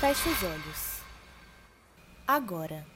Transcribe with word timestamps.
Feche 0.00 0.30
os 0.30 0.42
olhos. 0.42 1.00
Agora, 2.26 2.86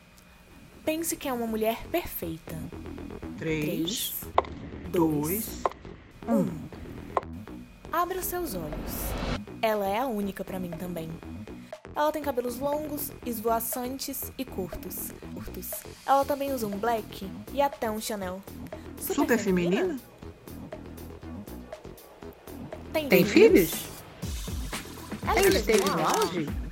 pense 0.87 1.15
que 1.17 1.29
é 1.29 1.33
uma 1.33 1.47
mulher 1.47 1.87
perfeita. 1.89 2.57
Três, 3.37 4.23
dois, 4.91 5.63
um. 6.27 6.47
Abra 7.93 8.19
os 8.19 8.25
seus 8.25 8.55
olhos. 8.55 8.93
Ela 9.61 9.87
é 9.87 9.99
a 9.99 10.07
única 10.07 10.43
pra 10.45 10.59
mim 10.59 10.71
também. 10.71 11.11
Ela 11.95 12.11
tem 12.11 12.23
cabelos 12.23 12.59
longos, 12.59 13.13
esvoaçantes 13.27 14.33
e 14.39 14.45
curtos. 14.45 15.11
curtos. 15.35 15.71
Ela 16.07 16.25
também 16.25 16.53
usa 16.53 16.67
um 16.67 16.79
black 16.79 17.31
e 17.53 17.61
até 17.61 17.91
um 17.91 18.01
Chanel. 18.01 18.43
Super, 18.99 19.39
feminina? 19.39 19.99
Tem, 22.93 23.09
Tem 23.09 23.25
filhos? 23.25 23.73
Ela 25.27 25.41
esteve 25.49 25.85
no 25.85 26.01
auge? 26.07 26.64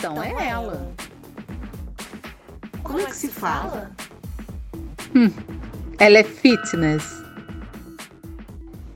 Então, 0.00 0.22
é 0.22 0.48
ela. 0.48 0.90
Como 2.82 3.00
é 3.00 3.04
que 3.04 3.14
se 3.14 3.28
fala? 3.28 3.90
Ela 5.98 6.18
é 6.20 6.24
fitness. 6.24 7.22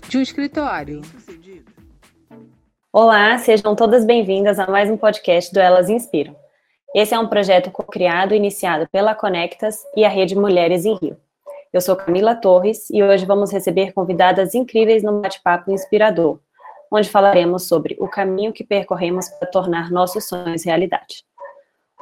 De 0.09 0.17
um 0.17 0.23
escritório. 0.23 1.03
Olá, 2.91 3.37
sejam 3.37 3.77
todas 3.77 4.07
bem-vindas 4.07 4.59
a 4.59 4.67
mais 4.67 4.91
um 4.91 4.97
podcast 4.97 5.53
do 5.53 5.61
Elas 5.61 5.91
Inspiram. 5.91 6.35
Esse 6.95 7.13
é 7.13 7.19
um 7.19 7.29
projeto 7.29 7.71
co-criado 7.71 8.33
e 8.33 8.39
iniciado 8.39 8.89
pela 8.91 9.15
Conectas 9.15 9.80
e 9.95 10.07
a 10.07 10.09
Rede 10.09 10.35
Mulheres 10.35 10.87
em 10.87 10.97
Rio. 10.97 11.19
Eu 11.71 11.83
sou 11.83 11.97
Camila 11.97 12.35
Torres 12.35 12.89
e 12.89 13.02
hoje 13.02 13.27
vamos 13.27 13.52
receber 13.52 13.93
convidadas 13.93 14.55
incríveis 14.55 15.02
no 15.02 15.21
bate-papo 15.21 15.71
inspirador, 15.71 16.39
onde 16.95 17.11
falaremos 17.11 17.65
sobre 17.65 17.97
o 17.98 18.09
caminho 18.09 18.53
que 18.53 18.65
percorremos 18.65 19.29
para 19.29 19.48
tornar 19.48 19.91
nossos 19.91 20.29
sonhos 20.29 20.65
realidade. 20.65 21.25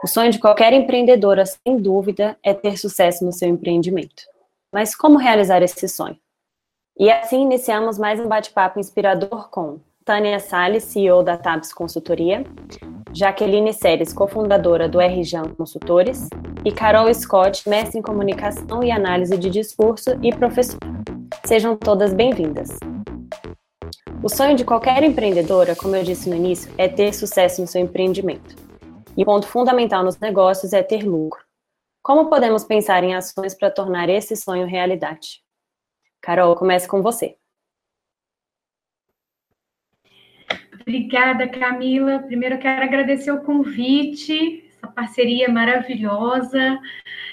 O 0.03 0.07
sonho 0.07 0.31
de 0.31 0.39
qualquer 0.39 0.73
empreendedora, 0.73 1.45
sem 1.47 1.79
dúvida, 1.79 2.37
é 2.43 2.53
ter 2.53 2.77
sucesso 2.77 3.25
no 3.25 3.33
seu 3.33 3.49
empreendimento. 3.49 4.25
Mas 4.73 4.95
como 4.95 5.19
realizar 5.19 5.63
esse 5.63 5.89
sonho? 5.89 6.19
E 6.99 7.11
assim 7.11 7.43
iniciamos 7.43 7.99
mais 7.99 8.21
um 8.21 8.27
bate-papo 8.27 8.79
inspirador 8.79 9.49
com 9.49 9.79
Tânia 10.05 10.41
Salles, 10.41 10.85
CEO 10.85 11.23
da 11.23 11.37
TABS 11.37 11.73
Consultoria, 11.73 12.45
Jaqueline 13.13 13.73
Seres, 13.73 14.13
cofundadora 14.13 14.89
do 14.89 14.99
RJAN 14.99 15.55
Consultores, 15.57 16.29
e 16.65 16.73
Carol 16.73 17.13
Scott, 17.15 17.69
mestre 17.69 17.99
em 17.99 18.03
comunicação 18.03 18.83
e 18.83 18.91
análise 18.91 19.39
de 19.39 19.49
discurso 19.49 20.11
e 20.23 20.35
professora. 20.35 20.81
Sejam 21.45 21.77
todas 21.77 22.13
bem-vindas. 22.13 22.71
O 24.23 24.29
sonho 24.29 24.57
de 24.57 24.65
qualquer 24.65 25.03
empreendedora, 25.03 25.75
como 25.75 25.97
eu 25.97 26.03
disse 26.03 26.29
no 26.29 26.37
início, 26.37 26.73
é 26.79 26.89
ter 26.89 27.13
sucesso 27.13 27.61
no 27.61 27.67
seu 27.67 27.81
empreendimento. 27.81 28.55
E 29.17 29.23
o 29.23 29.27
ponto 29.27 29.47
fundamental 29.47 30.03
nos 30.03 30.19
negócios 30.19 30.73
é 30.73 30.83
ter 30.83 31.03
lucro. 31.03 31.43
Como 32.03 32.29
podemos 32.29 32.65
pensar 32.65 33.05
em 33.05 33.15
ações 33.15 33.55
para 33.55 33.71
tornar 33.71 34.09
esse 34.09 34.35
sonho 34.35 34.67
realidade? 34.67 35.43
Carol, 36.21 36.57
comece 36.57 36.89
com 36.89 37.03
você. 37.03 37.37
Obrigada, 40.81 41.49
Camila. 41.49 42.19
Primeiro, 42.21 42.59
quero 42.59 42.83
agradecer 42.83 43.31
o 43.31 43.43
convite, 43.43 44.69
essa 44.77 44.89
parceria 44.89 45.49
maravilhosa. 45.49 46.81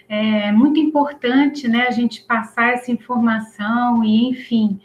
É 0.07 0.51
muito 0.51 0.79
importante, 0.79 1.67
né, 1.67 1.87
a 1.87 1.91
gente 1.91 2.21
passar 2.21 2.73
essa 2.73 2.91
informação 2.91 4.03
e, 4.03 4.29
enfim, 4.29 4.79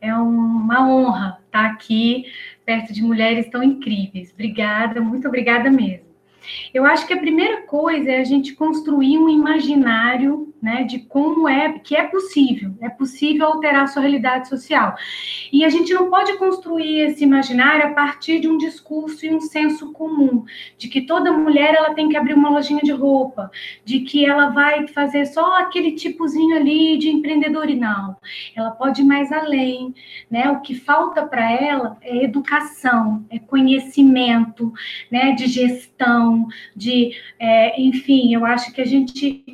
é 0.00 0.14
uma 0.14 0.88
honra 0.88 1.38
estar 1.46 1.66
aqui 1.66 2.24
perto 2.64 2.92
de 2.92 3.02
mulheres 3.02 3.48
tão 3.50 3.62
incríveis. 3.62 4.32
Obrigada, 4.32 5.00
muito 5.00 5.26
obrigada 5.26 5.70
mesmo. 5.70 6.06
Eu 6.72 6.84
acho 6.84 7.06
que 7.06 7.12
a 7.12 7.18
primeira 7.18 7.62
coisa 7.62 8.10
é 8.10 8.20
a 8.20 8.24
gente 8.24 8.54
construir 8.54 9.18
um 9.18 9.28
imaginário, 9.28 10.47
né, 10.60 10.84
de 10.84 10.98
como 11.00 11.48
é 11.48 11.78
que 11.78 11.96
é 11.96 12.04
possível, 12.04 12.74
é 12.80 12.88
possível 12.88 13.46
alterar 13.46 13.84
a 13.84 13.86
sua 13.86 14.02
realidade 14.02 14.48
social. 14.48 14.94
E 15.52 15.64
a 15.64 15.68
gente 15.68 15.92
não 15.94 16.10
pode 16.10 16.36
construir 16.36 17.00
esse 17.00 17.24
imaginário 17.24 17.86
a 17.86 17.90
partir 17.90 18.40
de 18.40 18.48
um 18.48 18.58
discurso 18.58 19.24
e 19.24 19.34
um 19.34 19.40
senso 19.40 19.92
comum, 19.92 20.44
de 20.76 20.88
que 20.88 21.02
toda 21.02 21.32
mulher 21.32 21.74
ela 21.74 21.94
tem 21.94 22.08
que 22.08 22.16
abrir 22.16 22.34
uma 22.34 22.50
lojinha 22.50 22.82
de 22.82 22.92
roupa, 22.92 23.50
de 23.84 24.00
que 24.00 24.24
ela 24.24 24.50
vai 24.50 24.86
fazer 24.88 25.26
só 25.26 25.58
aquele 25.58 25.92
tipozinho 25.92 26.56
ali 26.56 26.98
de 26.98 27.08
empreendedor 27.08 27.70
e 27.70 27.76
não. 27.76 28.16
Ela 28.54 28.70
pode 28.72 29.02
ir 29.02 29.04
mais 29.04 29.30
além, 29.32 29.94
né? 30.30 30.50
O 30.50 30.60
que 30.60 30.74
falta 30.74 31.26
para 31.26 31.50
ela 31.50 31.96
é 32.02 32.24
educação, 32.24 33.24
é 33.30 33.38
conhecimento, 33.38 34.72
né, 35.10 35.32
de 35.32 35.46
gestão, 35.46 36.46
de, 36.74 37.12
é, 37.38 37.80
enfim, 37.80 38.34
eu 38.34 38.44
acho 38.44 38.72
que 38.72 38.80
a 38.80 38.86
gente 38.86 39.44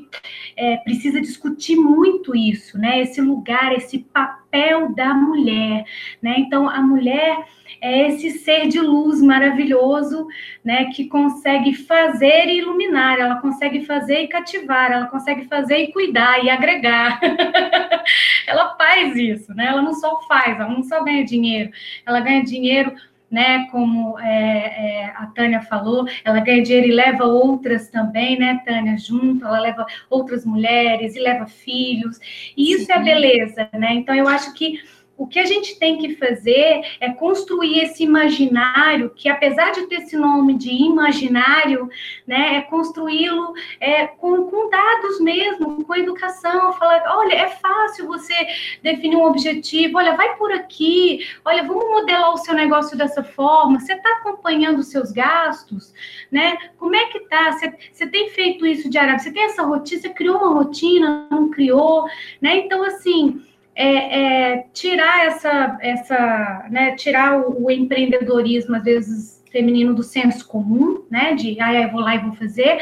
é, 0.57 0.77
precisa 0.79 0.94
discutir 1.21 1.77
muito 1.77 2.35
isso, 2.35 2.79
né? 2.79 3.01
Esse 3.01 3.21
lugar, 3.21 3.73
esse 3.73 3.99
papel 3.99 4.95
da 4.95 5.15
mulher, 5.15 5.85
né? 6.23 6.37
Então, 6.39 6.69
a 6.69 6.81
mulher 6.81 7.45
é 7.81 8.09
esse 8.09 8.31
ser 8.31 8.69
de 8.69 8.81
luz 8.81 9.21
maravilhoso, 9.21 10.27
né? 10.65 10.87
Que 10.87 11.07
consegue 11.07 11.75
fazer 11.75 12.47
e 12.47 12.59
iluminar, 12.59 13.19
ela 13.19 13.37
consegue 13.37 13.85
fazer 13.85 14.21
e 14.21 14.29
cativar, 14.29 14.91
ela 14.93 15.07
consegue 15.07 15.47
fazer 15.47 15.79
e 15.79 15.93
cuidar 15.93 16.43
e 16.45 16.51
agregar. 16.51 17.21
ela 18.47 18.75
faz 18.77 19.17
isso, 19.17 19.55
né? 19.55 19.67
Ela 19.67 19.83
não 19.83 19.95
só 19.95 20.21
faz, 20.23 20.59
ela 20.59 20.69
não 20.69 20.83
só 20.83 21.03
ganha 21.03 21.25
dinheiro, 21.25 21.71
ela 22.07 22.21
ganha 22.21 22.45
dinheiro 22.45 22.95
né? 23.35 23.67
Como 23.73 24.17
é, 24.21 24.27
é, 24.29 25.13
a 25.17 25.27
Tânia 25.27 25.61
falou, 25.61 26.07
ela 26.25 26.39
ganha 26.39 26.63
dinheiro 26.63 26.87
e 26.87 26.93
leva 26.93 27.25
outras 27.25 27.91
também, 27.91 28.39
né, 28.39 28.63
Tânia, 28.65 28.97
junto, 28.97 29.45
ela 29.45 29.59
leva 29.59 29.85
outras 30.09 30.47
mulheres 30.47 31.17
e 31.17 31.21
leva 31.21 31.47
filhos, 31.47 32.19
e 32.57 32.73
isso 32.73 32.87
Sim. 32.87 32.93
é 32.93 32.95
a 32.95 33.01
beleza, 33.01 33.69
né? 33.73 33.95
Então 33.95 34.15
eu 34.15 34.29
acho 34.29 34.55
que 34.55 34.79
o 35.17 35.27
que 35.27 35.39
a 35.39 35.45
gente 35.45 35.79
tem 35.79 35.99
que 35.99 36.17
fazer 36.17 36.83
é 37.01 37.13
construir 37.13 37.81
esse 37.81 38.03
imaginário, 38.03 39.11
que 39.11 39.29
apesar 39.29 39.71
de 39.71 39.87
ter 39.87 39.97
esse 39.97 40.17
nome 40.17 40.55
de 40.55 40.71
imaginário, 40.71 41.89
né, 42.27 42.57
é 42.57 42.63
construí-lo 42.63 43.55
é, 43.81 44.07
com, 44.07 44.45
com, 44.51 44.69
dados 44.69 45.21
mesmo, 45.21 45.85
com 45.85 45.95
educação, 45.95 46.73
falar, 46.73 47.03
olha, 47.17 47.35
é 47.35 47.49
fácil 47.49 48.07
você 48.07 48.35
definir 48.83 49.17
um 49.17 49.25
objetivo, 49.25 49.99
olha, 49.99 50.17
vai 50.17 50.37
por 50.37 50.51
aqui, 50.53 51.21
olha, 51.45 51.63
vamos 51.63 51.89
modelar 51.91 52.33
o 52.33 52.39
seu 52.39 52.55
negócio 52.55 52.97
dessa 52.99 53.23
forma, 53.23 53.79
você 53.79 53.93
está 53.93 54.09
acompanhando 54.19 54.79
os 54.79 54.89
seus 54.89 55.13
gastos, 55.13 55.95
né? 56.31 56.57
Como 56.77 56.97
é 56.97 57.07
que 57.07 57.21
tá? 57.21 57.53
Você, 57.53 57.73
você 57.93 58.07
tem 58.07 58.31
feito 58.31 58.67
isso 58.67 58.91
diariamente? 58.91 59.25
Você 59.25 59.33
tem 59.33 59.45
essa 59.45 59.63
rotina, 59.63 60.01
você 60.01 60.09
criou 60.09 60.39
uma 60.39 60.55
rotina, 60.55 61.29
não 61.31 61.51
criou, 61.51 62.07
né? 62.41 62.59
Então, 62.59 62.83
assim, 62.83 63.43
é, 63.75 64.53
é, 64.53 64.67
tirar 64.73 65.27
essa, 65.27 65.79
essa 65.81 66.67
né, 66.71 66.95
tirar 66.95 67.41
o, 67.41 67.65
o, 67.65 67.71
empreendedorismo, 67.71 68.77
às 68.77 68.85
vezes, 68.85 69.43
feminino 69.51 69.95
do 69.95 70.03
senso 70.03 70.47
comum, 70.47 71.05
né, 71.11 71.35
de, 71.35 71.61
ah, 71.61 71.75
eu 71.75 71.91
vou 71.91 72.01
lá 72.01 72.15
e 72.15 72.21
vou 72.21 72.35
fazer, 72.35 72.79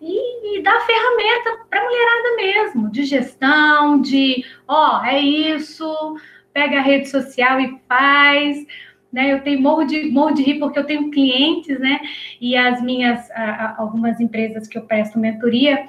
e, 0.00 0.58
e 0.58 0.62
dar 0.62 0.80
ferramenta 0.80 1.64
para 1.70 1.80
a 1.80 1.84
mulherada 1.84 2.36
mesmo, 2.36 2.90
de 2.90 3.04
gestão, 3.04 4.00
de, 4.00 4.44
ó, 4.66 5.00
oh, 5.00 5.04
é 5.04 5.18
isso, 5.20 6.16
pega 6.52 6.78
a 6.78 6.82
rede 6.82 7.08
social 7.08 7.60
e 7.60 7.80
faz, 7.88 8.66
né? 9.12 9.32
Eu 9.32 9.42
tenho 9.42 9.60
morro 9.60 9.84
de, 9.84 10.10
morro 10.10 10.32
de 10.32 10.42
rir 10.42 10.58
porque 10.58 10.78
eu 10.78 10.84
tenho 10.84 11.10
clientes, 11.10 11.78
né? 11.78 12.00
E 12.40 12.56
as 12.56 12.82
minhas, 12.82 13.30
a, 13.32 13.42
a, 13.42 13.80
algumas 13.80 14.18
empresas 14.20 14.66
que 14.66 14.78
eu 14.78 14.82
presto 14.82 15.18
mentoria, 15.18 15.86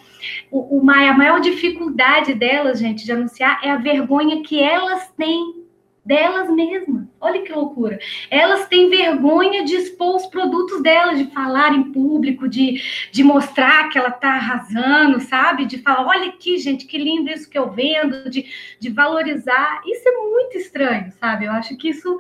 o, 0.52 0.78
o, 0.78 0.92
a 0.92 1.14
maior 1.14 1.40
dificuldade 1.40 2.34
delas, 2.34 2.80
gente, 2.80 3.06
de 3.06 3.12
anunciar 3.12 3.60
é 3.64 3.72
a 3.72 3.78
vergonha 3.78 4.44
que 4.44 4.62
elas 4.62 5.10
têm 5.18 5.64
delas 6.06 6.50
mesmas. 6.50 7.08
Olha 7.20 7.42
que 7.42 7.52
loucura. 7.52 7.98
Elas 8.30 8.68
têm 8.68 8.90
vergonha 8.90 9.64
de 9.64 9.76
expor 9.76 10.18
os 10.18 10.26
produtos 10.26 10.84
delas, 10.84 11.18
de 11.18 11.32
falar 11.32 11.74
em 11.74 11.92
público, 11.92 12.48
de, 12.48 12.82
de 13.12 13.24
mostrar 13.24 13.90
que 13.90 13.98
ela 13.98 14.10
está 14.10 14.34
arrasando, 14.34 15.22
sabe? 15.22 15.66
De 15.66 15.78
falar, 15.78 16.06
olha 16.06 16.30
aqui, 16.30 16.58
gente, 16.58 16.86
que 16.86 16.98
lindo 16.98 17.32
isso 17.32 17.50
que 17.50 17.58
eu 17.58 17.72
vendo, 17.72 18.30
de, 18.30 18.46
de 18.78 18.90
valorizar. 18.90 19.82
Isso 19.86 20.08
é 20.08 20.12
muito 20.12 20.58
estranho, 20.58 21.12
sabe? 21.20 21.46
Eu 21.46 21.52
acho 21.52 21.78
que 21.78 21.90
isso 21.90 22.18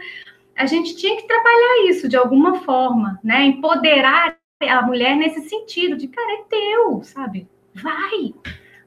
a 0.55 0.65
gente 0.65 0.95
tinha 0.95 1.15
que 1.15 1.27
trabalhar 1.27 1.89
isso 1.89 2.07
de 2.07 2.15
alguma 2.15 2.61
forma, 2.61 3.19
né? 3.23 3.43
Empoderar 3.45 4.37
a 4.61 4.81
mulher 4.83 5.15
nesse 5.15 5.49
sentido, 5.49 5.97
de 5.97 6.07
cara, 6.07 6.39
é 6.39 6.43
teu, 6.49 7.03
sabe? 7.03 7.47
Vai, 7.73 8.33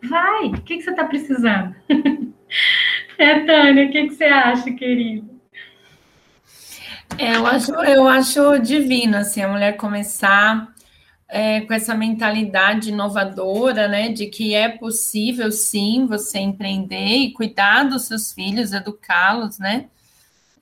vai. 0.03 0.47
O 0.47 0.63
que, 0.63 0.77
que 0.77 0.83
você 0.83 0.91
está 0.91 1.05
precisando? 1.05 1.75
é, 3.19 3.41
Tânia, 3.41 3.87
o 3.87 3.91
que, 3.91 4.09
que 4.09 4.15
você 4.15 4.25
acha, 4.25 4.73
querida? 4.73 5.37
É, 7.19 7.37
eu 7.37 7.47
acho, 7.47 7.73
eu 7.73 8.09
acho 8.09 8.59
divino, 8.59 9.17
assim, 9.17 9.43
a 9.43 9.49
mulher 9.49 9.77
começar 9.77 10.75
é, 11.29 11.63
com 11.63 11.73
essa 11.73 11.95
mentalidade 11.95 12.91
inovadora, 12.91 13.89
né, 13.89 14.11
de 14.11 14.27
que 14.27 14.55
é 14.55 14.69
possível, 14.69 15.51
sim, 15.51 16.07
você 16.07 16.39
empreender 16.39 17.17
e 17.17 17.33
cuidar 17.33 17.85
dos 17.85 18.07
seus 18.07 18.33
filhos, 18.33 18.73
educá-los, 18.73 19.59
né, 19.59 19.87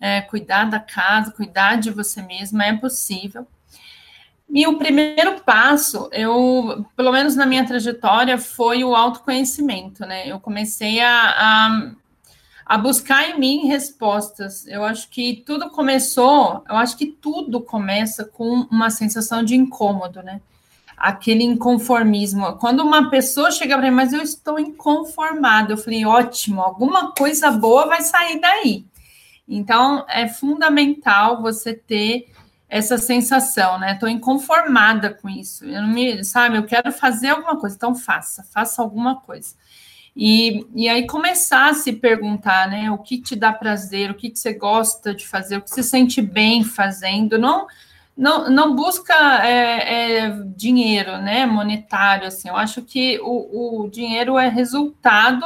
é, 0.04 0.20
cuidar 0.20 0.68
da 0.68 0.78
casa, 0.78 1.30
cuidar 1.30 1.76
de 1.76 1.90
você 1.90 2.20
mesma, 2.20 2.66
é 2.66 2.76
possível. 2.76 3.46
E 4.50 4.66
o 4.66 4.76
primeiro 4.76 5.40
passo, 5.40 6.10
eu, 6.12 6.84
pelo 6.94 7.10
menos 7.10 7.34
na 7.34 7.46
minha 7.46 7.66
trajetória, 7.66 8.36
foi 8.36 8.84
o 8.84 8.94
autoconhecimento, 8.94 10.04
né? 10.04 10.28
Eu 10.28 10.38
comecei 10.38 11.00
a, 11.00 11.10
a, 11.10 11.90
a, 12.66 12.76
buscar 12.76 13.30
em 13.30 13.40
mim 13.40 13.66
respostas. 13.66 14.66
Eu 14.66 14.84
acho 14.84 15.08
que 15.08 15.42
tudo 15.46 15.70
começou, 15.70 16.62
eu 16.68 16.76
acho 16.76 16.98
que 16.98 17.06
tudo 17.06 17.62
começa 17.62 18.26
com 18.26 18.68
uma 18.70 18.90
sensação 18.90 19.42
de 19.42 19.56
incômodo, 19.56 20.22
né? 20.22 20.42
Aquele 20.98 21.44
inconformismo. 21.44 22.58
Quando 22.58 22.80
uma 22.80 23.08
pessoa 23.08 23.50
chega 23.50 23.78
para 23.78 23.90
mim, 23.90 23.96
mas 23.96 24.12
eu 24.12 24.20
estou 24.20 24.58
inconformado, 24.58 25.72
eu 25.72 25.78
falei, 25.78 26.04
ótimo, 26.04 26.60
alguma 26.60 27.12
coisa 27.12 27.50
boa 27.50 27.86
vai 27.86 28.02
sair 28.02 28.38
daí. 28.38 28.84
Então, 29.46 30.05
é 30.08 30.26
fundamental 30.26 31.43
você 31.43 31.75
ter 31.75 32.26
essa 32.69 32.99
sensação, 32.99 33.79
né? 33.79 33.93
Estou 33.93 34.08
inconformada 34.08 35.11
com 35.14 35.29
isso. 35.29 35.64
Eu 35.64 35.82
não 35.82 35.88
me, 35.88 36.25
sabe, 36.25 36.56
eu 36.56 36.64
quero 36.64 36.91
fazer 36.91 37.29
alguma 37.29 37.56
coisa, 37.56 37.76
então 37.76 37.94
faça, 37.94 38.43
faça 38.43 38.82
alguma 38.82 39.20
coisa. 39.20 39.55
E, 40.17 40.67
e 40.75 40.88
aí 40.88 41.06
começar 41.06 41.70
a 41.70 41.75
se 41.75 41.93
perguntar, 41.93 42.69
né? 42.69 42.91
O 42.91 42.99
que 42.99 43.20
te 43.20 43.37
dá 43.37 43.52
prazer, 43.52 44.11
o 44.11 44.14
que, 44.14 44.31
que 44.31 44.38
você 44.38 44.52
gosta 44.52 45.14
de 45.14 45.26
fazer, 45.26 45.56
o 45.56 45.62
que 45.62 45.70
se 45.70 45.82
sente 45.82 46.23
bem 46.23 46.64
fazendo. 46.64 47.38
Não, 47.38 47.67
não, 48.17 48.49
não 48.49 48.75
busca 48.75 49.14
é, 49.44 50.23
é, 50.26 50.31
dinheiro, 50.56 51.19
né? 51.19 51.47
Monetário, 51.47 52.29
assim. 52.29 52.49
Eu 52.49 52.56
acho 52.56 52.82
que 52.82 53.20
o, 53.23 53.85
o 53.85 53.88
dinheiro 53.88 54.38
é 54.38 54.49
resultado 54.49 55.44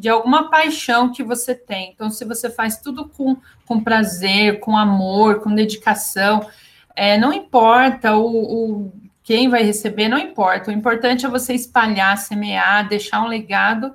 de 0.00 0.08
alguma 0.08 0.48
paixão 0.48 1.12
que 1.12 1.22
você 1.22 1.54
tem. 1.54 1.90
Então, 1.92 2.08
se 2.10 2.24
você 2.24 2.48
faz 2.48 2.78
tudo 2.78 3.06
com, 3.06 3.36
com 3.66 3.84
prazer, 3.84 4.58
com 4.58 4.74
amor, 4.74 5.40
com 5.40 5.54
dedicação, 5.54 6.48
é, 6.96 7.18
não 7.18 7.34
importa 7.34 8.16
o, 8.16 8.24
o, 8.24 8.92
quem 9.22 9.50
vai 9.50 9.62
receber, 9.62 10.08
não 10.08 10.16
importa. 10.16 10.70
O 10.70 10.74
importante 10.74 11.26
é 11.26 11.28
você 11.28 11.52
espalhar, 11.52 12.16
semear, 12.16 12.88
deixar 12.88 13.22
um 13.22 13.26
legado. 13.26 13.92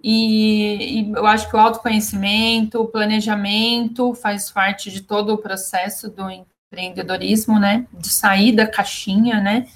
E, 0.00 1.00
e 1.00 1.10
eu 1.10 1.26
acho 1.26 1.50
que 1.50 1.56
o 1.56 1.58
autoconhecimento, 1.58 2.80
o 2.80 2.86
planejamento 2.86 4.14
faz 4.14 4.52
parte 4.52 4.88
de 4.88 5.00
todo 5.00 5.34
o 5.34 5.38
processo 5.38 6.08
do 6.08 6.30
empreendedorismo, 6.30 7.58
né? 7.58 7.86
De 7.92 8.08
sair 8.08 8.52
da 8.52 8.68
caixinha, 8.68 9.40
né? 9.40 9.66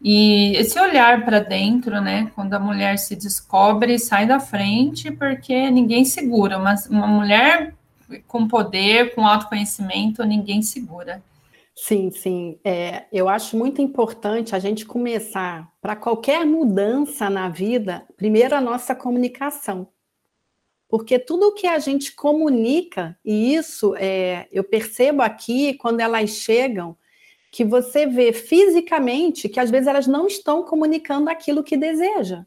E 0.00 0.54
esse 0.56 0.78
olhar 0.78 1.24
para 1.24 1.40
dentro, 1.40 2.00
né? 2.00 2.30
Quando 2.34 2.54
a 2.54 2.60
mulher 2.60 2.98
se 2.98 3.16
descobre, 3.16 3.98
sai 3.98 4.26
da 4.26 4.38
frente, 4.38 5.10
porque 5.10 5.70
ninguém 5.70 6.04
segura. 6.04 6.58
Mas 6.58 6.86
uma 6.86 7.06
mulher 7.06 7.74
com 8.26 8.46
poder, 8.46 9.14
com 9.14 9.26
autoconhecimento, 9.26 10.24
ninguém 10.24 10.62
segura. 10.62 11.22
Sim, 11.74 12.10
sim. 12.10 12.58
É, 12.64 13.04
eu 13.12 13.28
acho 13.28 13.56
muito 13.56 13.80
importante 13.80 14.54
a 14.54 14.58
gente 14.58 14.84
começar, 14.84 15.70
para 15.80 15.94
qualquer 15.94 16.44
mudança 16.44 17.30
na 17.30 17.48
vida, 17.48 18.04
primeiro 18.16 18.54
a 18.56 18.60
nossa 18.60 18.94
comunicação. 18.94 19.88
Porque 20.88 21.18
tudo 21.18 21.54
que 21.54 21.66
a 21.66 21.78
gente 21.78 22.14
comunica, 22.14 23.16
e 23.24 23.54
isso 23.54 23.94
é, 23.96 24.48
eu 24.50 24.64
percebo 24.64 25.22
aqui 25.22 25.74
quando 25.74 26.00
elas 26.00 26.30
chegam, 26.30 26.96
que 27.50 27.64
você 27.64 28.06
vê 28.06 28.32
fisicamente 28.32 29.48
que 29.48 29.60
às 29.60 29.70
vezes 29.70 29.86
elas 29.86 30.06
não 30.06 30.26
estão 30.26 30.62
comunicando 30.62 31.30
aquilo 31.30 31.64
que 31.64 31.76
deseja. 31.76 32.44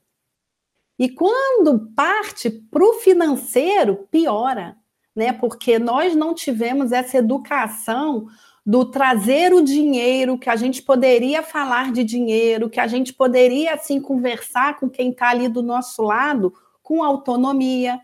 E 0.97 1.09
quando 1.09 1.91
parte 1.95 2.49
para 2.49 2.83
o 2.83 2.93
financeiro, 2.93 4.07
piora, 4.11 4.77
né? 5.15 5.33
Porque 5.33 5.79
nós 5.79 6.15
não 6.15 6.33
tivemos 6.33 6.91
essa 6.91 7.17
educação 7.17 8.27
do 8.63 8.85
trazer 8.85 9.53
o 9.53 9.61
dinheiro, 9.61 10.37
que 10.37 10.49
a 10.49 10.55
gente 10.55 10.83
poderia 10.83 11.41
falar 11.41 11.91
de 11.91 12.03
dinheiro, 12.03 12.69
que 12.69 12.79
a 12.79 12.85
gente 12.85 13.11
poderia 13.11 13.73
assim 13.73 13.99
conversar 13.99 14.79
com 14.79 14.87
quem 14.87 15.09
está 15.09 15.29
ali 15.29 15.47
do 15.47 15.63
nosso 15.63 16.03
lado 16.03 16.53
com 16.83 17.03
autonomia. 17.03 17.99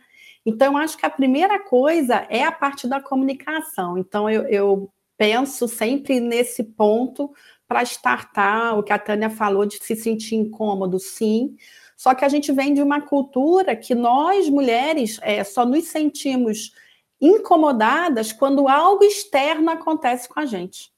Então, 0.46 0.76
acho 0.78 0.98
que 0.98 1.06
a 1.06 1.10
primeira 1.10 1.60
coisa 1.60 2.26
é 2.30 2.44
a 2.44 2.52
parte 2.52 2.88
da 2.88 3.00
comunicação. 3.00 3.98
Então, 3.98 4.30
eu, 4.30 4.44
eu 4.48 4.90
penso 5.18 5.68
sempre 5.68 6.20
nesse 6.20 6.64
ponto 6.64 7.34
para 7.68 7.84
startar, 7.84 8.78
o 8.78 8.84
que 8.84 8.94
a 8.94 9.00
Tânia 9.00 9.30
falou 9.30 9.66
de 9.66 9.78
se 9.84 9.96
sentir 9.96 10.36
incômodo, 10.36 11.00
sim. 11.00 11.56
Só 11.98 12.14
que 12.14 12.24
a 12.24 12.30
gente 12.30 12.52
vem 12.52 12.74
de 12.74 12.82
uma 12.82 13.02
cultura 13.02 13.76
que 13.76 13.94
nós, 13.94 14.48
mulheres, 14.50 15.20
é, 15.22 15.44
só 15.44 15.66
nos 15.66 15.86
sentimos 15.86 16.72
incomodadas 17.20 18.32
quando 18.32 18.68
algo 18.68 19.04
externo 19.04 19.72
acontece 19.72 20.30
com 20.30 20.40
a 20.40 20.46
gente. 20.46 20.92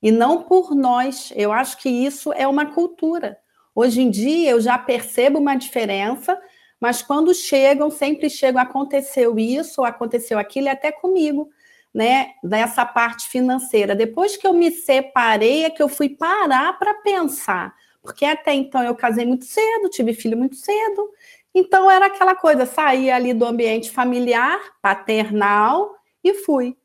E 0.00 0.10
não 0.10 0.44
por 0.44 0.74
nós. 0.74 1.32
Eu 1.34 1.52
acho 1.52 1.76
que 1.78 1.88
isso 1.88 2.32
é 2.32 2.46
uma 2.46 2.66
cultura. 2.66 3.36
Hoje 3.74 4.00
em 4.00 4.10
dia 4.10 4.50
eu 4.50 4.60
já 4.60 4.78
percebo 4.78 5.38
uma 5.38 5.56
diferença, 5.56 6.40
mas 6.80 7.02
quando 7.02 7.34
chegam, 7.34 7.90
sempre 7.90 8.30
chegam, 8.30 8.62
aconteceu 8.62 9.38
isso, 9.38 9.84
aconteceu 9.84 10.38
aquilo, 10.38 10.66
e 10.66 10.70
até 10.70 10.92
comigo, 10.92 11.50
né? 11.98 12.34
Dessa 12.44 12.86
parte 12.86 13.26
financeira. 13.26 13.92
Depois 13.92 14.36
que 14.36 14.46
eu 14.46 14.52
me 14.52 14.70
separei, 14.70 15.64
é 15.64 15.70
que 15.70 15.82
eu 15.82 15.88
fui 15.88 16.08
parar 16.08 16.78
para 16.78 16.94
pensar. 16.94 17.74
Porque 18.00 18.24
até 18.24 18.54
então 18.54 18.84
eu 18.84 18.94
casei 18.94 19.26
muito 19.26 19.44
cedo, 19.44 19.88
tive 19.88 20.14
filho 20.14 20.38
muito 20.38 20.54
cedo, 20.54 21.10
então 21.52 21.90
era 21.90 22.06
aquela 22.06 22.36
coisa, 22.36 22.64
saí 22.64 23.10
ali 23.10 23.34
do 23.34 23.44
ambiente 23.44 23.90
familiar, 23.90 24.60
paternal 24.80 25.92
e 26.22 26.34
fui. 26.34 26.76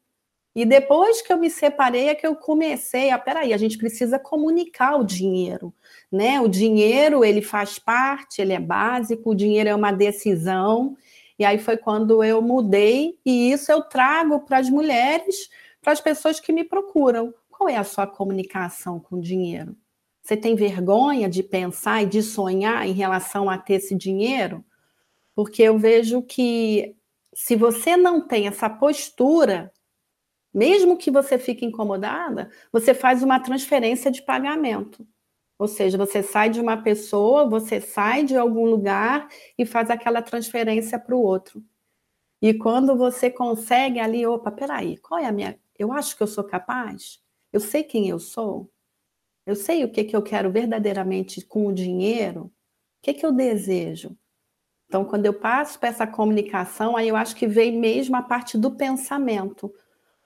E 0.55 0.65
depois 0.65 1.21
que 1.21 1.31
eu 1.31 1.37
me 1.37 1.49
separei 1.49 2.09
é 2.09 2.15
que 2.15 2.25
eu 2.25 2.35
comecei 2.35 3.11
a, 3.11 3.19
peraí, 3.19 3.53
a 3.53 3.57
gente 3.57 3.77
precisa 3.77 4.17
comunicar 4.17 4.95
o 4.95 5.03
dinheiro, 5.03 5.71
né? 6.11 6.41
O 6.41 6.47
dinheiro, 6.47 7.23
ele 7.23 7.43
faz 7.43 7.77
parte, 7.77 8.41
ele 8.41 8.53
é 8.53 8.59
básico, 8.59 9.29
o 9.29 9.35
dinheiro 9.35 9.69
é 9.69 9.75
uma 9.75 9.91
decisão. 9.91 10.97
E 11.43 11.45
aí 11.45 11.57
foi 11.57 11.75
quando 11.75 12.23
eu 12.23 12.41
mudei 12.41 13.19
e 13.25 13.51
isso 13.51 13.69
eu 13.69 13.81
trago 13.81 14.39
para 14.45 14.59
as 14.59 14.69
mulheres, 14.69 15.49
para 15.81 15.91
as 15.91 15.99
pessoas 15.99 16.39
que 16.39 16.53
me 16.53 16.63
procuram. 16.63 17.33
Qual 17.49 17.67
é 17.67 17.75
a 17.75 17.83
sua 17.83 18.07
comunicação 18.07 18.97
com 18.97 19.17
o 19.17 19.21
dinheiro? 19.21 19.75
Você 20.21 20.37
tem 20.37 20.55
vergonha 20.55 21.27
de 21.27 21.43
pensar 21.43 22.01
e 22.01 22.05
de 22.05 22.23
sonhar 22.23 22.87
em 22.87 22.93
relação 22.93 23.49
a 23.49 23.57
ter 23.57 23.73
esse 23.73 23.93
dinheiro? 23.93 24.63
Porque 25.35 25.61
eu 25.61 25.77
vejo 25.77 26.21
que 26.21 26.95
se 27.33 27.57
você 27.57 27.97
não 27.97 28.25
tem 28.25 28.47
essa 28.47 28.69
postura, 28.69 29.69
mesmo 30.53 30.95
que 30.95 31.11
você 31.11 31.37
fique 31.37 31.65
incomodada, 31.65 32.49
você 32.71 32.93
faz 32.93 33.21
uma 33.21 33.37
transferência 33.37 34.09
de 34.09 34.21
pagamento. 34.21 35.05
Ou 35.63 35.67
seja, 35.69 35.97
você 35.97 36.21
sai 36.21 36.49
de 36.49 36.59
uma 36.59 36.75
pessoa, 36.75 37.47
você 37.47 37.79
sai 37.79 38.25
de 38.25 38.35
algum 38.35 38.65
lugar 38.65 39.29
e 39.57 39.65
faz 39.65 39.89
aquela 39.89 40.21
transferência 40.21 40.99
para 40.99 41.15
o 41.15 41.21
outro. 41.21 41.63
E 42.41 42.53
quando 42.53 42.97
você 42.97 43.29
consegue 43.29 43.97
ali, 43.97 44.27
opa, 44.27 44.51
peraí, 44.51 44.97
qual 44.97 45.21
é 45.21 45.25
a 45.25 45.31
minha. 45.31 45.57
Eu 45.79 45.93
acho 45.93 46.17
que 46.17 46.21
eu 46.21 46.27
sou 46.27 46.43
capaz? 46.43 47.23
Eu 47.49 47.61
sei 47.61 47.81
quem 47.81 48.09
eu 48.09 48.19
sou? 48.19 48.69
Eu 49.45 49.55
sei 49.55 49.85
o 49.85 49.89
que, 49.89 50.03
que 50.03 50.13
eu 50.13 50.21
quero 50.21 50.51
verdadeiramente 50.51 51.39
com 51.45 51.67
o 51.67 51.73
dinheiro, 51.73 52.47
o 52.47 52.51
que, 53.01 53.13
que 53.13 53.25
eu 53.25 53.31
desejo. 53.31 54.17
Então, 54.89 55.05
quando 55.05 55.25
eu 55.27 55.33
passo 55.33 55.79
para 55.79 55.87
essa 55.87 56.05
comunicação, 56.05 56.97
aí 56.97 57.07
eu 57.07 57.15
acho 57.15 57.37
que 57.37 57.47
vem 57.47 57.79
mesmo 57.79 58.17
a 58.17 58.21
parte 58.21 58.57
do 58.57 58.71
pensamento, 58.71 59.73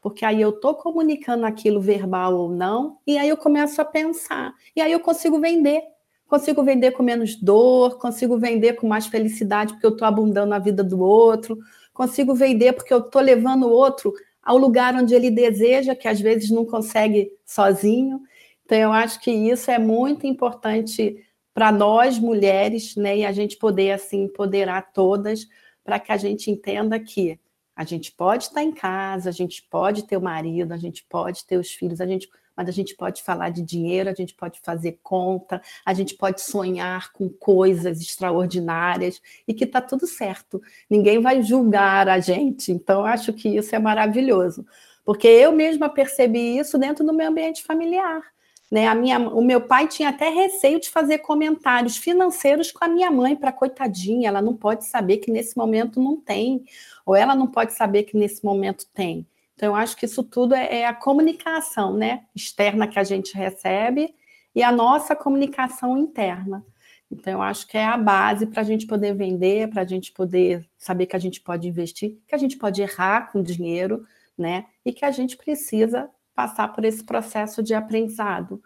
porque 0.08 0.24
aí 0.24 0.42
eu 0.42 0.52
estou 0.52 0.74
comunicando 0.74 1.46
aquilo 1.46 1.82
verbal 1.82 2.34
ou 2.34 2.50
não, 2.50 2.98
e 3.06 3.18
aí 3.18 3.28
eu 3.28 3.36
começo 3.36 3.82
a 3.82 3.84
pensar, 3.84 4.54
e 4.74 4.80
aí 4.80 4.90
eu 4.90 5.02
consigo 5.02 5.38
vender. 5.38 5.82
Consigo 6.30 6.64
vender 6.64 6.92
com 6.92 7.04
menos 7.04 7.36
dor, 7.36 7.98
consigo 7.98 8.38
vender 8.38 8.78
com 8.78 8.88
mais 8.88 9.08
felicidade, 9.08 9.74
porque 9.74 9.86
eu 9.86 9.92
estou 9.92 10.08
abundando 10.08 10.54
a 10.54 10.60
vida 10.60 10.82
do 10.82 11.02
outro, 11.02 11.58
consigo 11.94 12.34
vender 12.34 12.72
porque 12.72 12.94
eu 12.94 13.00
estou 13.00 13.22
levando 13.22 13.66
o 13.66 13.70
outro 13.70 14.14
ao 14.42 14.58
lugar 14.58 14.96
onde 14.96 15.14
ele 15.14 15.30
deseja, 15.30 15.94
que 15.94 16.08
às 16.08 16.22
vezes 16.22 16.50
não 16.50 16.66
consegue 16.66 17.30
sozinho. 17.46 18.22
Então, 18.64 18.78
eu 18.78 18.94
acho 18.94 19.20
que 19.20 19.30
isso 19.30 19.70
é 19.70 19.78
muito 19.78 20.26
importante 20.26 21.18
para 21.54 21.70
nós 21.70 22.18
mulheres, 22.18 22.96
né? 22.96 23.18
E 23.18 23.26
a 23.26 23.34
gente 23.34 23.58
poder 23.58 23.92
assim 23.92 24.24
empoderar 24.24 24.94
todas 24.94 25.46
para 25.84 26.00
que 26.00 26.14
a 26.14 26.18
gente 26.18 26.50
entenda 26.50 26.98
que 26.98 27.38
a 27.78 27.84
gente 27.84 28.12
pode 28.12 28.46
estar 28.46 28.64
em 28.64 28.72
casa, 28.72 29.30
a 29.30 29.32
gente 29.32 29.62
pode 29.70 30.08
ter 30.08 30.18
o 30.18 30.22
marido, 30.22 30.74
a 30.74 30.78
gente 30.78 31.06
pode 31.08 31.46
ter 31.46 31.58
os 31.58 31.72
filhos, 31.72 32.02
a 32.02 32.08
gente, 32.08 32.28
mas 32.56 32.68
a 32.68 32.72
gente 32.72 32.96
pode 32.96 33.22
falar 33.22 33.52
de 33.52 33.62
dinheiro, 33.62 34.10
a 34.10 34.16
gente 34.16 34.34
pode 34.34 34.60
fazer 34.64 35.00
conta, 35.04 35.62
a 35.86 35.94
gente 35.94 36.16
pode 36.16 36.42
sonhar 36.42 37.14
com 37.14 37.30
coisas 37.30 38.02
extraordinárias 38.02 39.22
e 39.48 39.54
que 39.54 39.64
está 39.64 39.80
tudo 39.80 40.08
certo. 40.08 40.60
Ninguém 40.90 41.22
vai 41.22 41.44
julgar 41.44 42.10
a 42.10 42.20
gente. 42.20 42.72
Então, 42.72 43.06
acho 43.06 43.32
que 43.32 43.48
isso 43.48 43.76
é 43.76 43.80
maravilhoso, 43.80 44.66
porque 45.06 45.28
eu 45.28 45.52
mesma 45.52 45.88
percebi 45.88 46.58
isso 46.58 46.80
dentro 46.80 47.06
do 47.06 47.14
meu 47.14 47.28
ambiente 47.30 47.64
familiar. 47.64 48.24
Né? 48.72 48.88
A 48.88 48.94
minha, 48.94 49.18
o 49.18 49.42
meu 49.42 49.62
pai 49.62 49.88
tinha 49.88 50.10
até 50.10 50.30
receio 50.30 50.80
de 50.80 50.90
fazer 50.90 51.20
comentários 51.20 51.98
financeiros 51.98 52.72
com 52.72 52.84
a 52.84 52.88
minha 52.88 53.10
mãe, 53.10 53.36
para 53.36 53.52
coitadinha, 53.52 54.28
ela 54.28 54.42
não 54.42 54.56
pode 54.56 54.86
saber 54.86 55.18
que 55.18 55.32
nesse 55.32 55.58
momento 55.58 56.02
não 56.02 56.18
tem, 56.18 56.66
ou 57.06 57.16
ela 57.16 57.34
não 57.34 57.48
pode 57.48 57.74
saber 57.74 58.04
que 58.04 58.18
nesse 58.18 58.44
momento 58.44 58.86
tem. 58.94 59.26
Então, 59.56 59.70
eu 59.70 59.76
acho 59.76 59.96
que 59.96 60.06
isso 60.06 60.24
tudo 60.24 60.54
é, 60.54 60.82
é 60.82 60.86
a 60.86 60.94
comunicação, 60.94 61.94
né? 61.94 62.26
Externa 62.36 62.88
que 62.88 63.00
a 63.00 63.04
gente 63.04 63.36
recebe 63.36 64.14
e 64.54 64.62
a 64.62 64.72
nossa 64.72 65.16
comunicação 65.16 65.98
interna. 65.98 66.64
Então, 67.10 67.34
eu 67.34 67.42
acho 67.42 67.66
que 67.68 67.78
é 67.78 67.86
a 67.86 67.98
base 67.98 68.46
para 68.46 68.62
a 68.62 68.66
gente 68.66 68.86
poder 68.86 69.16
vender, 69.16 69.70
para 69.70 69.82
a 69.82 69.86
gente 69.86 70.12
poder 70.12 70.68
saber 70.78 71.06
que 71.06 71.16
a 71.16 71.20
gente 71.20 71.42
pode 71.42 71.68
investir, 71.68 72.18
que 72.28 72.36
a 72.36 72.38
gente 72.38 72.58
pode 72.58 72.82
errar 72.82 73.32
com 73.32 73.42
dinheiro, 73.42 74.06
né? 74.38 74.66
E 74.86 74.92
que 74.92 75.06
a 75.06 75.12
gente 75.12 75.38
precisa 75.38 76.10
passar 76.38 76.68
por 76.68 76.86
esse 76.86 77.04
processo 77.04 77.64
de 77.64 77.74
aprendizado. 77.74 78.62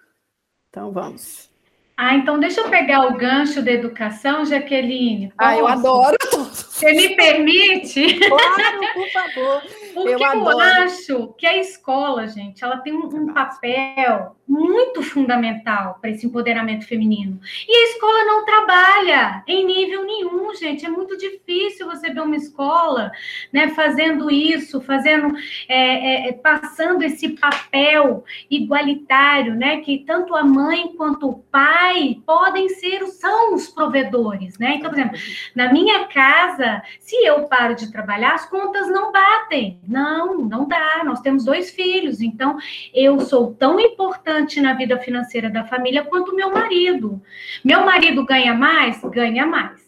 Então, 0.70 0.92
vamos. 0.92 1.50
Ah, 1.96 2.16
então 2.16 2.38
deixa 2.38 2.60
eu 2.60 2.70
pegar 2.70 3.08
o 3.08 3.16
gancho 3.16 3.62
da 3.62 3.72
educação, 3.72 4.46
Jaqueline. 4.46 5.30
Posso? 5.30 5.50
Ah, 5.50 5.58
eu 5.58 5.66
adoro. 5.66 6.18
Você 6.51 6.92
me 6.92 7.16
permite? 7.16 8.20
Claro, 8.28 8.80
por 8.94 9.10
favor. 9.10 9.63
Porque 9.94 10.14
eu, 10.14 10.20
eu 10.20 10.60
acho 10.60 11.34
que 11.38 11.46
a 11.46 11.58
escola, 11.58 12.28
gente, 12.28 12.64
ela 12.64 12.78
tem 12.78 12.94
um, 12.94 13.08
um 13.08 13.34
papel 13.34 14.36
muito 14.52 15.02
fundamental 15.02 15.98
para 16.02 16.10
esse 16.10 16.26
empoderamento 16.26 16.86
feminino. 16.86 17.40
E 17.68 17.74
a 17.74 17.84
escola 17.92 18.26
não 18.26 18.46
trabalha 18.46 19.44
em 19.48 19.66
nível 19.66 20.04
nenhum, 20.04 20.54
gente. 20.54 20.86
É 20.86 20.90
muito 20.90 21.18
difícil 21.18 21.88
você 21.88 22.12
ver 22.12 22.20
uma 22.20 22.36
escola 22.36 23.12
né, 23.54 23.70
fazendo 23.70 24.30
isso, 24.30 24.82
fazendo, 24.82 25.34
é, 25.70 26.28
é, 26.28 26.30
é, 26.30 26.34
passando 26.34 27.02
esse 27.02 27.30
papel 27.30 28.26
igualitário, 28.50 29.56
né? 29.56 29.78
Que 29.78 30.00
tanto 30.00 30.36
a 30.36 30.44
mãe 30.44 30.94
quanto 30.98 31.30
o 31.30 31.40
pai 31.44 32.18
podem 32.26 32.68
ser, 32.70 33.08
são 33.08 33.56
os 33.56 33.70
provedores, 33.70 34.58
né? 34.60 34.76
Então, 34.76 34.90
por 34.90 35.00
exemplo, 35.00 35.18
na 35.56 35.72
minha 35.72 36.08
casa, 36.08 36.84
se 37.00 37.16
eu 37.26 37.48
paro 37.48 37.76
de 37.76 37.92
trabalhar, 37.92 38.34
as 38.34 38.50
contas 38.50 38.90
não 38.90 39.12
batem. 39.12 39.80
Não, 39.88 40.38
não 40.38 40.68
dá. 40.68 41.04
Nós 41.04 41.22
temos 41.22 41.46
dois 41.46 41.72
filhos, 41.72 42.22
então 42.22 42.58
eu 42.94 43.20
sou 43.22 43.54
tão 43.54 43.80
importante 43.80 44.62
na 44.62 44.74
vida 44.74 44.98
financeira 45.00 45.50
da 45.50 45.66
família 45.66 46.04
quanto 46.04 46.36
meu 46.36 46.52
marido. 46.52 47.22
Meu 47.64 47.86
marido 47.86 48.26
ganha 48.26 48.54
mais? 48.54 49.02
Ganha 49.02 49.46
mais. 49.46 49.82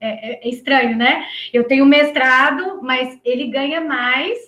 É, 0.00 0.32
é, 0.32 0.46
é 0.46 0.48
estranho, 0.48 0.96
né? 0.96 1.26
Eu 1.52 1.64
tenho 1.64 1.86
mestrado, 1.86 2.80
mas 2.82 3.18
ele 3.24 3.48
ganha 3.48 3.80
mais 3.80 4.38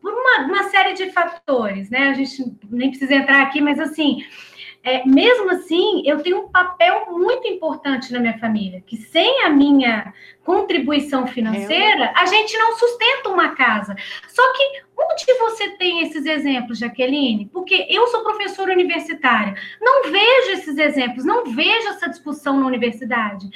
por 0.00 0.12
uma, 0.12 0.46
uma, 0.46 0.64
série 0.64 0.94
de 0.94 1.10
fatores, 1.10 1.90
né? 1.90 2.08
A 2.08 2.14
gente 2.14 2.56
nem 2.70 2.88
precisa 2.90 3.14
entrar 3.14 3.42
aqui, 3.42 3.60
mas 3.60 3.78
assim, 3.78 4.24
é, 4.82 5.06
mesmo 5.06 5.50
assim, 5.50 6.02
eu 6.06 6.22
tenho 6.22 6.44
um 6.44 6.48
papel 6.48 7.06
muito 7.10 7.46
importante 7.46 8.12
na 8.12 8.20
minha 8.20 8.38
família, 8.38 8.82
que 8.86 8.96
sem 8.96 9.42
a 9.42 9.50
minha 9.50 10.12
contribuição 10.44 11.26
financeira, 11.26 12.12
a 12.14 12.26
gente 12.26 12.56
não 12.56 12.76
sustenta 12.76 13.28
uma 13.30 13.54
casa. 13.54 13.96
Só 14.28 14.52
que 14.52 14.84
Onde 14.96 15.38
você 15.38 15.70
tem 15.70 16.02
esses 16.02 16.24
exemplos, 16.24 16.78
Jaqueline? 16.78 17.50
Porque 17.52 17.86
eu 17.90 18.06
sou 18.06 18.22
professora 18.22 18.72
universitária, 18.72 19.54
não 19.80 20.04
vejo 20.04 20.52
esses 20.52 20.78
exemplos, 20.78 21.24
não 21.24 21.46
vejo 21.46 21.88
essa 21.88 22.08
discussão 22.08 22.60
na 22.60 22.66
universidade. 22.66 23.48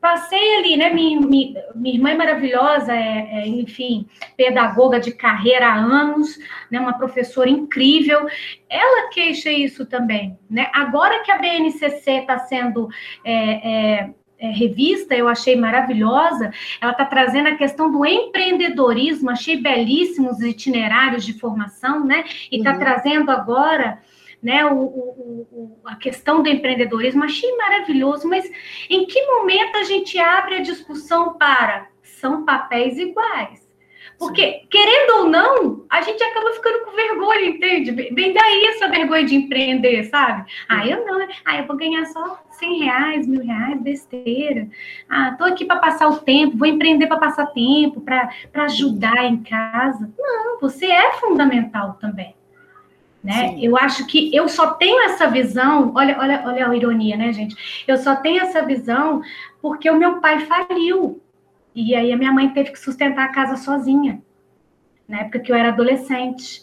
Passei 0.00 0.56
ali, 0.56 0.76
né? 0.76 0.90
Minha, 0.90 1.20
minha, 1.20 1.64
minha 1.74 1.94
irmã 1.94 2.10
é 2.10 2.14
maravilhosa, 2.14 2.94
é, 2.94 3.28
é, 3.32 3.46
enfim, 3.46 4.08
pedagoga 4.36 4.98
de 4.98 5.12
carreira 5.12 5.66
há 5.66 5.74
anos, 5.74 6.38
né? 6.70 6.80
Uma 6.80 6.96
professora 6.96 7.50
incrível. 7.50 8.26
Ela 8.68 9.08
queixa 9.10 9.50
isso 9.50 9.84
também, 9.84 10.38
né? 10.48 10.70
Agora 10.72 11.22
que 11.22 11.30
a 11.30 11.38
BNCC 11.38 12.10
está 12.10 12.38
sendo 12.38 12.88
é, 13.22 14.10
é 14.38 14.48
revista, 14.50 15.14
eu 15.14 15.28
achei 15.28 15.56
maravilhosa. 15.56 16.52
Ela 16.80 16.92
está 16.92 17.04
trazendo 17.04 17.48
a 17.48 17.56
questão 17.56 17.90
do 17.90 18.04
empreendedorismo, 18.04 19.30
achei 19.30 19.60
belíssimos 19.60 20.40
itinerários 20.40 21.24
de 21.24 21.32
formação, 21.34 22.04
né? 22.04 22.24
E 22.50 22.58
está 22.58 22.72
uhum. 22.72 22.78
trazendo 22.78 23.30
agora. 23.30 24.00
Né, 24.42 24.62
o, 24.66 24.76
o, 24.76 25.48
o, 25.50 25.78
a 25.86 25.96
questão 25.96 26.42
do 26.42 26.50
empreendedorismo, 26.50 27.24
achei 27.24 27.50
maravilhoso, 27.56 28.28
mas 28.28 28.44
em 28.90 29.06
que 29.06 29.18
momento 29.24 29.76
a 29.76 29.84
gente 29.84 30.18
abre 30.18 30.56
a 30.56 30.60
discussão 30.60 31.38
para 31.38 31.88
são 32.02 32.44
papéis 32.44 32.98
iguais? 32.98 33.63
Porque, 34.24 34.42
Sim. 34.42 34.66
querendo 34.70 35.10
ou 35.18 35.28
não, 35.28 35.84
a 35.90 36.00
gente 36.00 36.22
acaba 36.22 36.50
ficando 36.52 36.84
com 36.84 36.96
vergonha, 36.96 37.46
entende? 37.46 37.90
Vem 37.90 38.32
daí 38.32 38.64
essa 38.68 38.88
vergonha 38.88 39.24
de 39.24 39.34
empreender, 39.34 40.04
sabe? 40.04 40.50
Ah, 40.66 40.86
eu 40.86 41.04
não, 41.04 41.18
né? 41.18 41.28
ah, 41.44 41.58
eu 41.58 41.66
vou 41.66 41.76
ganhar 41.76 42.06
só 42.06 42.42
100 42.52 42.78
reais, 42.78 43.26
mil 43.26 43.44
reais, 43.44 43.80
besteira. 43.82 44.66
Ah, 45.08 45.34
tô 45.36 45.44
aqui 45.44 45.66
para 45.66 45.76
passar 45.76 46.08
o 46.08 46.16
tempo, 46.20 46.56
vou 46.56 46.66
empreender 46.66 47.06
para 47.06 47.18
passar 47.18 47.46
tempo, 47.48 48.00
para 48.00 48.30
ajudar 48.64 49.26
em 49.26 49.42
casa. 49.42 50.10
Não, 50.18 50.58
você 50.58 50.86
é 50.86 51.12
fundamental 51.12 51.98
também. 52.00 52.34
Né? 53.22 53.56
Eu 53.58 53.76
acho 53.76 54.06
que 54.06 54.34
eu 54.34 54.48
só 54.48 54.72
tenho 54.74 55.00
essa 55.04 55.26
visão, 55.26 55.92
olha, 55.94 56.18
olha, 56.18 56.42
olha 56.46 56.68
a 56.68 56.76
ironia, 56.76 57.16
né, 57.16 57.32
gente? 57.32 57.56
Eu 57.86 57.96
só 57.96 58.16
tenho 58.16 58.42
essa 58.42 58.62
visão 58.62 59.22
porque 59.62 59.88
o 59.88 59.98
meu 59.98 60.20
pai 60.20 60.40
faliu. 60.40 61.22
E 61.74 61.94
aí 61.94 62.12
a 62.12 62.16
minha 62.16 62.32
mãe 62.32 62.48
teve 62.50 62.70
que 62.70 62.78
sustentar 62.78 63.24
a 63.24 63.32
casa 63.32 63.56
sozinha, 63.56 64.22
na 65.08 65.20
época 65.20 65.40
que 65.40 65.50
eu 65.50 65.56
era 65.56 65.68
adolescente. 65.68 66.62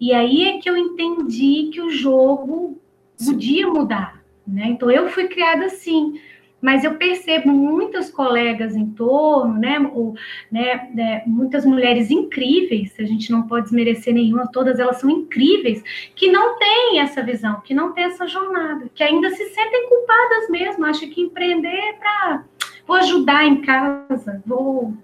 E 0.00 0.12
aí 0.12 0.44
é 0.44 0.58
que 0.58 0.68
eu 0.68 0.76
entendi 0.76 1.70
que 1.72 1.80
o 1.80 1.90
jogo 1.90 2.80
podia 3.24 3.66
mudar, 3.66 4.22
né? 4.46 4.66
Então 4.66 4.90
eu 4.90 5.08
fui 5.08 5.28
criada 5.28 5.66
assim, 5.66 6.20
mas 6.64 6.82
eu 6.82 6.94
percebo 6.94 7.50
muitas 7.50 8.10
colegas 8.10 8.74
em 8.74 8.86
torno, 8.92 9.58
né, 9.58 9.78
ou, 9.92 10.14
né, 10.50 10.88
né, 10.94 11.22
muitas 11.26 11.62
mulheres 11.62 12.10
incríveis, 12.10 12.94
a 12.98 13.04
gente 13.04 13.30
não 13.30 13.42
pode 13.42 13.64
desmerecer 13.64 14.14
nenhuma, 14.14 14.50
todas 14.50 14.78
elas 14.78 14.96
são 14.96 15.10
incríveis, 15.10 15.84
que 16.16 16.32
não 16.32 16.58
têm 16.58 17.00
essa 17.00 17.22
visão, 17.22 17.60
que 17.60 17.74
não 17.74 17.92
têm 17.92 18.04
essa 18.04 18.26
jornada, 18.26 18.90
que 18.94 19.02
ainda 19.02 19.28
se 19.28 19.44
sentem 19.44 19.88
culpadas 19.90 20.48
mesmo, 20.48 20.86
acham 20.86 21.10
que 21.10 21.20
empreender 21.20 21.68
é 21.68 21.92
para 21.92 22.44
vou 22.86 22.96
ajudar 22.96 23.44
em 23.46 23.60
casa, 23.62 24.42
vou 24.46 24.94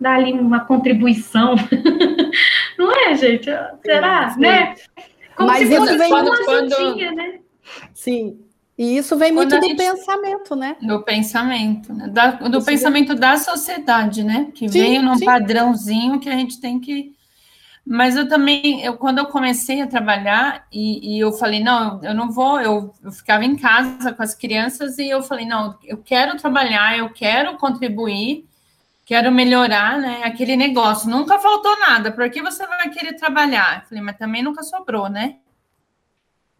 dar 0.00 0.16
ali 0.16 0.32
uma 0.32 0.60
contribuição. 0.60 1.54
Não 2.78 2.92
é, 2.92 3.14
gente? 3.14 3.50
Será? 3.84 4.30
Sim. 4.30 4.40
Né? 4.40 4.74
Como 5.36 5.50
Mas 5.50 5.68
se 5.68 5.76
fosse 5.76 5.98
vem 5.98 6.12
uma 6.12 6.44
quando... 6.44 6.96
né? 7.14 7.40
Sim. 7.92 8.38
E 8.78 8.98
isso 8.98 9.16
vem 9.16 9.32
muito 9.32 9.58
do 9.58 9.66
gente... 9.66 9.76
pensamento, 9.76 10.54
né? 10.54 10.76
Do 10.82 11.02
pensamento, 11.02 11.94
né? 11.94 12.08
Da, 12.08 12.32
do 12.32 12.62
pensamento 12.62 13.14
da 13.14 13.38
sociedade, 13.38 14.22
né? 14.22 14.50
Que 14.54 14.68
sim, 14.68 14.78
veio 14.78 15.02
num 15.02 15.16
sim. 15.16 15.24
padrãozinho 15.24 16.20
que 16.20 16.28
a 16.28 16.32
gente 16.32 16.60
tem 16.60 16.78
que 16.78 17.15
mas 17.86 18.16
eu 18.16 18.28
também, 18.28 18.82
eu, 18.82 18.96
quando 18.96 19.18
eu 19.18 19.26
comecei 19.26 19.80
a 19.80 19.86
trabalhar, 19.86 20.66
e, 20.72 21.16
e 21.16 21.20
eu 21.20 21.32
falei, 21.32 21.62
não, 21.62 22.02
eu, 22.02 22.12
não 22.12 22.32
vou, 22.32 22.60
eu, 22.60 22.92
eu, 23.00 23.12
ficava 23.12 23.44
em 23.44 23.56
casa 23.56 24.12
com 24.12 24.22
as 24.24 24.34
crianças, 24.34 24.98
e 24.98 25.08
eu 25.08 25.22
falei, 25.22 25.46
não, 25.46 25.78
eu 25.84 25.98
quero 25.98 26.36
trabalhar, 26.36 26.98
eu 26.98 27.08
quero 27.10 27.56
contribuir, 27.56 28.44
quero 29.04 29.30
melhorar, 29.30 29.98
né, 29.98 30.22
aquele 30.24 30.56
negócio. 30.56 31.08
Nunca 31.08 31.38
faltou 31.38 31.78
nada, 31.78 32.10
por 32.10 32.28
que 32.28 32.42
você 32.42 32.66
vai 32.66 32.90
querer 32.90 33.12
trabalhar? 33.14 33.82
Eu 33.82 33.88
falei, 33.88 34.02
mas 34.02 34.18
também 34.18 34.42
nunca 34.42 34.64
sobrou, 34.64 35.08
né? 35.08 35.36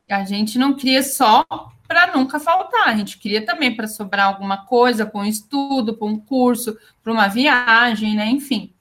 A 0.09 0.25
gente 0.25 0.57
não 0.57 0.75
cria 0.75 1.03
só 1.03 1.45
para 1.89 2.17
nunca 2.17 2.39
faltar, 2.39 2.89
a 2.89 2.97
gente 2.97 3.19
queria 3.19 3.45
também 3.45 3.75
para 3.75 3.89
sobrar 3.89 4.29
alguma 4.29 4.65
coisa, 4.65 5.05
para 5.05 5.21
um 5.21 5.25
estudo, 5.25 5.97
para 5.97 6.07
um 6.07 6.21
curso, 6.21 6.79
para 7.03 7.13
uma 7.13 7.27
viagem, 7.27 8.15
né, 8.15 8.27
enfim. 8.27 8.73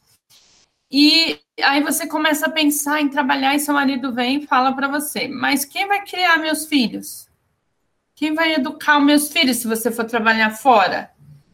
E 0.92 1.40
aí 1.64 1.82
você 1.82 2.08
começa 2.08 2.48
a 2.48 2.52
pensar 2.52 3.02
em 3.02 3.08
trabalhar 3.08 3.56
e 3.56 3.60
seu 3.60 3.74
marido 3.74 4.14
vem 4.14 4.38
e 4.38 4.48
fala 4.48 4.74
para 4.74 4.88
você: 4.88 5.28
mas 5.28 5.64
quem 5.66 5.88
vai 5.88 6.04
criar 6.06 6.38
meus 6.38 6.66
filhos? 6.66 7.28
Quem 8.16 8.34
vai 8.34 8.54
educar 8.54 9.00
meus 9.00 9.32
filhos 9.32 9.58
se 9.58 9.68
você 9.68 9.92
for 9.92 10.06
trabalhar 10.06 10.52
fora? 10.52 11.12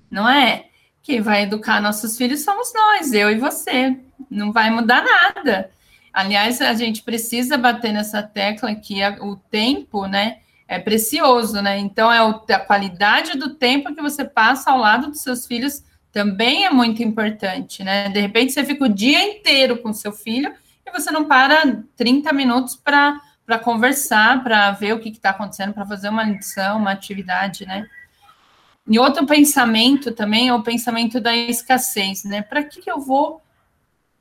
Não 0.10 0.30
é? 0.30 0.66
Quem 1.02 1.22
vai 1.22 1.44
educar 1.44 1.82
nossos 1.82 2.16
filhos 2.18 2.44
somos 2.44 2.72
nós, 2.74 3.14
eu 3.14 3.32
e 3.32 3.40
você. 3.40 3.98
Não 4.30 4.52
vai 4.52 4.70
mudar 4.70 5.04
nada. 5.04 5.72
Aliás, 6.14 6.62
a 6.62 6.74
gente 6.74 7.02
precisa 7.02 7.58
bater 7.58 7.92
nessa 7.92 8.22
tecla 8.22 8.76
que 8.76 9.02
o 9.22 9.36
tempo, 9.36 10.06
né, 10.06 10.40
é 10.68 10.78
precioso, 10.78 11.62
né? 11.62 11.80
Então 11.80 12.12
é 12.12 12.20
a 12.54 12.60
qualidade 12.60 13.38
do 13.38 13.56
tempo 13.56 13.96
que 13.96 14.02
você 14.02 14.24
passa 14.24 14.72
ao 14.72 14.78
lado 14.78 15.08
dos 15.08 15.22
seus 15.22 15.48
filhos 15.48 15.84
também 16.12 16.66
é 16.66 16.70
muito 16.70 17.02
importante, 17.02 17.84
né? 17.84 18.10
De 18.10 18.20
repente 18.20 18.52
você 18.52 18.64
fica 18.66 18.86
o 18.86 18.90
dia 18.90 19.24
inteiro 19.24 19.78
com 19.78 19.94
seu 19.94 20.12
filho 20.12 20.54
e 20.86 20.92
você 20.92 21.10
não 21.12 21.26
para 21.26 21.84
30 21.96 22.34
minutos 22.34 22.76
para 22.76 23.20
conversar, 23.64 24.44
para 24.44 24.72
ver 24.72 24.94
o 24.94 25.00
que 25.00 25.10
está 25.10 25.30
acontecendo, 25.30 25.74
para 25.74 25.86
fazer 25.86 26.10
uma 26.10 26.24
lição, 26.24 26.78
uma 26.78 26.92
atividade, 26.92 27.66
né? 27.66 27.88
E 28.88 29.00
outro 29.00 29.26
pensamento 29.26 30.12
também 30.12 30.50
é 30.50 30.54
o 30.54 30.64
pensamento 30.64 31.22
da 31.22 31.36
escassez, 31.36 32.24
né? 32.26 32.42
Para 32.42 32.64
que, 32.64 32.82
que 32.82 32.92
eu 32.92 33.00
vou 33.00 33.42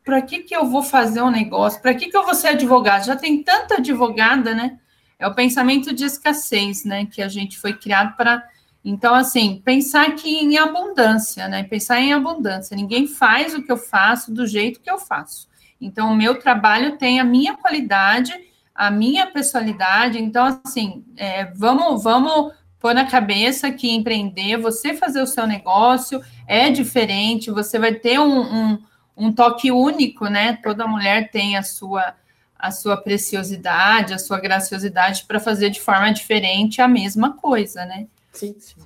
para 0.05 0.23
que, 0.23 0.41
que 0.41 0.57
eu 0.57 0.67
vou 0.67 0.83
fazer 0.83 1.23
um 1.23 1.31
negócio? 1.31 1.81
Para 1.81 1.95
que, 1.95 2.09
que 2.09 2.17
eu 2.17 2.25
vou 2.25 2.35
ser 2.35 2.49
advogado? 2.49 3.05
Já 3.05 3.17
tem 3.17 3.43
tanta 3.43 3.77
advogada, 3.77 4.55
né? 4.55 4.79
É 5.19 5.27
o 5.27 5.35
pensamento 5.35 5.93
de 5.93 6.05
escassez, 6.05 6.85
né? 6.85 7.07
Que 7.07 7.21
a 7.21 7.29
gente 7.29 7.59
foi 7.59 7.75
criado 7.75 8.17
para 8.17 8.43
então, 8.85 9.15
assim, 9.15 9.61
pensar 9.65 10.07
aqui 10.07 10.39
em 10.39 10.57
abundância, 10.57 11.47
né? 11.49 11.63
Pensar 11.65 12.01
em 12.01 12.13
abundância. 12.13 12.75
Ninguém 12.75 13.07
faz 13.07 13.55
o 13.55 13.63
que 13.63 13.71
eu 13.71 13.77
faço 13.77 14.33
do 14.33 14.47
jeito 14.47 14.81
que 14.81 14.91
eu 14.91 14.99
faço. 14.99 15.49
Então, 15.81 16.13
o 16.13 16.17
meu 16.17 16.39
trabalho 16.39 16.97
tem 16.97 17.21
a 17.21 17.25
minha 17.25 17.55
qualidade, 17.55 18.33
a 18.75 18.91
minha 18.91 19.27
personalidade. 19.27 20.19
Então, 20.19 20.61
assim, 20.65 21.05
é, 21.17 21.45
vamos, 21.55 22.03
vamos 22.03 22.53
pôr 22.79 22.95
na 22.95 23.05
cabeça 23.05 23.71
que 23.71 23.91
empreender, 23.91 24.57
você 24.57 24.95
fazer 24.95 25.21
o 25.21 25.27
seu 25.27 25.47
negócio 25.47 26.23
é 26.47 26.71
diferente, 26.71 27.51
você 27.51 27.79
vai 27.79 27.95
ter 27.95 28.19
um, 28.19 28.41
um, 28.41 28.79
um 29.15 29.33
toque 29.33 29.71
único, 29.71 30.27
né? 30.29 30.59
Toda 30.63 30.87
mulher 30.87 31.31
tem 31.31 31.57
a 31.57 31.63
sua 31.63 32.15
a 32.63 32.71
sua 32.71 32.95
preciosidade, 32.95 34.13
a 34.13 34.19
sua 34.19 34.39
graciosidade 34.39 35.25
para 35.27 35.41
fazer 35.41 35.71
de 35.71 35.81
forma 35.81 36.13
diferente 36.13 36.83
a 36.83 36.87
mesma 36.87 37.33
coisa, 37.33 37.87
né? 37.87 38.07
Sim, 38.33 38.55
sim. 38.59 38.81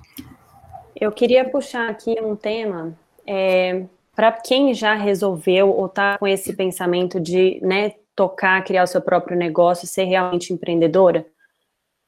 Eu 0.95 1.11
queria 1.11 1.47
puxar 1.49 1.89
aqui 1.89 2.15
um 2.21 2.35
tema 2.35 2.97
é, 3.27 3.85
para 4.15 4.31
quem 4.31 4.73
já 4.73 4.95
resolveu 4.95 5.69
ou 5.69 5.87
está 5.87 6.17
com 6.17 6.27
esse 6.27 6.53
pensamento 6.53 7.19
de 7.19 7.59
né, 7.61 7.93
tocar, 8.15 8.63
criar 8.63 8.83
o 8.83 8.87
seu 8.87 9.01
próprio 9.01 9.37
negócio, 9.37 9.87
ser 9.87 10.05
realmente 10.05 10.53
empreendedora. 10.53 11.25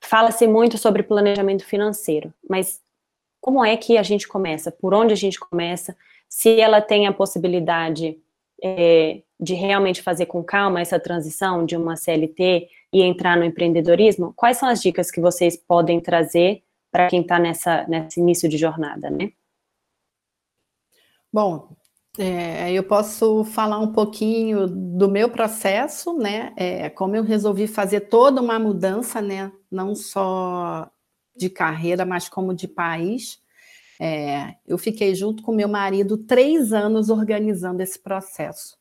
Fala-se 0.01 0.47
muito 0.47 0.77
sobre 0.77 1.03
planejamento 1.03 1.65
financeiro, 1.65 2.33
mas 2.49 2.79
como 3.41 3.63
é 3.63 3.75
que 3.75 3.97
a 3.97 4.03
gente 4.03 4.27
começa? 4.27 4.71
Por 4.71 4.93
onde 4.93 5.13
a 5.13 5.17
gente 5.17 5.39
começa? 5.39 5.95
Se 6.29 6.59
ela 6.59 6.81
tem 6.81 7.07
a 7.07 7.13
possibilidade 7.13 8.17
é, 8.63 9.21
de 9.39 9.53
realmente 9.53 10.01
fazer 10.01 10.25
com 10.25 10.43
calma 10.43 10.81
essa 10.81 10.99
transição 10.99 11.65
de 11.65 11.75
uma 11.75 11.95
CLT 11.95 12.67
e 12.93 13.01
entrar 13.01 13.37
no 13.37 13.43
empreendedorismo, 13.43 14.33
quais 14.35 14.57
são 14.57 14.69
as 14.69 14.81
dicas 14.81 15.11
que 15.11 15.19
vocês 15.19 15.57
podem 15.57 15.99
trazer 15.99 16.63
para 16.97 17.09
quem 17.09 17.21
está 17.21 17.37
nesse 17.87 18.19
início 18.19 18.49
de 18.49 18.57
jornada, 18.57 19.07
né? 19.07 19.31
Bom, 21.31 21.75
é, 22.17 22.71
eu 22.71 22.81
posso 22.81 23.43
falar 23.43 23.77
um 23.77 23.91
pouquinho 23.91 24.65
do 24.65 25.07
meu 25.07 25.29
processo, 25.29 26.17
né? 26.17 26.53
É, 26.57 26.89
como 26.89 27.15
eu 27.15 27.21
resolvi 27.21 27.67
fazer 27.67 28.09
toda 28.09 28.41
uma 28.41 28.57
mudança, 28.57 29.21
né? 29.21 29.51
Não 29.69 29.93
só 29.93 30.89
de 31.35 31.51
carreira, 31.51 32.03
mas 32.03 32.27
como 32.27 32.51
de 32.51 32.67
país. 32.67 33.39
É, 33.99 34.55
eu 34.65 34.79
fiquei 34.79 35.13
junto 35.13 35.43
com 35.43 35.51
meu 35.51 35.69
marido 35.69 36.17
três 36.17 36.73
anos 36.73 37.11
organizando 37.11 37.83
esse 37.83 37.99
processo. 37.99 38.75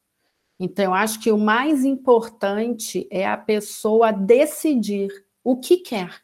Então, 0.59 0.87
eu 0.87 0.95
acho 0.95 1.21
que 1.21 1.31
o 1.31 1.37
mais 1.37 1.85
importante 1.85 3.07
é 3.11 3.27
a 3.27 3.37
pessoa 3.37 4.11
decidir 4.11 5.11
o 5.45 5.61
que 5.61 5.77
quer. 5.77 6.23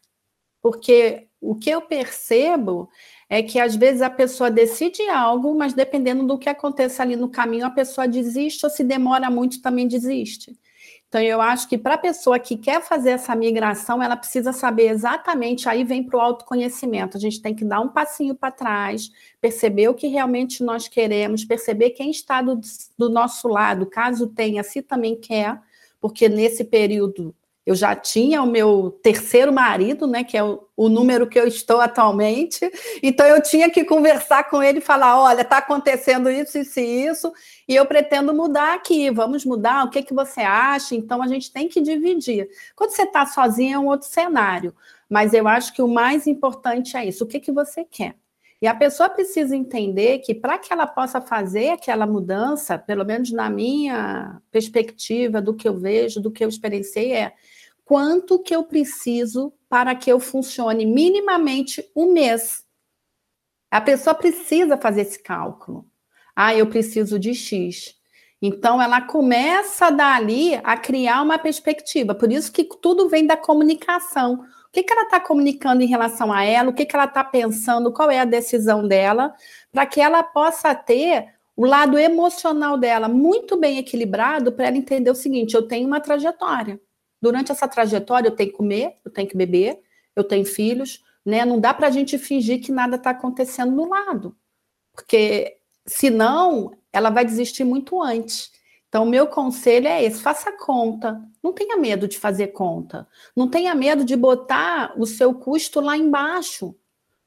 Porque 0.63 1.29
o 1.43 1.57
que 1.57 1.69
eu 1.69 1.83
percebo 1.83 2.89
é 3.29 3.43
que 3.43 3.59
às 3.59 3.75
vezes 3.75 4.01
a 4.01 4.09
pessoa 4.09 4.51
decide 4.51 5.03
algo, 5.09 5.55
mas 5.57 5.73
dependendo 5.73 6.25
do 6.25 6.39
que 6.39 6.49
aconteça 6.49 7.03
ali 7.03 7.17
no 7.17 7.29
caminho, 7.29 7.67
a 7.67 7.71
pessoa 7.71 8.07
desiste 8.07 8.65
ou 8.65 8.71
se 8.71 8.85
demora 8.85 9.29
muito 9.29 9.61
também 9.61 9.89
desiste. 9.89 10.57
Então, 11.09 11.21
eu 11.21 11.43
acho 11.43 11.69
que 11.69 11.77
para 11.77 11.95
a 11.95 11.99
pessoa 11.99 12.39
que 12.39 12.57
quer 12.57 12.81
fazer 12.81 13.11
essa 13.11 13.35
migração, 13.35 14.03
ela 14.03 14.17
precisa 14.17 14.51
saber 14.51 14.89
exatamente, 14.89 15.69
aí 15.69 15.85
vem 15.85 16.03
para 16.03 16.17
o 16.17 16.21
autoconhecimento. 16.21 17.19
A 17.19 17.21
gente 17.21 17.43
tem 17.43 17.55
que 17.55 17.67
dar 17.67 17.81
um 17.81 17.89
passinho 17.89 18.35
para 18.35 18.51
trás, 18.51 19.11
perceber 19.39 19.89
o 19.89 19.95
que 19.95 20.07
realmente 20.07 20.63
nós 20.63 20.89
queremos, 20.89 21.45
perceber 21.45 21.91
quem 21.91 22.11
está 22.11 22.41
do, 22.41 22.59
do 22.97 23.11
nosso 23.11 23.47
lado, 23.49 23.85
caso 23.85 24.27
tenha, 24.29 24.63
se 24.63 24.81
também 24.81 25.15
quer, 25.15 25.61
porque 26.01 26.31
nesse 26.31 26.65
período 26.65 27.35
eu 27.65 27.75
já 27.75 27.95
tinha 27.95 28.43
o 28.43 28.47
meu 28.47 28.99
terceiro 29.03 29.53
marido, 29.53 30.07
né, 30.07 30.25
que 30.25 30.37
é 30.37 30.43
o, 30.43 30.67
o, 30.77 30.89
número 30.89 31.29
que 31.29 31.39
eu 31.39 31.47
estou 31.47 31.81
atualmente. 31.81 32.61
Então 33.03 33.25
eu 33.27 33.41
tinha 33.41 33.71
que 33.71 33.85
conversar 33.85 34.51
com 34.51 34.63
ele 34.63 34.79
e 34.79 34.83
falar: 34.83 35.21
olha, 35.21 35.43
está 35.43 35.59
acontecendo 35.59 36.29
isso, 36.29 36.59
isso 36.59 36.81
e 36.81 37.07
isso, 37.07 37.33
e 37.69 37.77
eu 37.77 37.87
pretendo 37.87 38.35
mudar 38.35 38.75
aqui. 38.75 39.11
Vamos 39.11 39.45
mudar? 39.45 39.85
O 39.85 39.91
que, 39.91 40.03
que 40.03 40.15
você 40.15 40.41
acha? 40.41 40.95
Então 40.95 41.23
a 41.23 41.29
gente 41.29 41.53
tem 41.53 41.69
que 41.69 41.81
dividir. 41.81 42.49
Quando 42.75 42.91
você 42.91 43.03
está 43.03 43.25
sozinho 43.27 43.77
é 43.77 43.79
um 43.79 43.87
outro 43.87 44.09
cenário, 44.09 44.75
mas 45.09 45.33
eu 45.33 45.47
acho 45.47 45.73
que 45.73 45.83
o 45.83 45.89
mais 45.89 46.27
importante 46.27 46.97
é 46.97 47.07
isso: 47.07 47.25
o 47.25 47.27
que, 47.29 47.39
que 47.39 47.53
você 47.53 47.85
quer? 47.85 48.17
E 48.63 48.67
a 48.69 48.75
pessoa 48.77 49.11
precisa 49.11 49.57
entender 49.57 50.21
que 50.21 50.33
para 50.33 50.57
que 50.57 50.73
ela 50.73 50.87
possa 50.87 51.21
fazer 51.21 51.71
aquela 51.71 52.07
mudança, 52.07 52.79
pelo 52.79 53.05
menos 53.05 53.33
na 53.33 53.51
minha 53.51 54.41
perspectiva, 54.53 55.43
do 55.43 55.53
que 55.53 55.67
eu 55.67 55.77
vejo, 55.77 56.21
do 56.21 56.31
que 56.31 56.45
eu 56.45 56.49
experienciei, 56.49 57.13
é 57.13 57.35
quanto 57.85 58.39
que 58.39 58.55
eu 58.55 58.63
preciso 58.63 59.53
para 59.69 59.97
que 59.97 60.11
eu 60.13 60.21
funcione 60.21 60.87
minimamente 60.87 61.85
um 61.97 62.13
mês. 62.13 62.65
A 63.69 63.81
pessoa 63.81 64.15
precisa 64.15 64.77
fazer 64.77 65.01
esse 65.01 65.21
cálculo. 65.21 65.85
Ah, 66.37 66.55
eu 66.55 66.69
preciso 66.69 67.19
de 67.19 67.35
X. 67.35 67.97
Então, 68.41 68.81
ela 68.81 69.01
começa 69.01 69.91
dali 69.91 70.55
a 70.63 70.77
criar 70.77 71.23
uma 71.23 71.37
perspectiva. 71.37 72.15
Por 72.15 72.31
isso 72.31 72.53
que 72.53 72.63
tudo 72.81 73.09
vem 73.09 73.27
da 73.27 73.37
comunicação 73.37 74.45
que, 74.73 74.83
que 74.83 74.93
ela 74.93 75.03
está 75.03 75.21
comunicando 75.21 75.83
em 75.83 75.87
relação 75.87 76.33
a 76.33 76.43
ela, 76.45 76.71
o 76.71 76.73
que, 76.73 76.87
que 76.87 76.97
ela 76.97 77.05
está 77.05 77.23
pensando, 77.23 77.93
qual 77.93 78.11
é 78.11 78.19
a 78.19 78.25
decisão 78.25 78.89
dela, 78.89 79.35
para 79.71 79.85
que 79.85 80.01
ela 80.01 80.23
possa 80.23 80.75
ter 80.75 81.35
o 81.55 81.67
lado 81.67 81.99
emocional 81.99 82.79
dela 82.79 83.09
muito 83.09 83.57
bem 83.59 83.77
equilibrado 83.77 84.51
para 84.53 84.69
ela 84.69 84.77
entender 84.77 85.11
o 85.11 85.15
seguinte: 85.15 85.55
eu 85.55 85.69
tenho 85.69 85.87
uma 85.87 86.01
trajetória. 86.01 86.81
Durante 87.21 87.53
essa 87.53 87.69
trajetória, 87.69 88.29
eu 88.29 88.35
tenho 88.35 88.51
que 88.51 88.57
comer, 88.57 88.97
eu 89.05 89.11
tenho 89.11 89.29
que 89.29 89.37
beber, 89.37 89.79
eu 90.17 90.25
tenho 90.25 90.45
filhos, 90.45 91.05
né? 91.25 91.45
Não 91.45 91.61
dá 91.61 91.73
para 91.75 91.87
a 91.87 91.91
gente 91.91 92.19
fingir 92.19 92.63
que 92.63 92.73
nada 92.73 92.97
está 92.97 93.11
acontecendo 93.11 93.73
no 93.73 93.89
lado, 93.89 94.35
porque 94.93 95.59
senão 95.87 96.73
ela 96.93 97.11
vai 97.11 97.25
desistir 97.25 97.65
muito 97.65 98.03
antes. 98.03 98.52
Então, 98.93 99.07
meu 99.07 99.27
conselho 99.27 99.89
é 99.89 100.05
esse: 100.05 100.21
faça 100.21 100.53
conta. 100.53 101.19
Não 101.43 101.51
tenha 101.51 101.79
medo 101.79 102.07
de 102.07 102.19
fazer 102.19 102.49
conta. 102.49 103.09
Não 103.35 103.49
tenha 103.49 103.75
medo 103.75 104.05
de 104.05 104.15
botar 104.15 104.93
o 104.99 105.07
seu 105.07 105.33
custo 105.33 105.81
lá 105.81 105.97
embaixo, 105.97 106.77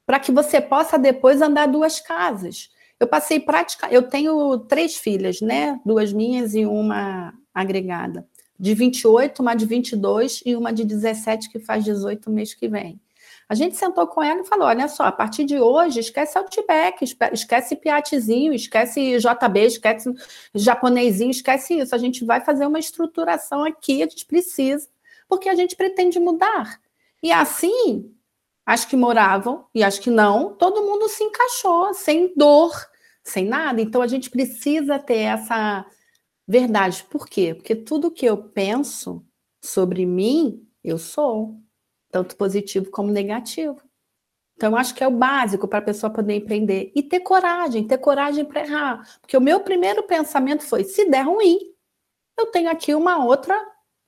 para 0.06 0.20
que 0.20 0.30
você 0.30 0.60
possa 0.60 0.96
depois 0.96 1.42
andar 1.42 1.66
duas 1.66 1.98
casas. 1.98 2.70
Eu 3.00 3.08
passei 3.08 3.40
prática, 3.40 3.88
eu 3.90 4.04
tenho 4.04 4.60
três 4.60 4.94
filhas, 4.94 5.40
né? 5.40 5.80
Duas 5.84 6.12
minhas 6.12 6.54
e 6.54 6.64
uma 6.64 7.34
agregada. 7.52 8.24
De 8.56 8.72
28, 8.72 9.42
uma 9.42 9.56
de 9.56 9.66
22 9.66 10.44
e 10.46 10.54
uma 10.54 10.72
de 10.72 10.84
17 10.84 11.50
que 11.50 11.58
faz 11.58 11.82
18 11.82 12.30
mês 12.30 12.54
que 12.54 12.68
vem. 12.68 13.00
A 13.48 13.54
gente 13.54 13.76
sentou 13.76 14.06
com 14.08 14.22
ela 14.22 14.40
e 14.40 14.44
falou: 14.44 14.66
olha 14.66 14.88
só, 14.88 15.04
a 15.04 15.12
partir 15.12 15.44
de 15.44 15.60
hoje, 15.60 16.00
esquece 16.00 16.36
Outback, 16.36 17.04
esquece 17.32 17.76
Piatezinho, 17.76 18.52
esquece 18.52 19.18
JB, 19.18 19.60
esquece 19.66 20.12
japonesinho, 20.54 21.30
esquece 21.30 21.78
isso. 21.78 21.94
A 21.94 21.98
gente 21.98 22.24
vai 22.24 22.40
fazer 22.40 22.66
uma 22.66 22.78
estruturação 22.78 23.64
aqui, 23.64 24.02
a 24.02 24.08
gente 24.08 24.26
precisa, 24.26 24.88
porque 25.28 25.48
a 25.48 25.54
gente 25.54 25.76
pretende 25.76 26.18
mudar. 26.18 26.80
E 27.22 27.30
assim, 27.30 28.12
as 28.64 28.84
que 28.84 28.96
moravam 28.96 29.66
e 29.72 29.84
as 29.84 29.98
que 29.98 30.10
não, 30.10 30.54
todo 30.54 30.82
mundo 30.82 31.08
se 31.08 31.22
encaixou, 31.22 31.94
sem 31.94 32.34
dor, 32.36 32.72
sem 33.22 33.44
nada. 33.46 33.80
Então 33.80 34.02
a 34.02 34.08
gente 34.08 34.28
precisa 34.28 34.98
ter 34.98 35.20
essa 35.20 35.86
verdade. 36.48 37.04
Por 37.04 37.28
quê? 37.28 37.54
Porque 37.54 37.76
tudo 37.76 38.10
que 38.10 38.26
eu 38.26 38.36
penso 38.36 39.24
sobre 39.62 40.04
mim, 40.04 40.66
eu 40.82 40.98
sou 40.98 41.56
tanto 42.16 42.34
positivo 42.36 42.90
como 42.90 43.12
negativo. 43.12 43.78
Então, 44.56 44.72
eu 44.72 44.76
acho 44.78 44.94
que 44.94 45.04
é 45.04 45.06
o 45.06 45.10
básico 45.10 45.68
para 45.68 45.80
a 45.80 45.82
pessoa 45.82 46.10
poder 46.10 46.34
empreender. 46.34 46.90
E 46.94 47.02
ter 47.02 47.20
coragem, 47.20 47.86
ter 47.86 47.98
coragem 47.98 48.42
para 48.42 48.62
errar. 48.62 49.18
Porque 49.20 49.36
o 49.36 49.40
meu 49.40 49.60
primeiro 49.60 50.02
pensamento 50.04 50.62
foi: 50.64 50.82
se 50.82 51.10
der 51.10 51.26
ruim, 51.26 51.58
eu 52.38 52.46
tenho 52.46 52.70
aqui 52.70 52.94
uma 52.94 53.22
outra 53.22 53.54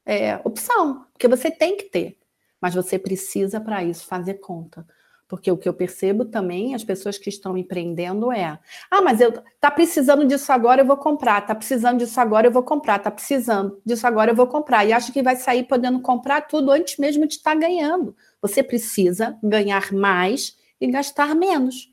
é, 0.06 0.36
opção. 0.42 1.06
Porque 1.12 1.28
você 1.28 1.50
tem 1.50 1.76
que 1.76 1.84
ter. 1.84 2.18
Mas 2.58 2.74
você 2.74 2.98
precisa, 2.98 3.60
para 3.60 3.84
isso, 3.84 4.06
fazer 4.06 4.34
conta. 4.34 4.86
Porque 5.28 5.50
o 5.50 5.58
que 5.58 5.68
eu 5.68 5.74
percebo 5.74 6.24
também, 6.24 6.74
as 6.74 6.82
pessoas 6.82 7.18
que 7.18 7.28
estão 7.28 7.56
empreendendo 7.56 8.32
é: 8.32 8.58
ah, 8.90 9.02
mas 9.02 9.20
eu 9.20 9.30
tá 9.60 9.70
precisando 9.70 10.26
disso 10.26 10.50
agora, 10.50 10.80
eu 10.80 10.86
vou 10.86 10.96
comprar, 10.96 11.42
tá 11.42 11.54
precisando 11.54 11.98
disso 11.98 12.18
agora, 12.18 12.46
eu 12.46 12.50
vou 12.50 12.62
comprar, 12.62 12.98
tá 12.98 13.10
precisando 13.10 13.78
disso 13.84 14.06
agora, 14.06 14.30
eu 14.30 14.34
vou 14.34 14.46
comprar. 14.46 14.86
E 14.86 14.92
acha 14.92 15.12
que 15.12 15.22
vai 15.22 15.36
sair 15.36 15.64
podendo 15.64 16.00
comprar 16.00 16.40
tudo 16.48 16.70
antes 16.70 16.96
mesmo 16.96 17.26
de 17.26 17.34
estar 17.34 17.54
ganhando. 17.54 18.16
Você 18.40 18.62
precisa 18.62 19.38
ganhar 19.42 19.92
mais 19.92 20.56
e 20.80 20.86
gastar 20.86 21.34
menos. 21.34 21.92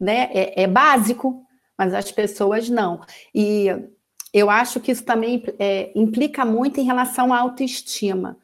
Né? 0.00 0.30
É, 0.32 0.62
é 0.62 0.66
básico, 0.66 1.44
mas 1.76 1.92
as 1.92 2.10
pessoas 2.10 2.70
não. 2.70 3.02
E 3.34 3.66
eu 4.32 4.48
acho 4.48 4.80
que 4.80 4.90
isso 4.90 5.04
também 5.04 5.44
é, 5.58 5.92
implica 5.94 6.46
muito 6.46 6.80
em 6.80 6.84
relação 6.84 7.30
à 7.30 7.38
autoestima. 7.38 8.38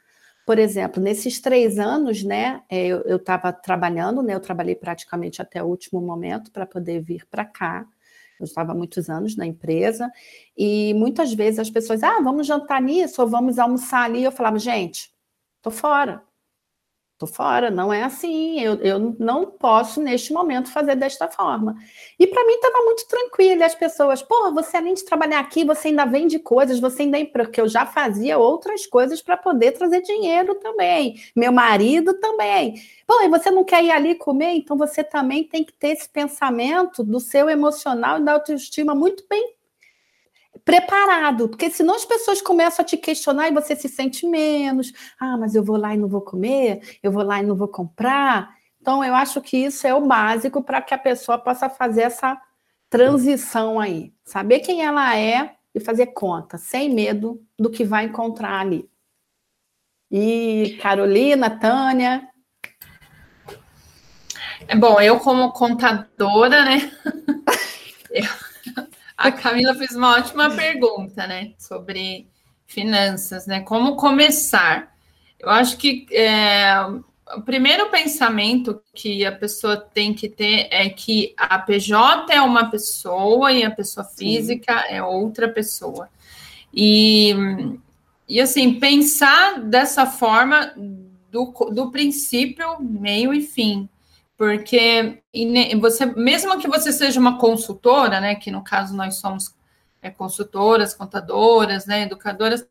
Por 0.49 0.59
exemplo, 0.59 1.03
nesses 1.03 1.43
três 1.43 1.79
anos, 1.79 2.25
né, 2.25 2.63
é, 2.71 2.87
eu 2.87 3.17
estava 3.17 3.53
trabalhando, 3.53 4.23
né, 4.23 4.35
eu 4.35 4.41
trabalhei 4.41 4.75
praticamente 4.75 5.43
até 5.43 5.63
o 5.63 5.67
último 5.67 6.01
momento 6.01 6.51
para 6.51 6.65
poder 6.65 7.03
vir 7.03 7.27
para 7.27 7.45
cá. 7.45 7.87
Eu 8.41 8.45
estava 8.45 8.73
muitos 8.73 9.11
anos 9.11 9.37
na 9.37 9.45
empresa 9.45 10.11
e 10.57 10.95
muitas 10.95 11.35
vezes 11.35 11.59
as 11.59 11.69
pessoas, 11.69 12.03
ah, 12.03 12.19
vamos 12.23 12.47
jantar 12.47 12.81
nisso 12.81 13.21
ou 13.21 13.29
vamos 13.29 13.59
almoçar 13.59 14.05
ali. 14.05 14.25
Eu 14.25 14.33
falava, 14.33 14.59
gente, 14.59 15.13
tô 15.61 15.71
fora. 15.71 16.23
Tô 17.19 17.27
fora, 17.27 17.69
não 17.69 17.93
é 17.93 18.05
assim. 18.05 18.61
Eu, 18.61 18.75
eu 18.77 19.17
não 19.19 19.45
posso, 19.47 20.01
neste 20.01 20.33
momento, 20.33 20.71
fazer 20.71 20.95
desta 20.95 21.27
forma. 21.27 21.75
E 22.17 22.29
para 22.29 22.45
mim 22.47 22.53
estava 22.53 22.85
muito 22.85 23.09
tranquilo. 23.09 23.65
As 23.65 23.75
pessoas, 23.75 24.23
pô, 24.23 24.53
você 24.53 24.77
além 24.77 24.95
de 24.95 25.05
trabalhar 25.05 25.41
aqui, 25.41 25.65
você 25.65 25.89
ainda 25.89 26.05
vende 26.05 26.39
coisas, 26.39 26.79
você 26.79 27.03
ainda. 27.03 27.19
Porque 27.27 27.61
eu 27.61 27.67
já 27.67 27.85
fazia 27.85 28.39
outras 28.39 28.87
coisas 28.87 29.21
para 29.21 29.37
poder 29.37 29.73
trazer 29.73 30.01
dinheiro 30.03 30.55
também. 30.57 31.17
Meu 31.35 31.51
marido 31.51 32.15
também. 32.21 32.75
Pô, 33.05 33.21
e 33.23 33.29
você 33.29 33.51
não 33.51 33.65
quer 33.65 33.83
ir 33.83 33.91
ali 33.91 34.15
comer? 34.15 34.53
Então 34.53 34.77
você 34.77 35.03
também 35.03 35.43
tem 35.43 35.65
que 35.65 35.73
ter 35.73 35.89
esse 35.89 36.09
pensamento 36.09 37.03
do 37.03 37.19
seu 37.19 37.51
emocional 37.51 38.21
e 38.21 38.25
da 38.25 38.35
autoestima 38.35 38.95
muito 38.95 39.25
bem 39.29 39.58
preparado, 40.69 41.49
porque 41.49 41.71
senão 41.71 41.95
as 41.95 42.05
pessoas 42.05 42.43
começam 42.43 42.83
a 42.83 42.87
te 42.87 42.99
questionar 42.99 43.49
e 43.49 43.55
você 43.55 43.75
se 43.75 43.89
sente 43.89 44.27
menos. 44.27 44.93
Ah, 45.19 45.35
mas 45.39 45.55
eu 45.55 45.65
vou 45.65 45.79
lá 45.79 45.95
e 45.95 45.97
não 45.97 46.09
vou 46.09 46.21
comer, 46.21 46.99
eu 47.03 47.11
vou 47.11 47.23
lá 47.23 47.43
e 47.43 47.47
não 47.47 47.57
vou 47.57 47.69
comprar. 47.69 48.55
Então, 48.79 49.03
eu 49.03 49.15
acho 49.15 49.41
que 49.41 49.57
isso 49.57 49.87
é 49.87 49.95
o 49.95 50.07
básico 50.07 50.63
para 50.63 50.83
que 50.83 50.93
a 50.93 50.99
pessoa 50.99 51.39
possa 51.39 51.71
fazer 51.71 52.03
essa 52.03 52.39
transição 52.91 53.81
aí. 53.81 54.13
Saber 54.23 54.61
quem 54.61 54.85
ela 54.85 55.17
é 55.17 55.55
e 55.75 55.81
fazer 55.81 56.09
conta, 56.09 56.59
sem 56.59 56.95
medo 56.95 57.43
do 57.59 57.71
que 57.71 57.83
vai 57.83 58.05
encontrar 58.05 58.61
ali. 58.61 58.91
E 60.11 60.77
Carolina, 60.83 61.49
Tânia. 61.49 62.29
É 64.67 64.77
bom, 64.77 65.01
eu 65.01 65.19
como 65.19 65.51
contadora, 65.51 66.63
né? 66.63 66.93
eu 68.11 68.25
a 69.19 69.33
Camila 69.33 69.75
fez 69.75 69.97
uma 69.97 70.13
ótima 70.15 70.49
pergunta, 70.49 71.27
né, 71.27 71.53
sobre 71.59 72.29
finanças, 72.65 73.49
né? 73.49 73.61
Como 73.61 73.97
começar? 73.97 74.95
Eu 75.41 75.51
acho 75.51 75.77
que 75.77 76.07
é, 76.13 76.73
o 77.35 77.43
primeiro 77.43 77.89
pensamento 77.91 78.81
que 78.95 79.27
a 79.27 79.33
pessoa 79.33 79.77
tem 79.77 80.15
que 80.15 80.29
ter 80.29 80.69
é 80.71 80.89
que 80.89 81.35
a 81.37 81.59
PJ 81.59 82.33
é 82.33 82.41
uma 82.41 82.71
pessoa 82.71 83.51
e 83.53 83.65
a 83.65 83.71
pessoa 83.73 84.05
física 84.05 84.83
Sim. 84.83 84.95
é 84.95 85.03
outra 85.03 85.49
pessoa. 85.49 86.09
E, 86.73 87.35
e 88.29 88.41
assim, 88.41 88.79
pensar 88.79 89.59
dessa 89.63 90.07
forma 90.07 90.73
do, 91.29 91.53
do 91.73 91.91
princípio, 91.91 92.77
meio 92.81 93.35
e 93.35 93.41
fim 93.41 93.89
porque 94.39 95.21
você, 95.81 96.07
mesmo 96.07 96.61
que 96.61 96.69
você 96.69 96.93
seja 96.93 97.19
uma 97.19 97.39
consultora, 97.39 98.21
né, 98.21 98.37
que 98.37 98.53
no 98.53 98.63
caso 98.63 98.97
nós 98.97 99.17
somos 99.17 99.53
é, 100.01 100.11
consultoras, 100.11 100.95
contadoras, 100.95 101.87
né, 101.87 102.03
educadoras, 102.03 102.65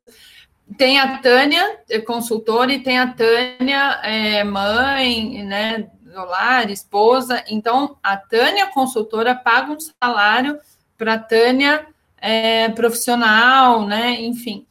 tem 0.77 0.97
a 0.97 1.17
Tânia, 1.17 1.81
é 1.89 1.99
consultora, 1.99 2.71
e 2.71 2.79
tem 2.79 2.97
a 2.97 3.13
Tânia, 3.13 3.99
é, 4.01 4.45
mãe, 4.45 5.43
né, 5.43 5.89
do 6.01 6.25
lar, 6.25 6.69
esposa. 6.71 7.43
Então, 7.49 7.97
a 8.01 8.15
Tânia, 8.15 8.67
consultora, 8.67 9.35
paga 9.35 9.73
um 9.73 9.77
salário 9.79 10.57
para 10.97 11.15
a 11.15 11.19
Tânia, 11.19 11.85
é, 12.17 12.69
profissional, 12.69 13.85
né, 13.85 14.21
enfim. 14.21 14.65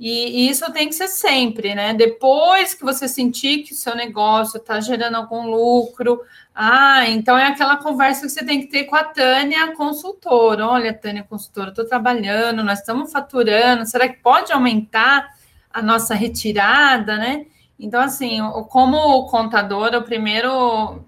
E, 0.00 0.46
e, 0.46 0.48
isso 0.48 0.72
tem 0.72 0.88
que 0.88 0.94
ser 0.94 1.08
sempre, 1.08 1.74
né? 1.74 1.92
Depois 1.92 2.72
que 2.72 2.82
você 2.82 3.06
sentir 3.06 3.64
que 3.64 3.74
o 3.74 3.76
seu 3.76 3.94
negócio 3.94 4.56
está 4.56 4.80
gerando 4.80 5.16
algum 5.16 5.50
lucro, 5.50 6.22
ah, 6.54 7.06
então 7.06 7.36
é 7.36 7.46
aquela 7.46 7.76
conversa 7.76 8.22
que 8.22 8.30
você 8.30 8.42
tem 8.42 8.62
que 8.62 8.68
ter 8.68 8.84
com 8.84 8.96
a 8.96 9.04
Tânia, 9.04 9.76
consultora. 9.76 10.66
Olha, 10.66 10.94
Tânia, 10.94 11.22
consultora, 11.22 11.68
estou 11.68 11.84
trabalhando, 11.84 12.64
nós 12.64 12.78
estamos 12.78 13.12
faturando, 13.12 13.84
será 13.84 14.08
que 14.08 14.16
pode 14.22 14.50
aumentar 14.50 15.34
a 15.70 15.82
nossa 15.82 16.14
retirada, 16.14 17.18
né? 17.18 17.44
Então, 17.78 18.00
assim, 18.00 18.38
como 18.70 19.26
contadora, 19.26 19.98
o 19.98 20.02
primeiro 20.02 21.04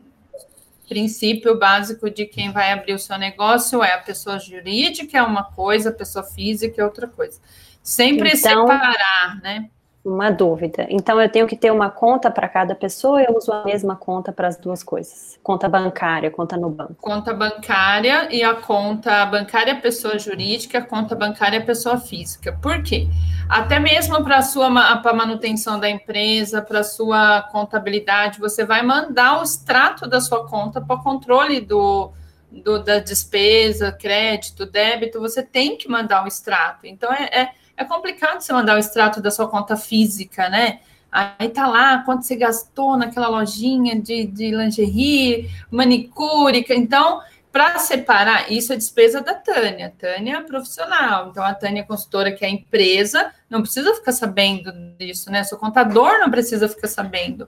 princípio 0.86 1.58
básico 1.58 2.10
de 2.10 2.26
quem 2.26 2.52
vai 2.52 2.72
abrir 2.72 2.92
o 2.92 2.98
seu 2.98 3.16
negócio 3.16 3.82
é 3.82 3.94
a 3.94 3.98
pessoa 3.98 4.38
jurídica 4.38 5.16
é 5.16 5.22
uma 5.22 5.44
coisa, 5.44 5.88
a 5.88 5.92
pessoa 5.92 6.22
física 6.22 6.82
é 6.82 6.84
outra 6.84 7.06
coisa. 7.08 7.40
Sempre 7.82 8.28
então, 8.34 8.66
separar, 8.66 9.40
né? 9.42 9.68
Uma 10.04 10.30
dúvida. 10.30 10.84
Então, 10.88 11.20
eu 11.20 11.28
tenho 11.28 11.46
que 11.46 11.56
ter 11.56 11.70
uma 11.70 11.88
conta 11.88 12.28
para 12.28 12.48
cada 12.48 12.74
pessoa 12.74 13.14
ou 13.14 13.20
eu 13.20 13.36
uso 13.36 13.52
a 13.52 13.64
mesma 13.64 13.94
conta 13.94 14.32
para 14.32 14.48
as 14.48 14.56
duas 14.56 14.82
coisas? 14.82 15.38
Conta 15.44 15.68
bancária, 15.68 16.28
conta 16.28 16.56
no 16.56 16.68
banco? 16.68 16.96
Conta 17.00 17.32
bancária 17.32 18.28
e 18.34 18.42
a 18.42 18.54
conta 18.54 19.24
bancária 19.26 19.80
pessoa 19.80 20.18
jurídica, 20.18 20.82
conta 20.82 21.14
bancária 21.14 21.64
pessoa 21.64 21.98
física. 21.98 22.52
Por 22.60 22.82
quê? 22.82 23.06
Até 23.48 23.78
mesmo 23.78 24.24
para 24.24 24.38
a 24.38 24.42
sua 24.42 24.98
pra 25.02 25.12
manutenção 25.12 25.78
da 25.78 25.88
empresa, 25.88 26.60
para 26.60 26.80
a 26.80 26.84
sua 26.84 27.42
contabilidade, 27.52 28.40
você 28.40 28.64
vai 28.64 28.82
mandar 28.82 29.38
o 29.38 29.44
extrato 29.44 30.08
da 30.08 30.20
sua 30.20 30.48
conta 30.48 30.80
para 30.80 30.96
o 30.96 31.02
controle 31.02 31.60
do, 31.60 32.10
do, 32.50 32.82
da 32.82 32.98
despesa, 32.98 33.92
crédito, 33.92 34.66
débito, 34.66 35.20
você 35.20 35.44
tem 35.44 35.76
que 35.76 35.88
mandar 35.88 36.24
o 36.24 36.26
extrato. 36.26 36.86
Então, 36.86 37.12
é, 37.12 37.24
é 37.32 37.61
é 37.76 37.84
complicado 37.84 38.40
você 38.40 38.52
mandar 38.52 38.76
o 38.76 38.78
extrato 38.78 39.20
da 39.20 39.30
sua 39.30 39.48
conta 39.48 39.76
física, 39.76 40.48
né? 40.48 40.80
Aí 41.10 41.50
tá 41.50 41.66
lá 41.66 41.98
quanto 41.98 42.24
você 42.24 42.34
gastou 42.34 42.96
naquela 42.96 43.28
lojinha 43.28 44.00
de, 44.00 44.24
de 44.24 44.50
lingerie, 44.50 45.50
manicure. 45.70 46.64
Então, 46.70 47.20
para 47.52 47.78
separar, 47.78 48.50
isso 48.50 48.72
é 48.72 48.76
despesa 48.76 49.20
da 49.20 49.34
Tânia. 49.34 49.92
Tânia 49.98 50.38
é 50.38 50.40
profissional. 50.40 51.28
Então, 51.28 51.44
a 51.44 51.54
Tânia 51.54 51.80
é 51.80 51.84
consultora, 51.84 52.32
que 52.32 52.42
é 52.44 52.48
a 52.48 52.50
empresa, 52.50 53.30
não 53.50 53.60
precisa 53.60 53.94
ficar 53.94 54.12
sabendo 54.12 54.72
disso, 54.98 55.30
né? 55.30 55.44
Seu 55.44 55.58
contador 55.58 56.18
não 56.18 56.30
precisa 56.30 56.66
ficar 56.66 56.88
sabendo. 56.88 57.46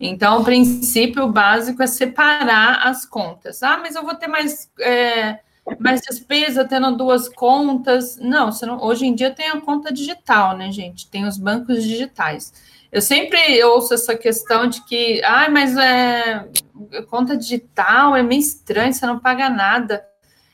Então, 0.00 0.40
o 0.40 0.44
princípio 0.44 1.26
básico 1.26 1.82
é 1.82 1.86
separar 1.88 2.86
as 2.86 3.04
contas. 3.04 3.60
Ah, 3.62 3.76
mas 3.76 3.96
eu 3.96 4.04
vou 4.04 4.14
ter 4.14 4.28
mais. 4.28 4.70
É, 4.78 5.40
mais 5.78 6.00
despesa 6.00 6.64
tendo 6.64 6.96
duas 6.96 7.28
contas. 7.28 8.16
Não, 8.16 8.50
não, 8.62 8.82
hoje 8.82 9.06
em 9.06 9.14
dia 9.14 9.30
tem 9.30 9.48
a 9.48 9.60
conta 9.60 9.92
digital, 9.92 10.56
né, 10.56 10.70
gente? 10.72 11.08
Tem 11.08 11.26
os 11.26 11.38
bancos 11.38 11.82
digitais. 11.82 12.52
Eu 12.90 13.00
sempre 13.00 13.62
ouço 13.62 13.94
essa 13.94 14.16
questão 14.16 14.66
de 14.66 14.84
que, 14.84 15.22
ah, 15.24 15.48
mas 15.48 15.76
é 15.76 16.48
conta 17.08 17.36
digital 17.36 18.16
é 18.16 18.22
meio 18.22 18.40
estranho, 18.40 18.92
você 18.92 19.06
não 19.06 19.18
paga 19.18 19.48
nada. 19.48 20.04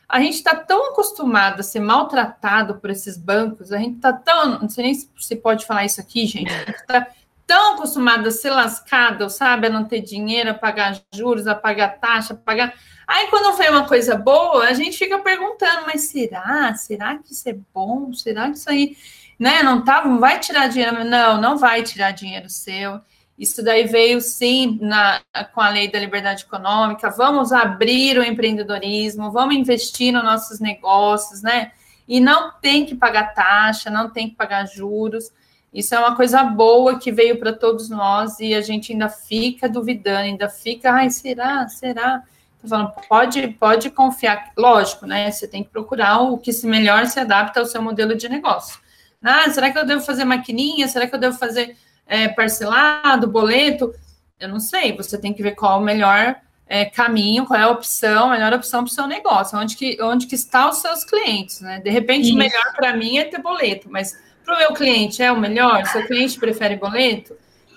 A 0.08 0.20
gente 0.20 0.34
está 0.34 0.54
tão 0.54 0.90
acostumado 0.90 1.60
a 1.60 1.64
ser 1.64 1.80
maltratado 1.80 2.76
por 2.76 2.90
esses 2.90 3.16
bancos, 3.16 3.72
a 3.72 3.78
gente 3.78 3.96
está 3.96 4.12
tão, 4.12 4.60
não 4.60 4.68
sei 4.68 4.84
nem 4.84 4.94
se 4.94 5.36
pode 5.36 5.66
falar 5.66 5.84
isso 5.84 6.00
aqui, 6.00 6.26
gente, 6.26 6.52
a 6.52 6.58
gente 6.58 6.76
está 6.76 7.08
tão 7.44 7.74
acostumado 7.74 8.28
a 8.28 8.30
ser 8.30 8.50
lascado, 8.50 9.28
sabe, 9.28 9.66
a 9.66 9.70
não 9.70 9.84
ter 9.84 10.00
dinheiro, 10.00 10.50
a 10.50 10.54
pagar 10.54 11.00
juros, 11.12 11.46
a 11.46 11.54
pagar 11.54 11.98
taxa, 11.98 12.34
a 12.34 12.36
pagar 12.36 12.74
Aí, 13.06 13.28
quando 13.28 13.56
vem 13.56 13.70
uma 13.70 13.86
coisa 13.86 14.16
boa, 14.16 14.64
a 14.64 14.72
gente 14.72 14.98
fica 14.98 15.18
perguntando, 15.20 15.86
mas 15.86 16.02
será? 16.02 16.74
Será 16.74 17.16
que 17.18 17.32
isso 17.32 17.48
é 17.48 17.56
bom? 17.72 18.12
Será 18.12 18.50
que 18.50 18.56
isso 18.56 18.68
aí, 18.68 18.96
né? 19.38 19.62
Não 19.62 19.84
tá, 19.84 20.04
não 20.04 20.18
vai 20.18 20.40
tirar 20.40 20.68
dinheiro? 20.68 21.04
Não, 21.04 21.40
não 21.40 21.56
vai 21.56 21.82
tirar 21.82 22.10
dinheiro 22.10 22.50
seu. 22.50 23.00
Isso 23.38 23.62
daí 23.62 23.86
veio 23.86 24.20
sim 24.20 24.78
na, 24.80 25.20
com 25.54 25.60
a 25.60 25.68
lei 25.68 25.90
da 25.90 25.98
liberdade 25.98 26.44
econômica. 26.44 27.10
Vamos 27.10 27.52
abrir 27.52 28.18
o 28.18 28.24
empreendedorismo, 28.24 29.30
vamos 29.30 29.54
investir 29.54 30.12
nos 30.12 30.24
nossos 30.24 30.58
negócios, 30.58 31.42
né? 31.42 31.72
E 32.08 32.18
não 32.18 32.52
tem 32.60 32.86
que 32.86 32.94
pagar 32.94 33.34
taxa, 33.34 33.90
não 33.90 34.10
tem 34.10 34.30
que 34.30 34.36
pagar 34.36 34.66
juros. 34.66 35.30
Isso 35.72 35.94
é 35.94 35.98
uma 35.98 36.16
coisa 36.16 36.42
boa 36.42 36.98
que 36.98 37.12
veio 37.12 37.38
para 37.38 37.52
todos 37.52 37.90
nós 37.90 38.40
e 38.40 38.54
a 38.54 38.62
gente 38.62 38.92
ainda 38.92 39.10
fica 39.10 39.68
duvidando, 39.68 40.20
ainda 40.20 40.48
fica, 40.48 40.90
ai, 40.90 41.10
será? 41.10 41.68
Será? 41.68 42.22
Falando, 42.68 42.92
pode, 43.08 43.48
pode 43.48 43.90
confiar, 43.90 44.52
lógico, 44.56 45.06
né? 45.06 45.30
Você 45.30 45.46
tem 45.46 45.62
que 45.62 45.70
procurar 45.70 46.20
o 46.20 46.38
que 46.38 46.52
se 46.52 46.66
melhor 46.66 47.06
se 47.06 47.18
adapta 47.20 47.60
ao 47.60 47.66
seu 47.66 47.82
modelo 47.82 48.14
de 48.14 48.28
negócio. 48.28 48.78
Ah, 49.22 49.50
será 49.50 49.70
que 49.70 49.78
eu 49.78 49.86
devo 49.86 50.02
fazer 50.02 50.24
maquininha? 50.24 50.86
Será 50.88 51.06
que 51.06 51.14
eu 51.14 51.18
devo 51.18 51.36
fazer 51.36 51.76
é, 52.06 52.28
parcelado, 52.28 53.26
boleto? 53.26 53.92
Eu 54.38 54.48
não 54.48 54.60
sei, 54.60 54.96
você 54.96 55.18
tem 55.18 55.32
que 55.32 55.42
ver 55.42 55.52
qual 55.52 55.80
o 55.80 55.84
melhor 55.84 56.36
é, 56.68 56.84
caminho, 56.84 57.46
qual 57.46 57.58
é 57.58 57.62
a 57.62 57.70
opção, 57.70 58.28
a 58.28 58.32
melhor 58.32 58.52
opção 58.52 58.84
para 58.84 58.90
o 58.90 58.94
seu 58.94 59.06
negócio, 59.06 59.58
onde 59.58 59.76
que, 59.76 59.96
onde 60.02 60.26
que 60.26 60.34
está 60.34 60.68
os 60.68 60.76
seus 60.78 61.04
clientes, 61.04 61.60
né? 61.60 61.80
De 61.80 61.90
repente, 61.90 62.26
Isso. 62.26 62.34
o 62.34 62.38
melhor 62.38 62.72
para 62.74 62.96
mim 62.96 63.18
é 63.18 63.24
ter 63.24 63.40
boleto, 63.40 63.88
mas 63.90 64.16
para 64.44 64.54
o 64.54 64.58
meu 64.58 64.74
cliente 64.74 65.22
é 65.22 65.32
o 65.32 65.40
melhor? 65.40 65.84
Seu 65.86 66.06
cliente 66.06 66.38
prefere 66.38 66.76
boleto? 66.76 67.36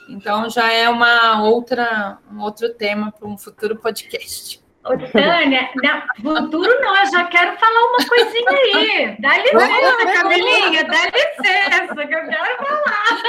Então 0.10 0.50
já 0.50 0.72
é 0.72 0.90
uma 0.90 1.44
outra, 1.44 2.18
um 2.32 2.42
outro 2.42 2.74
tema 2.74 3.12
para 3.12 3.28
um 3.28 3.38
futuro 3.38 3.76
podcast. 3.76 4.60
Ô, 4.90 4.98
Tânia, 5.12 5.70
não, 5.84 6.02
futuro 6.22 6.82
não, 6.82 6.98
eu 6.98 7.12
já 7.12 7.24
quero 7.26 7.56
falar 7.58 7.80
uma 7.90 8.08
coisinha 8.08 8.50
aí. 8.50 9.16
Dá 9.20 9.38
licença, 9.38 10.14
Camilinha, 10.14 10.84
dá 10.84 11.02
licença, 11.06 12.08
que 12.08 12.16
eu 12.16 12.28
quero 12.28 12.58
falar. 12.58 13.20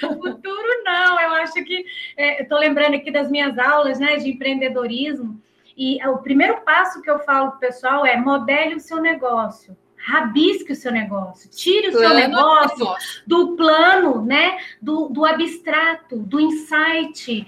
Futuro 0.00 0.82
não, 0.84 1.20
eu 1.20 1.32
acho 1.34 1.64
que. 1.64 1.84
É, 2.16 2.42
Estou 2.42 2.58
lembrando 2.58 2.96
aqui 2.96 3.10
das 3.10 3.30
minhas 3.30 3.58
aulas 3.58 3.98
né, 3.98 4.16
de 4.16 4.30
empreendedorismo, 4.30 5.40
e 5.76 5.98
o 6.06 6.18
primeiro 6.18 6.60
passo 6.60 7.00
que 7.00 7.10
eu 7.10 7.20
falo 7.20 7.52
para 7.52 7.56
o 7.56 7.60
pessoal 7.60 8.04
é 8.04 8.16
modele 8.16 8.74
o 8.74 8.80
seu 8.80 9.00
negócio. 9.00 9.74
rabisque 9.96 10.72
o 10.72 10.76
seu 10.76 10.92
negócio, 10.92 11.50
tire 11.50 11.88
o 11.88 11.92
seu 11.92 12.14
negócio 12.14 12.86
do 13.26 13.56
plano, 13.56 14.22
né? 14.24 14.58
Do, 14.80 15.08
do 15.08 15.24
abstrato, 15.24 16.16
do 16.18 16.40
insight. 16.40 17.46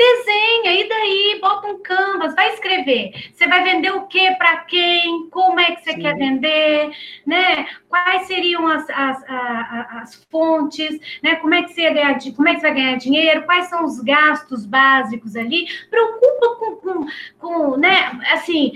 Desenha, 0.00 0.80
e 0.80 0.88
daí? 0.88 1.38
Bota 1.42 1.68
um 1.68 1.82
canvas, 1.82 2.34
vai 2.34 2.54
escrever. 2.54 3.12
Você 3.34 3.46
vai 3.46 3.62
vender 3.62 3.90
o 3.90 4.06
que 4.06 4.30
para 4.36 4.56
quem? 4.64 5.28
Como 5.28 5.60
é 5.60 5.72
que 5.72 5.82
você 5.82 5.92
Sim. 5.92 6.00
quer 6.00 6.16
vender? 6.16 6.90
Né? 7.26 7.66
Quais 7.86 8.26
seriam 8.26 8.66
as, 8.66 8.88
as, 8.88 9.22
as, 9.28 9.96
as, 9.96 10.24
fontes? 10.30 10.98
Né? 11.22 11.36
Como, 11.36 11.52
é 11.52 11.64
que 11.64 11.74
você 11.74 11.90
ganhar, 11.90 12.18
como 12.34 12.48
é 12.48 12.54
que 12.54 12.62
vai 12.62 12.72
ganhar 12.72 12.96
dinheiro? 12.96 13.44
Quais 13.44 13.66
são 13.66 13.84
os 13.84 14.00
gastos 14.00 14.64
básicos 14.64 15.36
ali? 15.36 15.66
Preocupa 15.90 16.56
com, 16.56 16.76
com, 16.76 17.06
com 17.38 17.76
né? 17.76 18.18
Assim, 18.32 18.72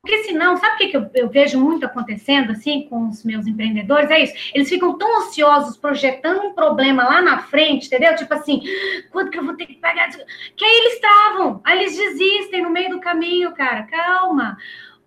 porque 0.00 0.24
senão, 0.24 0.56
sabe 0.56 0.74
o 0.74 0.78
que, 0.78 0.88
que 0.88 0.96
eu, 0.96 1.10
eu, 1.14 1.28
vejo 1.28 1.60
muito 1.60 1.84
acontecendo 1.84 2.52
assim 2.52 2.88
com 2.88 3.08
os 3.08 3.24
meus 3.24 3.46
empreendedores? 3.46 4.10
É 4.10 4.20
isso. 4.20 4.34
Eles 4.54 4.68
ficam 4.68 4.96
tão 4.96 5.22
ansiosos 5.22 5.76
projetando 5.76 6.46
um 6.46 6.54
problema 6.54 7.04
lá 7.04 7.20
na 7.20 7.38
frente, 7.38 7.86
entendeu? 7.86 8.14
Tipo 8.16 8.32
assim, 8.34 8.62
quanto 9.10 9.30
que 9.30 9.38
eu 9.38 9.44
vou 9.44 9.56
ter 9.56 9.66
que 9.66 9.74
pagar? 9.74 10.08
Que 10.56 10.64
aí 10.64 10.76
eles 10.78 10.94
estavam, 10.94 11.60
aí 11.64 11.78
eles 11.78 11.96
desistem 11.96 12.62
no 12.62 12.70
meio 12.70 12.90
do 12.90 13.00
caminho, 13.00 13.52
cara. 13.52 13.82
Calma. 13.84 14.56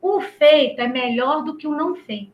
O 0.02 0.20
feito 0.22 0.82
é 0.82 0.88
melhor 0.88 1.44
do 1.44 1.56
que 1.56 1.68
o 1.68 1.76
não 1.76 1.96
feito. 1.96 2.34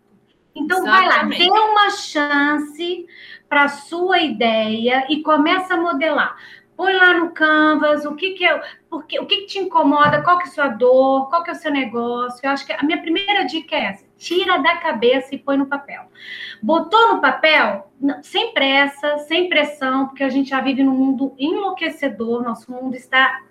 Então 0.56 0.80
Exatamente. 0.80 1.38
vai 1.38 1.48
lá, 1.48 1.54
dê 1.54 1.70
uma 1.70 1.90
chance 1.92 3.06
para 3.48 3.66
a 3.66 3.70
sua 3.70 4.20
ideia 4.20 5.06
e 5.10 5.22
começa 5.22 5.76
a 5.76 5.78
modelar 5.78 6.36
põe 6.78 6.94
lá 6.94 7.16
no 7.16 7.32
Canvas 7.32 8.06
o 8.06 8.16
que, 8.16 8.32
que 8.32 8.46
é, 8.46 8.62
porque, 8.88 9.20
o 9.20 9.26
que, 9.26 9.38
que 9.38 9.46
te 9.48 9.60
incomoda, 9.60 10.22
qual 10.22 10.38
que 10.38 10.46
é 10.46 10.48
a 10.48 10.54
sua 10.54 10.68
dor, 10.68 11.28
qual 11.28 11.44
que 11.44 11.50
é 11.50 11.54
o 11.54 11.56
seu 11.56 11.72
negócio. 11.72 12.40
Eu 12.44 12.52
acho 12.52 12.66
que 12.66 12.72
a 12.72 12.84
minha 12.84 13.02
primeira 13.02 13.44
dica 13.44 13.76
é 13.76 13.86
essa: 13.86 14.06
tira 14.18 14.60
da 14.60 14.78
cabeça 14.78 15.34
e 15.34 15.40
põe 15.40 15.58
no 15.58 15.66
papel. 15.66 16.04
Botou 16.62 17.16
no 17.16 17.20
papel, 17.20 17.92
sem 18.22 18.54
pressa, 18.54 19.18
sem 19.20 19.50
pressão, 19.50 20.08
porque 20.08 20.24
a 20.24 20.30
gente 20.30 20.52
já 20.52 20.62
vive 20.62 20.84
num 20.84 20.96
mundo 20.96 21.34
enlouquecedor, 21.38 22.44
nosso 22.44 22.72
mundo 22.72 22.96
está 22.96 23.42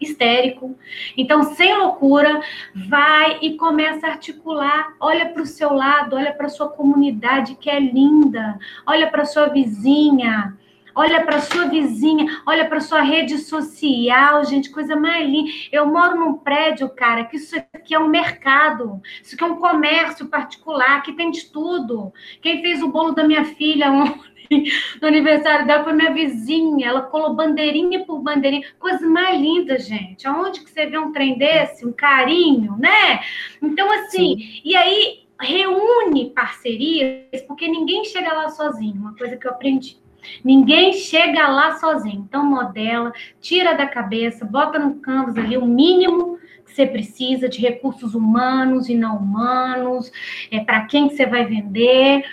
histérico. 0.00 0.76
Então, 1.16 1.44
sem 1.54 1.76
loucura, 1.76 2.40
vai 2.74 3.38
e 3.40 3.54
começa 3.56 4.06
a 4.06 4.10
articular. 4.10 4.94
Olha 4.98 5.26
para 5.26 5.42
o 5.42 5.46
seu 5.46 5.72
lado, 5.72 6.16
olha 6.16 6.32
para 6.32 6.48
sua 6.48 6.68
comunidade 6.68 7.54
que 7.54 7.70
é 7.70 7.78
linda, 7.78 8.58
olha 8.84 9.08
para 9.08 9.24
sua 9.24 9.46
vizinha 9.46 10.56
olha 10.94 11.24
para 11.24 11.40
sua 11.40 11.66
vizinha, 11.66 12.42
olha 12.46 12.68
para 12.68 12.80
sua 12.80 13.00
rede 13.00 13.38
social, 13.38 14.44
gente, 14.44 14.70
coisa 14.70 14.96
mais 14.96 15.28
linda. 15.28 15.50
Eu 15.70 15.86
moro 15.86 16.18
num 16.18 16.34
prédio, 16.34 16.88
cara, 16.88 17.24
que 17.24 17.36
isso 17.36 17.56
aqui 17.72 17.94
é 17.94 17.98
um 17.98 18.08
mercado, 18.08 19.00
isso 19.22 19.34
aqui 19.34 19.44
é 19.44 19.46
um 19.46 19.56
comércio 19.56 20.26
particular, 20.26 21.02
que 21.02 21.12
tem 21.12 21.30
de 21.30 21.46
tudo. 21.46 22.12
Quem 22.40 22.60
fez 22.60 22.82
o 22.82 22.88
bolo 22.88 23.12
da 23.12 23.24
minha 23.24 23.44
filha 23.44 23.90
ontem, 23.90 24.32
no 25.00 25.08
aniversário 25.08 25.66
dela 25.66 25.84
foi 25.84 25.92
minha 25.92 26.12
vizinha, 26.12 26.88
ela 26.88 27.02
colou 27.02 27.34
bandeirinha 27.34 28.04
por 28.04 28.20
bandeirinha, 28.20 28.66
coisa 28.78 29.06
mais 29.06 29.40
linda, 29.40 29.78
gente. 29.78 30.26
Aonde 30.26 30.60
que 30.60 30.70
você 30.70 30.86
vê 30.86 30.98
um 30.98 31.12
trem 31.12 31.38
desse, 31.38 31.86
um 31.86 31.92
carinho, 31.92 32.76
né? 32.78 33.20
Então, 33.60 33.90
assim, 33.90 34.38
Sim. 34.38 34.60
e 34.64 34.76
aí 34.76 35.22
reúne 35.40 36.30
parcerias, 36.30 37.42
porque 37.46 37.66
ninguém 37.66 38.04
chega 38.04 38.32
lá 38.32 38.48
sozinho, 38.48 38.94
uma 38.94 39.16
coisa 39.16 39.36
que 39.36 39.46
eu 39.46 39.50
aprendi. 39.50 40.01
Ninguém 40.44 40.92
chega 40.92 41.48
lá 41.48 41.78
sozinho. 41.78 42.24
Então, 42.26 42.44
modela, 42.44 43.12
tira 43.40 43.74
da 43.74 43.86
cabeça, 43.86 44.44
bota 44.44 44.78
no 44.78 44.94
canvas 44.96 45.36
ali 45.36 45.56
o 45.56 45.66
mínimo 45.66 46.38
que 46.64 46.72
você 46.74 46.86
precisa 46.86 47.48
de 47.48 47.60
recursos 47.60 48.14
humanos 48.14 48.88
e 48.88 48.94
não 48.94 49.16
humanos, 49.16 50.10
é, 50.50 50.60
para 50.60 50.86
quem 50.86 51.08
que 51.08 51.16
você 51.16 51.26
vai 51.26 51.44
vender. 51.44 52.24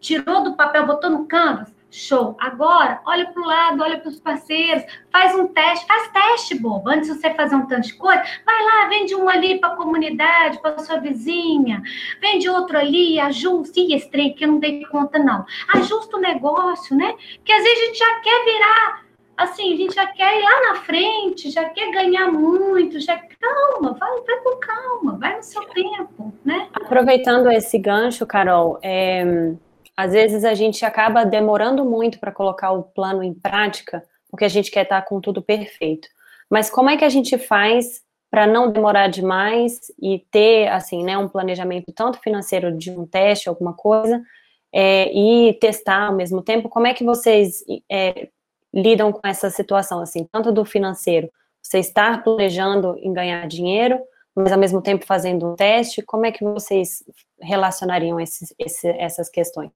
Tirou 0.00 0.44
do 0.44 0.54
papel, 0.54 0.86
botou 0.86 1.10
no 1.10 1.26
canvas, 1.26 1.74
Show. 1.90 2.36
Agora, 2.38 3.00
olha 3.06 3.30
para 3.30 3.42
o 3.42 3.46
lado, 3.46 3.82
olha 3.82 3.98
para 3.98 4.10
os 4.10 4.20
parceiros, 4.20 4.84
faz 5.10 5.34
um 5.34 5.46
teste, 5.48 5.86
faz 5.86 6.08
teste, 6.08 6.54
bobo. 6.54 6.90
Antes 6.90 7.08
de 7.08 7.18
você 7.18 7.32
fazer 7.32 7.54
um 7.56 7.66
tanto 7.66 7.88
de 7.88 7.94
coisa, 7.94 8.22
vai 8.44 8.64
lá, 8.64 8.88
vende 8.88 9.14
um 9.14 9.26
ali 9.26 9.58
para 9.58 9.72
a 9.72 9.76
comunidade, 9.76 10.60
para 10.60 10.78
sua 10.80 10.98
vizinha, 10.98 11.82
vende 12.20 12.48
outro 12.48 12.76
ali, 12.76 13.18
ajusta. 13.18 13.80
Ih, 13.80 13.94
esse 13.94 14.10
trem 14.10 14.32
aqui 14.32 14.44
eu 14.44 14.48
não 14.48 14.58
dei 14.58 14.84
conta, 14.84 15.18
não. 15.18 15.46
Ajusta 15.74 16.18
o 16.18 16.20
negócio, 16.20 16.94
né? 16.94 17.14
Porque 17.36 17.52
às 17.52 17.62
vezes 17.62 17.78
a 17.78 17.86
gente 17.86 17.98
já 17.98 18.20
quer 18.20 18.44
virar, 18.44 19.04
assim, 19.38 19.72
a 19.72 19.76
gente 19.76 19.94
já 19.94 20.06
quer 20.08 20.38
ir 20.38 20.44
lá 20.44 20.60
na 20.68 20.74
frente, 20.82 21.50
já 21.50 21.70
quer 21.70 21.90
ganhar 21.90 22.30
muito, 22.30 23.00
já. 23.00 23.18
Calma, 23.40 23.94
vai, 23.94 24.10
vai 24.26 24.36
com 24.40 24.56
calma, 24.58 25.18
vai 25.18 25.36
no 25.36 25.42
seu 25.42 25.62
tempo, 25.68 26.34
né? 26.44 26.68
Aproveitando 26.74 27.50
esse 27.50 27.78
gancho, 27.78 28.26
Carol, 28.26 28.78
é 28.82 29.54
às 29.98 30.12
vezes 30.12 30.44
a 30.44 30.54
gente 30.54 30.84
acaba 30.84 31.24
demorando 31.24 31.84
muito 31.84 32.20
para 32.20 32.30
colocar 32.30 32.70
o 32.70 32.84
plano 32.84 33.20
em 33.20 33.34
prática, 33.34 34.00
porque 34.30 34.44
a 34.44 34.48
gente 34.48 34.70
quer 34.70 34.84
estar 34.84 35.02
com 35.02 35.20
tudo 35.20 35.42
perfeito. 35.42 36.06
Mas 36.48 36.70
como 36.70 36.88
é 36.88 36.96
que 36.96 37.04
a 37.04 37.08
gente 37.08 37.36
faz 37.36 38.00
para 38.30 38.46
não 38.46 38.70
demorar 38.70 39.08
demais 39.08 39.90
e 40.00 40.24
ter, 40.30 40.68
assim, 40.68 41.02
né, 41.02 41.18
um 41.18 41.28
planejamento 41.28 41.90
tanto 41.92 42.20
financeiro 42.20 42.70
de 42.78 42.92
um 42.92 43.04
teste, 43.04 43.48
alguma 43.48 43.72
coisa, 43.72 44.22
é, 44.72 45.12
e 45.12 45.54
testar 45.54 46.06
ao 46.06 46.14
mesmo 46.14 46.42
tempo? 46.42 46.68
Como 46.68 46.86
é 46.86 46.94
que 46.94 47.02
vocês 47.02 47.64
é, 47.90 48.28
lidam 48.72 49.10
com 49.10 49.26
essa 49.26 49.50
situação, 49.50 49.98
assim, 50.00 50.28
tanto 50.30 50.52
do 50.52 50.64
financeiro, 50.64 51.28
você 51.60 51.80
estar 51.80 52.22
planejando 52.22 52.96
em 53.00 53.12
ganhar 53.12 53.48
dinheiro, 53.48 53.98
mas 54.38 54.52
ao 54.52 54.58
mesmo 54.58 54.80
tempo 54.80 55.04
fazendo 55.04 55.50
um 55.50 55.56
teste, 55.56 56.02
como 56.02 56.26
é 56.26 56.32
que 56.32 56.44
vocês 56.44 57.02
relacionariam 57.40 58.20
esses, 58.20 58.54
esse, 58.58 58.88
essas 58.88 59.28
questões? 59.28 59.72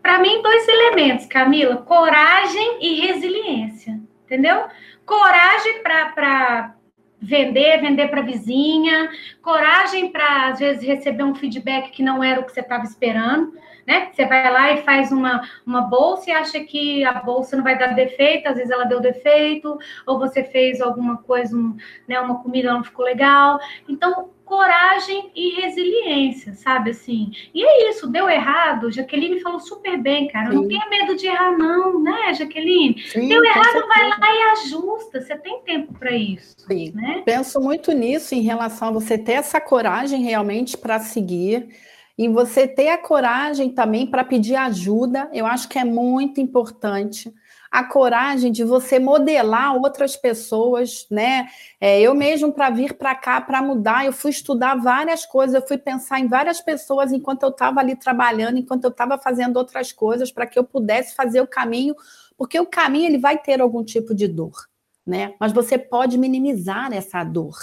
Para 0.00 0.18
mim, 0.18 0.42
dois 0.42 0.66
elementos, 0.68 1.26
Camila: 1.26 1.76
coragem 1.76 2.78
e 2.80 3.06
resiliência, 3.06 4.00
entendeu? 4.24 4.64
Coragem 5.04 5.82
para 5.82 6.74
vender, 7.20 7.80
vender 7.80 8.08
para 8.08 8.22
vizinha, 8.22 9.08
coragem 9.40 10.10
para, 10.10 10.48
às 10.48 10.58
vezes, 10.58 10.84
receber 10.84 11.22
um 11.22 11.34
feedback 11.34 11.90
que 11.90 12.02
não 12.02 12.22
era 12.22 12.40
o 12.40 12.44
que 12.44 12.52
você 12.52 12.60
estava 12.60 12.84
esperando 12.84 13.52
né? 13.86 14.10
Você 14.12 14.26
vai 14.26 14.50
lá 14.50 14.72
e 14.72 14.82
faz 14.82 15.12
uma, 15.12 15.48
uma 15.66 15.82
bolsa 15.82 16.30
e 16.30 16.32
acha 16.32 16.60
que 16.60 17.04
a 17.04 17.14
bolsa 17.14 17.56
não 17.56 17.64
vai 17.64 17.78
dar 17.78 17.94
defeito, 17.94 18.48
às 18.48 18.56
vezes 18.56 18.70
ela 18.70 18.84
deu 18.84 19.00
defeito, 19.00 19.78
ou 20.06 20.18
você 20.18 20.44
fez 20.44 20.80
alguma 20.80 21.18
coisa, 21.18 21.56
um, 21.56 21.76
né, 22.06 22.20
uma 22.20 22.42
comida 22.42 22.72
não 22.72 22.84
ficou 22.84 23.04
legal. 23.04 23.58
Então, 23.88 24.30
coragem 24.44 25.30
e 25.34 25.60
resiliência, 25.62 26.52
sabe 26.52 26.90
assim? 26.90 27.32
E 27.54 27.64
é 27.64 27.88
isso, 27.88 28.06
deu 28.06 28.28
errado, 28.28 28.90
Jaqueline 28.90 29.40
falou 29.40 29.58
super 29.60 29.96
bem, 29.96 30.28
cara. 30.28 30.50
Sim. 30.50 30.56
Não 30.56 30.68
tenha 30.68 30.86
medo 30.90 31.16
de 31.16 31.26
errar, 31.26 31.56
não, 31.56 32.02
né, 32.02 32.34
Jaqueline? 32.34 33.02
Sim, 33.02 33.28
deu 33.28 33.42
errado, 33.42 33.88
vai 33.88 34.08
lá 34.10 34.18
e 34.20 34.42
ajusta. 34.52 35.20
Você 35.22 35.36
tem 35.38 35.62
tempo 35.62 35.94
para 35.98 36.12
isso. 36.12 36.54
Sim. 36.68 36.92
Né? 36.94 37.22
Penso 37.24 37.60
muito 37.60 37.92
nisso 37.92 38.34
em 38.34 38.42
relação 38.42 38.88
a 38.88 38.92
você 38.92 39.16
ter 39.16 39.32
essa 39.32 39.58
coragem 39.60 40.22
realmente 40.22 40.76
para 40.76 40.98
seguir 40.98 41.68
e 42.16 42.28
você 42.28 42.68
ter 42.68 42.88
a 42.88 42.98
coragem 42.98 43.70
também 43.70 44.06
para 44.06 44.24
pedir 44.24 44.54
ajuda, 44.54 45.30
eu 45.32 45.46
acho 45.46 45.68
que 45.68 45.78
é 45.78 45.84
muito 45.84 46.40
importante. 46.40 47.32
A 47.70 47.82
coragem 47.84 48.52
de 48.52 48.64
você 48.64 48.98
modelar 48.98 49.74
outras 49.74 50.14
pessoas, 50.14 51.06
né? 51.10 51.48
É, 51.80 52.00
eu 52.02 52.14
mesmo, 52.14 52.52
para 52.52 52.68
vir 52.68 52.94
para 52.94 53.14
cá, 53.14 53.40
para 53.40 53.62
mudar, 53.62 54.04
eu 54.04 54.12
fui 54.12 54.30
estudar 54.30 54.74
várias 54.74 55.24
coisas, 55.24 55.54
eu 55.54 55.66
fui 55.66 55.78
pensar 55.78 56.20
em 56.20 56.28
várias 56.28 56.60
pessoas 56.60 57.12
enquanto 57.12 57.44
eu 57.44 57.48
estava 57.48 57.80
ali 57.80 57.96
trabalhando, 57.96 58.58
enquanto 58.58 58.84
eu 58.84 58.90
estava 58.90 59.16
fazendo 59.16 59.56
outras 59.56 59.90
coisas, 59.90 60.30
para 60.30 60.46
que 60.46 60.58
eu 60.58 60.64
pudesse 60.64 61.14
fazer 61.14 61.40
o 61.40 61.46
caminho, 61.46 61.94
porque 62.36 62.60
o 62.60 62.66
caminho 62.66 63.06
ele 63.06 63.18
vai 63.18 63.38
ter 63.38 63.62
algum 63.62 63.82
tipo 63.82 64.14
de 64.14 64.28
dor, 64.28 64.68
né? 65.06 65.34
Mas 65.40 65.50
você 65.50 65.78
pode 65.78 66.18
minimizar 66.18 66.92
essa 66.92 67.24
dor. 67.24 67.56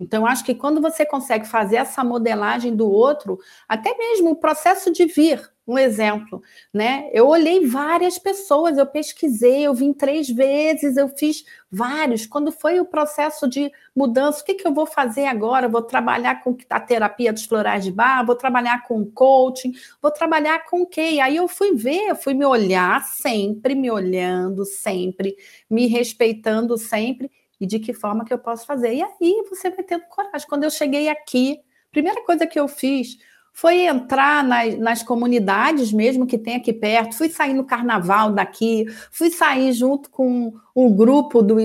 Então, 0.00 0.26
acho 0.26 0.44
que 0.44 0.54
quando 0.54 0.80
você 0.80 1.06
consegue 1.06 1.46
fazer 1.46 1.76
essa 1.76 2.02
modelagem 2.02 2.74
do 2.74 2.90
outro, 2.90 3.38
até 3.68 3.96
mesmo 3.96 4.30
o 4.30 4.36
processo 4.36 4.92
de 4.92 5.06
vir, 5.06 5.40
um 5.66 5.78
exemplo, 5.78 6.42
né? 6.72 7.08
Eu 7.12 7.26
olhei 7.26 7.66
várias 7.66 8.18
pessoas, 8.18 8.76
eu 8.76 8.84
pesquisei, 8.84 9.62
eu 9.66 9.72
vim 9.72 9.94
três 9.94 10.28
vezes, 10.28 10.96
eu 10.96 11.08
fiz 11.08 11.42
vários. 11.70 12.26
Quando 12.26 12.52
foi 12.52 12.80
o 12.80 12.84
processo 12.84 13.48
de 13.48 13.72
mudança, 13.96 14.42
o 14.42 14.44
que, 14.44 14.54
que 14.54 14.66
eu 14.66 14.74
vou 14.74 14.84
fazer 14.84 15.24
agora? 15.24 15.68
Vou 15.68 15.80
trabalhar 15.80 16.42
com 16.42 16.56
a 16.68 16.80
terapia 16.80 17.32
dos 17.32 17.46
florais 17.46 17.82
de 17.82 17.90
bar, 17.90 18.26
vou 18.26 18.36
trabalhar 18.36 18.82
com 18.86 19.06
coaching, 19.06 19.72
vou 20.02 20.10
trabalhar 20.10 20.66
com 20.66 20.82
o 20.82 20.86
quê? 20.86 21.18
Aí 21.22 21.36
eu 21.36 21.48
fui 21.48 21.74
ver, 21.74 22.08
eu 22.10 22.16
fui 22.16 22.34
me 22.34 22.44
olhar 22.44 23.02
sempre, 23.04 23.74
me 23.74 23.90
olhando 23.90 24.66
sempre, 24.66 25.34
me 25.70 25.86
respeitando 25.86 26.76
sempre 26.76 27.30
e 27.64 27.66
de 27.66 27.78
que 27.78 27.94
forma 27.94 28.24
que 28.24 28.32
eu 28.32 28.38
posso 28.38 28.66
fazer. 28.66 28.94
E 28.94 29.02
aí 29.02 29.44
você 29.48 29.70
vai 29.70 29.82
tendo 29.82 30.04
coragem. 30.04 30.46
Quando 30.46 30.64
eu 30.64 30.70
cheguei 30.70 31.08
aqui, 31.08 31.58
a 31.88 31.90
primeira 31.90 32.22
coisa 32.22 32.46
que 32.46 32.60
eu 32.60 32.68
fiz 32.68 33.18
foi 33.54 33.86
entrar 33.86 34.42
nas, 34.42 34.76
nas, 34.78 35.02
comunidades 35.04 35.92
mesmo 35.92 36.26
que 36.26 36.36
tem 36.36 36.56
aqui 36.56 36.72
perto, 36.72 37.16
fui 37.16 37.28
sair 37.28 37.54
no 37.54 37.64
carnaval 37.64 38.32
daqui, 38.32 38.84
fui 39.12 39.30
sair 39.30 39.72
junto 39.72 40.10
com 40.10 40.52
um 40.74 40.92
grupo 40.92 41.40
do, 41.40 41.56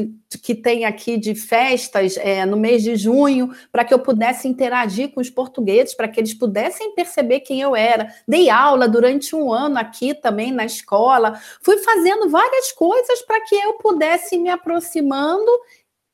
que 0.44 0.54
tem 0.54 0.86
aqui 0.86 1.18
de 1.18 1.34
festas 1.34 2.16
é, 2.18 2.46
no 2.46 2.56
mês 2.58 2.84
de 2.84 2.96
junho, 2.96 3.52
para 3.72 3.84
que 3.84 3.92
eu 3.92 3.98
pudesse 3.98 4.48
interagir 4.48 5.12
com 5.12 5.20
os 5.20 5.32
portugueses, 5.32 5.96
para 5.96 6.08
que 6.08 6.20
eles 6.20 6.36
pudessem 6.36 6.94
perceber 6.94 7.40
quem 7.40 7.60
eu 7.60 7.76
era. 7.76 8.14
Dei 8.28 8.52
aula 8.52 8.88
durante 8.88 9.36
um 9.36 9.52
ano 9.52 9.80
aqui 9.80 10.14
também 10.14 10.52
na 10.52 10.66
escola, 10.66 11.42
fui 11.60 11.80
fazendo 11.80 12.30
várias 12.30 12.72
coisas 12.72 13.24
para 13.24 13.42
que 13.42 13.56
eu 13.56 13.74
pudesse 13.74 14.38
me 14.38 14.50
aproximando 14.50 15.50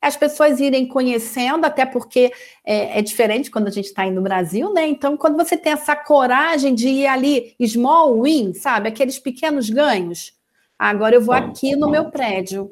as 0.06 0.15
pessoas 0.15 0.60
irem 0.60 0.88
conhecendo, 0.88 1.65
até 1.65 1.84
porque 1.84 2.32
é, 2.63 3.00
é 3.00 3.02
diferente 3.02 3.50
quando 3.50 3.68
a 3.68 3.72
gente 3.72 3.86
está 3.86 4.04
aí 4.04 4.12
no 4.12 4.22
Brasil, 4.22 4.72
né? 4.72 4.88
Então, 4.88 5.18
quando 5.18 5.36
você 5.36 5.58
tem 5.58 5.74
essa 5.74 5.96
coragem 5.96 6.76
de 6.76 6.88
ir 6.88 7.08
ali, 7.08 7.56
small 7.68 8.22
win, 8.22 8.54
sabe? 8.54 8.88
Aqueles 8.88 9.18
pequenos 9.18 9.68
ganhos. 9.68 10.34
Agora 10.78 11.15
eu 11.15 11.22
vou 11.22 11.34
aqui 11.34 11.76
no 11.76 11.89
meu 11.89 12.12
prédio. 12.12 12.72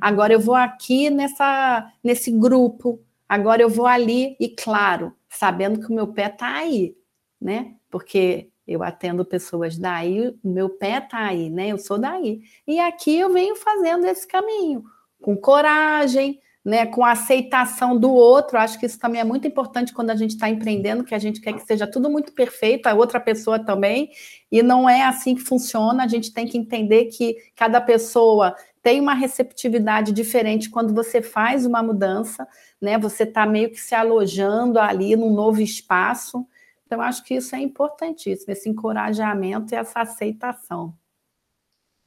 Agora 0.00 0.32
eu 0.32 0.38
vou 0.38 0.54
aqui 0.54 1.10
nessa, 1.10 1.90
nesse 2.02 2.30
grupo. 2.30 3.00
Agora 3.28 3.60
eu 3.60 3.68
vou 3.68 3.86
ali, 3.86 4.36
e 4.38 4.48
claro, 4.48 5.12
sabendo 5.28 5.80
que 5.80 5.90
o 5.90 5.94
meu 5.94 6.12
pé 6.12 6.26
está 6.26 6.58
aí, 6.58 6.94
né? 7.40 7.74
Porque 7.90 8.50
eu 8.68 8.84
atendo 8.84 9.24
pessoas 9.24 9.76
daí, 9.76 10.28
o 10.28 10.48
meu 10.48 10.68
pé 10.68 10.98
está 10.98 11.24
aí, 11.24 11.50
né? 11.50 11.68
Eu 11.68 11.78
sou 11.78 11.98
daí. 11.98 12.42
E 12.68 12.78
aqui 12.78 13.18
eu 13.18 13.32
venho 13.32 13.56
fazendo 13.56 14.06
esse 14.06 14.28
caminho, 14.28 14.84
com 15.20 15.36
coragem, 15.36 16.38
né, 16.64 16.86
com 16.86 17.04
a 17.04 17.12
aceitação 17.12 17.98
do 17.98 18.12
outro. 18.12 18.58
Acho 18.58 18.78
que 18.78 18.86
isso 18.86 18.98
também 18.98 19.20
é 19.20 19.24
muito 19.24 19.46
importante 19.46 19.92
quando 19.92 20.10
a 20.10 20.16
gente 20.16 20.30
está 20.30 20.48
empreendendo, 20.48 21.04
que 21.04 21.14
a 21.14 21.18
gente 21.18 21.40
quer 21.40 21.52
que 21.54 21.66
seja 21.66 21.86
tudo 21.86 22.08
muito 22.08 22.32
perfeito, 22.32 22.86
a 22.86 22.94
outra 22.94 23.18
pessoa 23.18 23.58
também, 23.58 24.10
e 24.50 24.62
não 24.62 24.88
é 24.88 25.02
assim 25.02 25.34
que 25.34 25.42
funciona. 25.42 26.04
A 26.04 26.08
gente 26.08 26.32
tem 26.32 26.46
que 26.46 26.56
entender 26.56 27.06
que 27.06 27.36
cada 27.56 27.80
pessoa 27.80 28.54
tem 28.82 29.00
uma 29.00 29.14
receptividade 29.14 30.12
diferente 30.12 30.70
quando 30.70 30.94
você 30.94 31.22
faz 31.22 31.64
uma 31.66 31.82
mudança, 31.82 32.46
né? 32.80 32.98
Você 32.98 33.22
está 33.22 33.46
meio 33.46 33.70
que 33.70 33.80
se 33.80 33.94
alojando 33.94 34.78
ali 34.78 35.14
num 35.14 35.32
novo 35.32 35.60
espaço. 35.60 36.46
Então, 36.86 37.00
acho 37.00 37.24
que 37.24 37.34
isso 37.34 37.54
é 37.54 37.60
importantíssimo, 37.60 38.52
esse 38.52 38.68
encorajamento 38.68 39.72
e 39.72 39.76
essa 39.76 40.00
aceitação. 40.00 40.94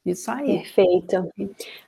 Isso 0.06 0.30
aí. 0.30 0.58
Perfeito. 0.58 1.28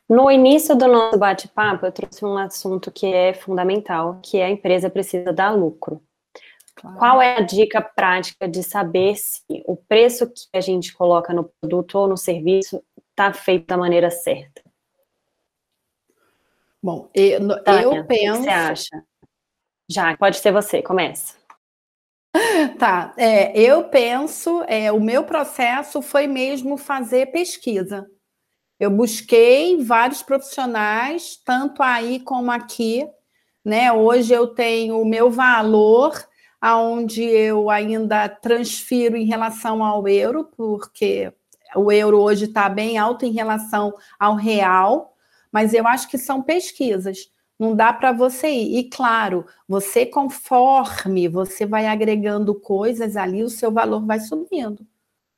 No 0.08 0.28
início 0.28 0.74
do 0.74 0.88
nosso 0.88 1.16
bate-papo, 1.16 1.86
eu 1.86 1.92
trouxe 1.92 2.24
um 2.24 2.36
assunto 2.36 2.90
que 2.90 3.06
é 3.06 3.32
fundamental, 3.32 4.18
que 4.20 4.38
é 4.38 4.46
a 4.46 4.50
empresa 4.50 4.90
precisa 4.90 5.32
dar 5.32 5.52
lucro. 5.52 6.02
Claro. 6.74 6.98
Qual 6.98 7.22
é 7.22 7.36
a 7.36 7.40
dica 7.40 7.80
prática 7.80 8.48
de 8.48 8.62
saber 8.62 9.16
se 9.16 9.42
o 9.66 9.76
preço 9.76 10.28
que 10.28 10.48
a 10.52 10.60
gente 10.60 10.92
coloca 10.92 11.32
no 11.32 11.50
produto 11.60 11.96
ou 11.96 12.08
no 12.08 12.16
serviço 12.16 12.82
está 13.10 13.32
feito 13.32 13.66
da 13.66 13.76
maneira 13.76 14.10
certa? 14.10 14.62
Bom, 16.82 17.08
eu, 17.14 17.62
Tânia, 17.62 17.82
eu 17.82 18.04
penso. 18.04 18.40
O 18.40 18.44
que 18.44 18.44
você 18.44 18.50
acha? 18.50 19.04
Já, 19.88 20.16
pode 20.16 20.38
ser 20.38 20.52
você, 20.52 20.82
começa. 20.82 21.36
Tá, 22.78 23.14
é, 23.16 23.58
eu 23.58 23.84
penso, 23.84 24.62
é, 24.66 24.90
o 24.92 25.00
meu 25.00 25.24
processo 25.24 26.02
foi 26.02 26.26
mesmo 26.26 26.76
fazer 26.76 27.26
pesquisa. 27.26 28.06
Eu 28.78 28.90
busquei 28.90 29.82
vários 29.82 30.22
profissionais, 30.22 31.36
tanto 31.44 31.82
aí 31.82 32.20
como 32.20 32.50
aqui, 32.50 33.06
né? 33.64 33.92
Hoje 33.92 34.32
eu 34.32 34.46
tenho 34.46 35.00
o 35.00 35.06
meu 35.06 35.30
valor, 35.30 36.14
aonde 36.60 37.22
eu 37.22 37.70
ainda 37.70 38.28
transfiro 38.28 39.16
em 39.16 39.24
relação 39.24 39.82
ao 39.82 40.06
euro, 40.06 40.48
porque 40.56 41.32
o 41.74 41.90
euro 41.90 42.20
hoje 42.20 42.46
está 42.46 42.68
bem 42.68 42.98
alto 42.98 43.24
em 43.24 43.32
relação 43.32 43.92
ao 44.18 44.36
real, 44.36 45.14
mas 45.52 45.74
eu 45.74 45.86
acho 45.86 46.08
que 46.08 46.18
são 46.18 46.42
pesquisas. 46.42 47.30
Não 47.58 47.74
dá 47.74 47.92
para 47.92 48.12
você 48.12 48.48
ir. 48.48 48.78
E 48.78 48.84
claro, 48.84 49.44
você 49.68 50.06
conforme 50.06 51.28
você 51.28 51.66
vai 51.66 51.86
agregando 51.86 52.54
coisas 52.54 53.16
ali, 53.16 53.42
o 53.42 53.48
seu 53.48 53.72
valor 53.72 54.06
vai 54.06 54.20
subindo, 54.20 54.86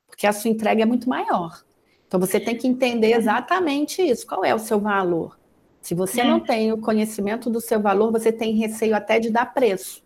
porque 0.05 0.27
a 0.27 0.33
sua 0.33 0.51
entrega 0.51 0.83
é 0.83 0.85
muito 0.85 1.09
maior. 1.09 1.63
Então 2.07 2.19
você 2.19 2.39
tem 2.39 2.57
que 2.57 2.67
entender 2.67 3.13
exatamente 3.13 4.01
isso. 4.01 4.27
Qual 4.27 4.43
é 4.43 4.53
o 4.53 4.59
seu 4.59 4.79
valor? 4.79 5.39
Se 5.81 5.95
você 5.95 6.21
é. 6.21 6.23
não 6.23 6.39
tem 6.39 6.71
o 6.71 6.77
conhecimento 6.77 7.49
do 7.49 7.59
seu 7.59 7.81
valor, 7.81 8.11
você 8.11 8.31
tem 8.31 8.55
receio 8.55 8.95
até 8.95 9.19
de 9.19 9.31
dar 9.31 9.51
preço. 9.53 10.03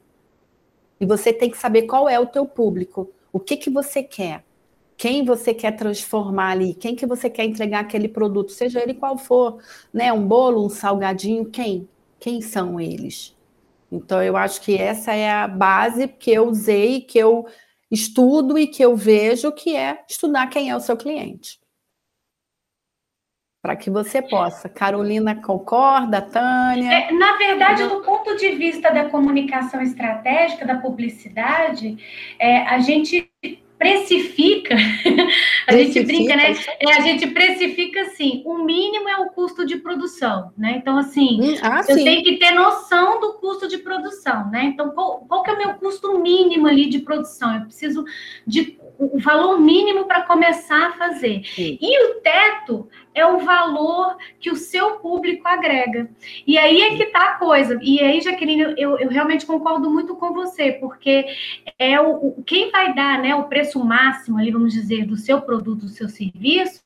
E 1.00 1.06
você 1.06 1.34
tem 1.34 1.50
que 1.50 1.58
saber 1.58 1.84
qual 1.84 2.08
é 2.08 2.18
o 2.18 2.26
teu 2.26 2.46
público, 2.46 3.12
o 3.34 3.40
que 3.40 3.58
que 3.58 3.70
você 3.70 4.02
quer, 4.02 4.46
quem 4.96 5.26
você 5.26 5.54
quer 5.54 5.72
transformar 5.76 6.52
ali, 6.52 6.74
quem 6.74 6.96
que 6.96 7.06
você 7.06 7.30
quer 7.30 7.44
entregar 7.44 7.82
aquele 7.82 8.08
produto, 8.08 8.54
seja 8.54 8.82
ele 8.82 8.94
qual 8.94 9.18
for, 9.18 9.58
né, 9.94 10.14
um 10.14 10.26
bolo, 10.26 10.66
um 10.66 10.70
salgadinho, 10.70 11.50
quem? 11.50 11.90
Quem 12.20 12.42
são 12.42 12.80
eles? 12.80 13.36
Então, 13.92 14.22
eu 14.22 14.36
acho 14.36 14.62
que 14.62 14.78
essa 14.78 15.14
é 15.14 15.32
a 15.32 15.48
base 15.48 16.08
que 16.08 16.32
eu 16.32 16.48
usei, 16.48 17.02
que 17.02 17.18
eu 17.18 17.46
estudo 17.90 18.58
e 18.58 18.68
que 18.68 18.84
eu 18.84 18.96
vejo, 18.96 19.52
que 19.52 19.76
é 19.76 20.04
estudar 20.10 20.48
quem 20.48 20.70
é 20.70 20.76
o 20.76 20.80
seu 20.80 20.98
cliente. 20.98 21.60
Para 23.62 23.76
que 23.76 23.90
você 23.90 24.22
possa. 24.22 24.70
Carolina 24.70 25.36
concorda, 25.42 26.22
Tânia? 26.22 26.88
É, 26.88 27.12
na 27.12 27.36
verdade, 27.36 27.88
do 27.88 28.02
ponto 28.02 28.36
de 28.36 28.52
vista 28.52 28.92
da 28.92 29.10
comunicação 29.10 29.82
estratégica, 29.82 30.66
da 30.66 30.78
publicidade, 30.78 31.98
é, 32.38 32.60
a 32.68 32.78
gente 32.80 33.32
precifica, 33.78 34.76
a 35.68 35.72
precifica, 35.72 35.74
gente 35.74 36.06
brinca, 36.06 36.36
né? 36.36 36.56
É, 36.80 36.94
a 36.94 37.02
gente 37.02 37.28
precifica 37.28 38.02
assim, 38.02 38.42
o 38.46 38.60
mínimo 38.60 39.10
é 39.10 39.18
o 39.18 39.30
custo 39.30 39.66
de 39.66 39.78
produção, 39.78 40.52
né? 40.58 40.76
Então, 40.78 40.98
assim, 40.98 41.40
hum, 41.42 41.56
ah, 41.62 41.82
eu 41.88 41.96
sim. 41.96 42.04
tenho 42.04 42.24
que 42.24 42.38
ter 42.38 42.52
noção 42.52 43.20
do 43.20 43.34
custo 43.34 43.68
de 43.68 43.78
produção, 43.78 44.50
né? 44.50 44.66
Então, 44.66 44.92
qual, 44.92 45.26
qual 45.28 45.44
que 45.44 45.50
é 45.50 45.54
o 45.54 45.58
meu 45.58 45.74
custo 45.76 46.18
mínimo 46.20 46.68
ali 46.68 46.88
de 46.88 47.00
produção? 47.00 47.56
Eu 47.56 47.62
preciso 47.62 48.06
de 48.48 48.78
o 48.98 49.20
valor 49.20 49.60
mínimo 49.60 50.06
para 50.06 50.22
começar 50.22 50.88
a 50.88 50.94
fazer. 50.94 51.44
Sim. 51.46 51.78
E 51.82 52.06
o 52.06 52.22
teto 52.22 52.88
é 53.16 53.26
o 53.26 53.40
valor 53.40 54.18
que 54.40 54.52
o 54.52 54.56
seu 54.56 55.00
público 55.00 55.48
agrega. 55.48 56.10
E 56.46 56.58
aí 56.58 56.82
é 56.82 56.96
que 56.98 57.04
está 57.04 57.32
a 57.32 57.36
coisa. 57.36 57.80
E 57.82 58.00
aí, 58.02 58.20
Jaqueline, 58.20 58.76
eu, 58.78 59.00
eu 59.00 59.10
realmente 59.10 59.46
concordo 59.46 59.90
muito 59.90 60.16
com 60.16 60.34
você, 60.34 60.74
porque 60.74 61.26
é 61.80 62.00
o, 62.00 62.28
o, 62.28 62.44
quem 62.44 62.70
vai 62.70 62.94
dar 62.94 63.20
né, 63.20 63.34
o 63.34 63.46
preço 63.46 63.84
máximo 63.84 64.38
ali, 64.38 64.52
vamos 64.52 64.74
dizer, 64.74 65.06
do 65.06 65.16
seu 65.16 65.42
produto, 65.42 65.86
do 65.86 65.88
seu 65.88 66.10
serviço, 66.10 66.84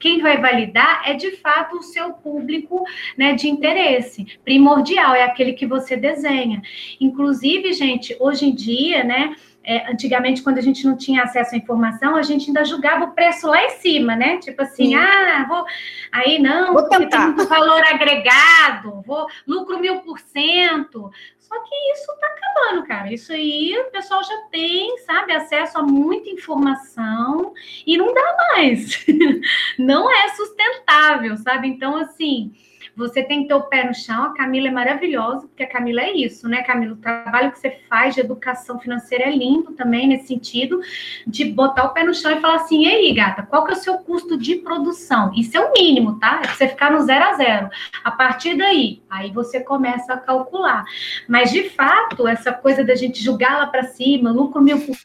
quem 0.00 0.20
vai 0.20 0.38
validar 0.38 1.02
é 1.08 1.14
de 1.14 1.36
fato 1.36 1.76
o 1.76 1.82
seu 1.82 2.12
público 2.14 2.84
né, 3.16 3.34
de 3.34 3.48
interesse. 3.48 4.38
Primordial, 4.44 5.14
é 5.14 5.22
aquele 5.22 5.52
que 5.52 5.66
você 5.66 5.96
desenha. 5.96 6.60
Inclusive, 7.00 7.72
gente, 7.72 8.16
hoje 8.18 8.46
em 8.46 8.54
dia, 8.54 9.04
né? 9.04 9.36
É, 9.68 9.92
antigamente, 9.92 10.42
quando 10.42 10.56
a 10.56 10.62
gente 10.62 10.86
não 10.86 10.96
tinha 10.96 11.24
acesso 11.24 11.54
à 11.54 11.58
informação, 11.58 12.16
a 12.16 12.22
gente 12.22 12.48
ainda 12.48 12.64
julgava 12.64 13.04
o 13.04 13.12
preço 13.12 13.46
lá 13.46 13.62
em 13.66 13.70
cima, 13.76 14.16
né? 14.16 14.38
Tipo 14.38 14.62
assim, 14.62 14.86
Sim. 14.86 14.94
ah, 14.94 15.44
vou. 15.46 15.62
Aí 16.10 16.38
não, 16.38 16.72
vou 16.72 16.88
porque 16.88 17.06
tem 17.06 17.20
muito 17.20 17.46
valor 17.46 17.82
agregado, 17.82 19.02
vou 19.02 19.26
lucro 19.46 19.78
mil 19.78 20.00
por 20.00 20.18
cento. 20.20 21.10
Só 21.38 21.60
que 21.60 21.74
isso 21.92 22.10
está 22.12 22.26
acabando, 22.28 22.86
cara. 22.86 23.12
Isso 23.12 23.30
aí 23.30 23.78
o 23.78 23.90
pessoal 23.90 24.24
já 24.24 24.38
tem, 24.50 24.96
sabe, 25.00 25.34
acesso 25.34 25.76
a 25.76 25.82
muita 25.82 26.30
informação 26.30 27.52
e 27.86 27.98
não 27.98 28.14
dá 28.14 28.36
mais. 28.54 29.04
não 29.78 30.10
é 30.10 30.30
sustentável, 30.30 31.36
sabe? 31.36 31.68
Então, 31.68 31.94
assim. 31.94 32.54
Você 32.98 33.22
tem 33.22 33.42
que 33.42 33.48
ter 33.48 33.54
o 33.54 33.62
pé 33.62 33.84
no 33.84 33.94
chão. 33.94 34.24
A 34.24 34.34
Camila 34.34 34.66
é 34.66 34.70
maravilhosa, 34.72 35.46
porque 35.46 35.62
a 35.62 35.68
Camila 35.68 36.00
é 36.00 36.10
isso, 36.16 36.48
né, 36.48 36.64
Camila? 36.64 36.94
O 36.94 36.96
trabalho 36.96 37.52
que 37.52 37.58
você 37.60 37.78
faz 37.88 38.16
de 38.16 38.20
educação 38.20 38.80
financeira 38.80 39.22
é 39.22 39.30
lindo 39.30 39.70
também, 39.72 40.08
nesse 40.08 40.26
sentido, 40.26 40.80
de 41.24 41.44
botar 41.44 41.84
o 41.84 41.90
pé 41.90 42.02
no 42.02 42.12
chão 42.12 42.32
e 42.32 42.40
falar 42.40 42.56
assim: 42.56 42.86
e 42.86 42.88
aí, 42.88 43.12
gata, 43.14 43.44
qual 43.44 43.64
que 43.64 43.70
é 43.70 43.76
o 43.76 43.78
seu 43.78 43.98
custo 43.98 44.36
de 44.36 44.56
produção? 44.56 45.32
Isso 45.32 45.56
é 45.56 45.60
o 45.60 45.72
mínimo, 45.72 46.18
tá? 46.18 46.42
É 46.44 46.48
você 46.48 46.66
ficar 46.66 46.90
no 46.90 47.00
zero 47.02 47.24
a 47.24 47.34
zero. 47.34 47.70
A 48.02 48.10
partir 48.10 48.56
daí, 48.56 49.00
aí 49.08 49.30
você 49.30 49.60
começa 49.60 50.14
a 50.14 50.18
calcular. 50.18 50.84
Mas, 51.28 51.52
de 51.52 51.70
fato, 51.70 52.26
essa 52.26 52.52
coisa 52.52 52.82
da 52.82 52.96
gente 52.96 53.22
julgar 53.22 53.58
lá 53.58 53.68
para 53.68 53.84
cima, 53.84 54.32
lucro 54.32 54.60
mil 54.60 54.80
por 54.80 54.96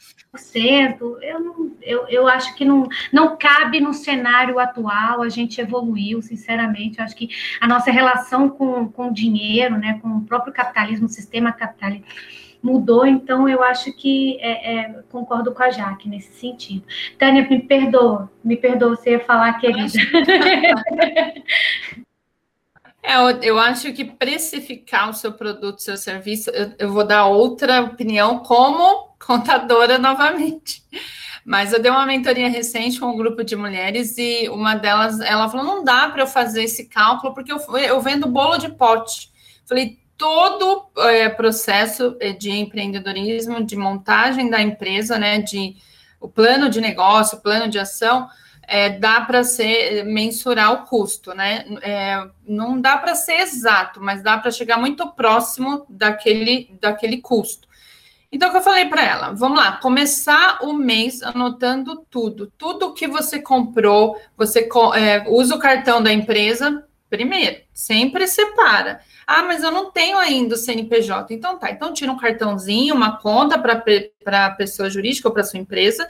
eu, 1.21 1.39
não, 1.39 1.71
eu, 1.81 2.07
eu 2.07 2.27
acho 2.27 2.55
que 2.55 2.65
não, 2.65 2.87
não 3.11 3.37
cabe 3.37 3.79
no 3.79 3.93
cenário 3.93 4.57
atual, 4.57 5.21
a 5.21 5.29
gente 5.29 5.61
evoluiu, 5.61 6.21
sinceramente, 6.21 6.97
eu 6.97 7.05
acho 7.05 7.15
que 7.15 7.29
a 7.61 7.67
nossa 7.67 7.91
relação 7.91 8.49
com, 8.49 8.87
com 8.89 9.09
o 9.09 9.13
dinheiro, 9.13 9.77
né, 9.77 9.99
com 10.01 10.09
o 10.09 10.21
próprio 10.21 10.51
capitalismo, 10.51 11.05
o 11.05 11.09
sistema 11.09 11.51
capitalista, 11.51 12.07
mudou, 12.63 13.05
então 13.05 13.47
eu 13.49 13.61
acho 13.61 13.91
que 13.91 14.37
é, 14.39 14.75
é, 14.75 14.95
concordo 15.11 15.53
com 15.53 15.61
a 15.61 15.69
Jaque 15.69 16.07
nesse 16.07 16.31
sentido. 16.31 16.85
Tânia, 17.19 17.45
me 17.47 17.61
perdoa, 17.61 18.31
me 18.41 18.55
perdoa, 18.55 18.95
você 18.95 19.11
ia 19.11 19.19
falar, 19.19 19.59
querida. 19.59 19.91
É, 23.03 23.15
eu, 23.41 23.59
acho 23.59 23.91
que 23.91 24.05
precificar 24.05 25.09
o 25.09 25.13
seu 25.13 25.33
produto, 25.33 25.81
seu 25.81 25.97
serviço, 25.97 26.49
eu, 26.51 26.73
eu 26.79 26.93
vou 26.93 27.05
dar 27.05 27.25
outra 27.25 27.81
opinião 27.81 28.39
como 28.39 29.13
contadora 29.19 29.97
novamente. 29.97 30.81
Mas 31.45 31.73
eu 31.73 31.81
dei 31.81 31.91
uma 31.91 32.05
mentoria 32.05 32.49
recente 32.49 32.97
com 32.97 33.07
um 33.07 33.17
grupo 33.17 33.43
de 33.43 33.57
mulheres 33.57 34.17
e 34.17 34.47
uma 34.47 34.75
delas, 34.75 35.19
ela 35.19 35.49
falou: 35.49 35.65
não 35.65 35.83
dá 35.83 36.07
para 36.07 36.21
eu 36.23 36.27
fazer 36.27 36.63
esse 36.63 36.87
cálculo 36.87 37.33
porque 37.33 37.51
eu, 37.51 37.59
eu 37.77 37.99
vendo 37.99 38.29
bolo 38.29 38.57
de 38.57 38.69
pote. 38.69 39.29
Falei, 39.65 39.99
todo 40.17 40.87
é, 40.99 41.27
processo 41.27 42.17
de 42.39 42.51
empreendedorismo, 42.51 43.61
de 43.65 43.75
montagem 43.75 44.49
da 44.49 44.61
empresa, 44.61 45.17
né, 45.19 45.39
de 45.39 45.75
o 46.21 46.29
plano 46.29 46.69
de 46.69 46.79
negócio, 46.79 47.37
o 47.37 47.41
plano 47.41 47.67
de 47.67 47.77
ação, 47.77 48.29
é, 48.67 48.89
dá 48.89 49.21
para 49.21 49.43
ser 49.43 50.03
mensurar 50.05 50.73
o 50.73 50.85
custo, 50.85 51.33
né? 51.33 51.65
É, 51.81 52.25
não 52.47 52.79
dá 52.79 52.97
para 52.97 53.15
ser 53.15 53.41
exato, 53.41 54.01
mas 54.01 54.23
dá 54.23 54.37
para 54.37 54.51
chegar 54.51 54.77
muito 54.77 55.07
próximo 55.11 55.85
daquele, 55.89 56.69
daquele 56.79 57.21
custo. 57.21 57.67
Então, 58.31 58.49
o 58.49 58.51
que 58.51 58.57
eu 58.57 58.63
falei 58.63 58.85
para 58.85 59.03
ela? 59.05 59.31
Vamos 59.33 59.59
lá, 59.59 59.73
começar 59.73 60.59
o 60.63 60.73
mês 60.73 61.21
anotando 61.21 62.03
tudo. 62.09 62.51
Tudo 62.57 62.93
que 62.93 63.07
você 63.07 63.39
comprou, 63.39 64.19
você 64.35 64.67
é, 64.95 65.23
usa 65.27 65.55
o 65.55 65.59
cartão 65.59 66.01
da 66.01 66.11
empresa 66.11 66.83
primeiro, 67.13 67.61
sempre 67.71 68.25
separa. 68.25 68.99
Ah, 69.27 69.43
mas 69.43 69.61
eu 69.61 69.69
não 69.69 69.91
tenho 69.91 70.17
ainda 70.17 70.55
o 70.55 70.57
CNPJ. 70.57 71.31
Então 71.31 71.59
tá, 71.59 71.69
então 71.69 71.93
tira 71.93 72.11
um 72.11 72.17
cartãozinho, 72.17 72.95
uma 72.95 73.17
conta 73.17 73.59
para 73.59 74.47
a 74.47 74.49
pessoa 74.49 74.89
jurídica 74.89 75.27
ou 75.27 75.33
para 75.33 75.43
sua 75.43 75.59
empresa 75.59 76.07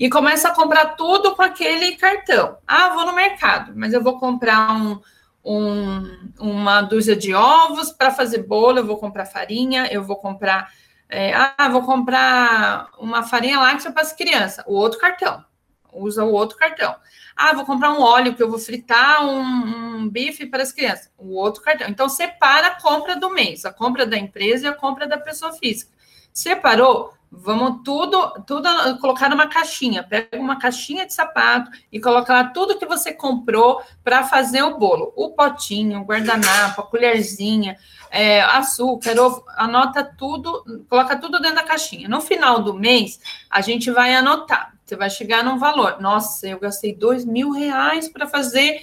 e 0.00 0.08
começa 0.08 0.48
a 0.48 0.54
comprar 0.54 0.96
tudo 0.96 1.36
com 1.36 1.42
aquele 1.42 1.94
cartão. 1.96 2.56
Ah, 2.66 2.88
vou 2.88 3.04
no 3.04 3.12
mercado, 3.12 3.74
mas 3.76 3.92
eu 3.92 4.02
vou 4.02 4.18
comprar 4.18 4.74
um, 4.74 4.98
um, 5.44 6.32
uma 6.40 6.80
dúzia 6.80 7.14
de 7.14 7.34
ovos 7.34 7.92
para 7.92 8.10
fazer 8.10 8.44
bolo, 8.44 8.78
eu 8.78 8.86
vou 8.86 8.96
comprar 8.96 9.26
farinha, 9.26 9.92
eu 9.92 10.02
vou 10.02 10.16
comprar. 10.16 10.72
É, 11.06 11.34
ah, 11.34 11.68
vou 11.68 11.82
comprar 11.82 12.88
uma 12.98 13.24
farinha 13.24 13.60
láctea 13.60 13.92
para 13.92 14.00
as 14.00 14.12
crianças, 14.14 14.64
o 14.66 14.72
outro 14.72 14.98
cartão. 14.98 15.44
Usa 15.92 16.24
o 16.24 16.32
outro 16.32 16.56
cartão. 16.56 16.96
Ah, 17.36 17.52
vou 17.52 17.66
comprar 17.66 17.92
um 17.92 18.00
óleo 18.00 18.34
que 18.34 18.42
eu 18.42 18.48
vou 18.48 18.58
fritar 18.58 19.26
um, 19.26 19.98
um, 19.98 20.08
bife 20.08 20.46
para 20.46 20.62
as 20.62 20.72
crianças. 20.72 21.10
O 21.18 21.34
outro 21.34 21.62
cartão. 21.62 21.88
Então, 21.88 22.08
separa 22.08 22.68
a 22.68 22.80
compra 22.80 23.16
do 23.16 23.28
mês, 23.28 23.66
a 23.66 23.72
compra 23.72 24.06
da 24.06 24.16
empresa 24.16 24.66
e 24.66 24.68
a 24.68 24.74
compra 24.74 25.06
da 25.06 25.18
pessoa 25.18 25.52
física. 25.52 25.92
Separou? 26.32 27.12
Vamos 27.32 27.82
tudo, 27.84 28.42
tudo 28.44 28.68
colocar 29.00 29.28
numa 29.28 29.46
caixinha. 29.46 30.02
Pega 30.02 30.36
uma 30.36 30.58
caixinha 30.58 31.06
de 31.06 31.14
sapato 31.14 31.70
e 31.92 32.00
coloca 32.00 32.32
lá 32.32 32.44
tudo 32.44 32.76
que 32.76 32.84
você 32.84 33.12
comprou 33.12 33.80
para 34.02 34.24
fazer 34.24 34.64
o 34.64 34.76
bolo. 34.76 35.12
O 35.14 35.30
potinho, 35.30 36.00
o 36.00 36.04
guardanapo, 36.04 36.80
a 36.80 36.86
colherzinha, 36.86 37.76
é, 38.10 38.42
açúcar, 38.42 39.16
ovo, 39.20 39.44
anota 39.56 40.02
tudo, 40.02 40.84
coloca 40.88 41.16
tudo 41.16 41.38
dentro 41.38 41.56
da 41.56 41.62
caixinha. 41.62 42.08
No 42.08 42.20
final 42.20 42.64
do 42.64 42.74
mês, 42.74 43.20
a 43.48 43.60
gente 43.60 43.92
vai 43.92 44.12
anotar. 44.12 44.74
Você 44.84 44.96
vai 44.96 45.08
chegar 45.08 45.44
num 45.44 45.56
valor. 45.56 46.00
Nossa, 46.00 46.48
eu 46.48 46.58
gastei 46.58 46.92
dois 46.92 47.24
mil 47.24 47.52
reais 47.52 48.08
para 48.08 48.26
fazer. 48.26 48.82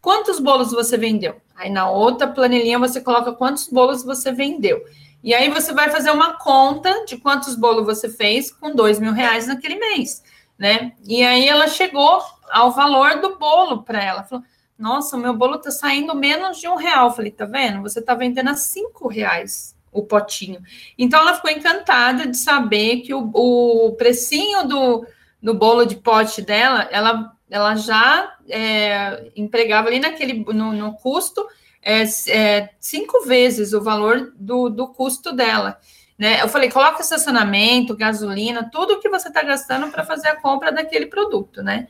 Quantos 0.00 0.40
bolos 0.40 0.72
você 0.72 0.96
vendeu? 0.96 1.40
Aí 1.54 1.70
na 1.70 1.88
outra 1.88 2.26
planilhinha 2.26 2.80
você 2.80 3.00
coloca 3.00 3.32
quantos 3.32 3.68
bolos 3.68 4.04
você 4.04 4.32
vendeu. 4.32 4.82
E 5.26 5.34
aí 5.34 5.50
você 5.50 5.72
vai 5.72 5.90
fazer 5.90 6.12
uma 6.12 6.34
conta 6.34 7.04
de 7.04 7.16
quantos 7.16 7.56
bolos 7.56 7.84
você 7.84 8.08
fez 8.08 8.48
com 8.48 8.72
dois 8.72 9.00
mil 9.00 9.12
reais 9.12 9.48
naquele 9.48 9.74
mês, 9.74 10.22
né? 10.56 10.92
E 11.04 11.24
aí 11.24 11.48
ela 11.48 11.66
chegou 11.66 12.22
ao 12.48 12.70
valor 12.70 13.20
do 13.20 13.36
bolo 13.36 13.82
para 13.82 14.00
ela. 14.00 14.22
Falou: 14.22 14.44
Nossa, 14.78 15.16
o 15.16 15.18
meu 15.18 15.34
bolo 15.34 15.58
tá 15.58 15.72
saindo 15.72 16.14
menos 16.14 16.58
de 16.58 16.68
um 16.68 16.76
real. 16.76 17.08
Eu 17.08 17.12
falei, 17.12 17.32
tá 17.32 17.44
vendo? 17.44 17.82
Você 17.82 18.00
tá 18.00 18.14
vendendo 18.14 18.50
a 18.50 18.54
cinco 18.54 19.08
reais 19.08 19.74
o 19.90 20.00
potinho. 20.04 20.62
Então 20.96 21.20
ela 21.20 21.34
ficou 21.34 21.50
encantada 21.50 22.28
de 22.28 22.36
saber 22.36 23.00
que 23.00 23.12
o, 23.12 23.28
o 23.34 23.96
precinho 23.96 24.68
do, 24.68 25.04
no 25.42 25.54
bolo 25.54 25.84
de 25.84 25.96
pote 25.96 26.40
dela, 26.40 26.86
ela, 26.92 27.32
ela 27.50 27.74
já 27.74 28.32
é, 28.48 29.32
empregava 29.34 29.88
ali 29.88 29.98
naquele 29.98 30.44
no, 30.54 30.72
no 30.72 30.94
custo 30.94 31.44
é, 31.86 32.02
é, 32.28 32.70
cinco 32.80 33.24
vezes 33.24 33.72
o 33.72 33.80
valor 33.80 34.32
do, 34.34 34.68
do 34.68 34.88
custo 34.88 35.32
dela. 35.32 35.78
Né? 36.18 36.42
Eu 36.42 36.48
falei, 36.48 36.68
coloca 36.68 37.00
estacionamento, 37.00 37.96
gasolina, 37.96 38.68
tudo 38.72 38.98
que 38.98 39.08
você 39.08 39.28
está 39.28 39.40
gastando 39.42 39.88
para 39.92 40.04
fazer 40.04 40.26
a 40.28 40.40
compra 40.40 40.72
daquele 40.72 41.06
produto, 41.06 41.62
né? 41.62 41.86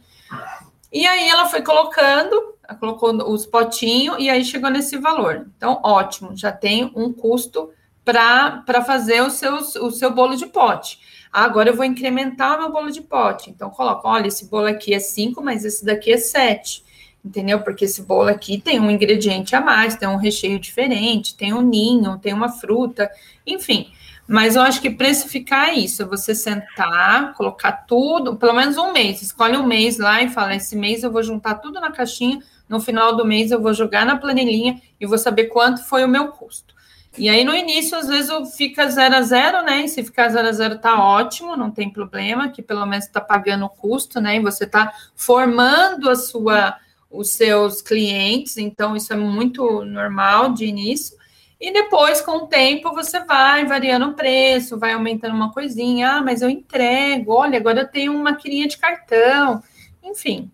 E 0.93 1.07
aí 1.07 1.27
ela 1.29 1.47
foi 1.47 1.63
colocando, 1.63 2.57
colocou 2.79 3.11
os 3.33 3.47
potinhos 3.47 4.17
e 4.19 4.29
aí 4.29 4.45
chegou 4.45 4.69
nesse 4.69 4.99
valor. 4.99 5.47
Então, 5.57 5.81
ótimo, 5.83 6.37
já 6.37 6.53
tem 6.53 6.93
um 6.95 7.11
custo 7.11 7.71
para 8.05 8.85
fazer 8.85 9.23
o, 9.23 9.31
seus, 9.31 9.77
o 9.77 9.91
seu 9.91 10.13
bolo 10.13 10.37
de 10.37 10.47
pote. 10.47 10.99
Agora 11.33 11.71
eu 11.71 11.77
vou 11.77 11.85
incrementar 11.85 12.57
o 12.57 12.63
meu 12.63 12.73
bolo 12.73 12.91
de 12.91 13.01
pote. 13.01 13.49
Então, 13.49 13.71
coloca, 13.71 14.07
olha, 14.07 14.27
esse 14.27 14.47
bolo 14.47 14.67
aqui 14.67 14.93
é 14.93 14.99
5, 14.99 15.43
mas 15.43 15.65
esse 15.65 15.85
daqui 15.85 16.13
é 16.13 16.19
7. 16.19 16.85
Entendeu? 17.27 17.61
Porque 17.61 17.87
esse 17.87 18.03
bolo 18.03 18.29
aqui 18.29 18.61
tem 18.61 18.79
um 18.79 18.89
ingrediente 18.89 19.57
a 19.57 19.61
mais, 19.61 19.97
tem 19.97 20.09
um 20.09 20.17
recheio 20.17 20.61
diferente, 20.61 21.37
tem 21.37 21.53
um 21.53 21.61
ninho, 21.61 22.19
tem 22.19 22.33
uma 22.33 22.49
fruta, 22.49 23.11
enfim. 23.45 23.91
Mas 24.29 24.55
eu 24.55 24.63
acho 24.63 24.81
que 24.81 24.91
precificar 24.91 25.71
é 25.71 25.75
isso, 25.75 26.07
você 26.07 26.37
sentar, 26.37 27.35
colocar 27.35 27.73
tudo, 27.73 28.37
pelo 28.37 28.53
menos 28.53 28.77
um 28.77 28.93
mês, 28.93 29.23
escolhe 29.23 29.57
um 29.57 29.67
mês 29.67 29.99
lá 29.99 30.23
e 30.23 30.29
fala: 30.29 30.55
esse 30.55 30.77
mês 30.77 31.03
eu 31.03 31.11
vou 31.11 31.23
juntar 31.23 31.57
tudo 31.57 31.81
na 31.81 31.91
caixinha, 31.91 32.39
no 32.69 32.79
final 32.79 33.17
do 33.17 33.25
mês 33.25 33.51
eu 33.51 33.61
vou 33.61 33.75
jogar 33.75 34.07
na 34.07 34.17
planilhinha 34.17 34.81
e 35.01 35.07
vou 35.07 35.19
saber 35.19 35.47
quanto 35.47 35.85
foi 35.85 36.05
o 36.05 36.09
meu 36.09 36.29
custo. 36.29 36.77
E 37.19 37.31
aí, 37.31 37.45
no 37.45 37.55
início, 37.55 37.97
às 37.97 38.09
vezes, 38.09 38.31
fica 38.57 38.89
zero 38.91 39.17
a 39.17 39.23
zero, 39.23 39.63
né? 39.63 39.85
E 39.85 39.89
se 39.89 40.05
ficar 40.05 40.29
zero 40.29 40.49
a 40.49 40.53
zero, 40.53 40.79
tá 40.79 41.03
ótimo, 41.03 41.57
não 41.57 41.71
tem 41.71 41.91
problema, 41.91 42.51
que 42.51 42.61
pelo 42.61 42.85
menos 42.85 43.07
está 43.07 43.23
pagando 43.23 43.65
o 43.65 43.71
custo, 43.71 44.21
né? 44.21 44.37
E 44.37 44.41
você 44.41 44.65
está 44.65 44.93
formando 45.15 46.11
a 46.11 46.15
sua, 46.15 46.77
os 47.11 47.31
seus 47.31 47.81
clientes, 47.81 48.57
então 48.57 48.97
isso 48.97 49.13
é 49.13 49.17
muito 49.17 49.85
normal 49.85 50.53
de 50.53 50.67
início. 50.67 51.17
E 51.59 51.73
depois, 51.73 52.21
com 52.21 52.33
o 52.33 52.47
tempo, 52.47 52.93
você 52.93 53.25
vai 53.25 53.65
variando 53.65 54.09
o 54.09 54.15
preço, 54.15 54.79
vai 54.79 54.93
aumentando 54.93 55.35
uma 55.35 55.53
coisinha. 55.53 56.13
Ah, 56.13 56.23
mas 56.23 56.43
eu 56.43 56.51
entrego, 56.51 57.33
olha, 57.33 57.59
agora 57.59 57.81
eu 57.81 57.89
tenho 57.89 58.13
uma 58.13 58.31
maquininha 58.31 58.69
de 58.69 58.77
cartão. 58.77 59.63
Enfim, 60.05 60.51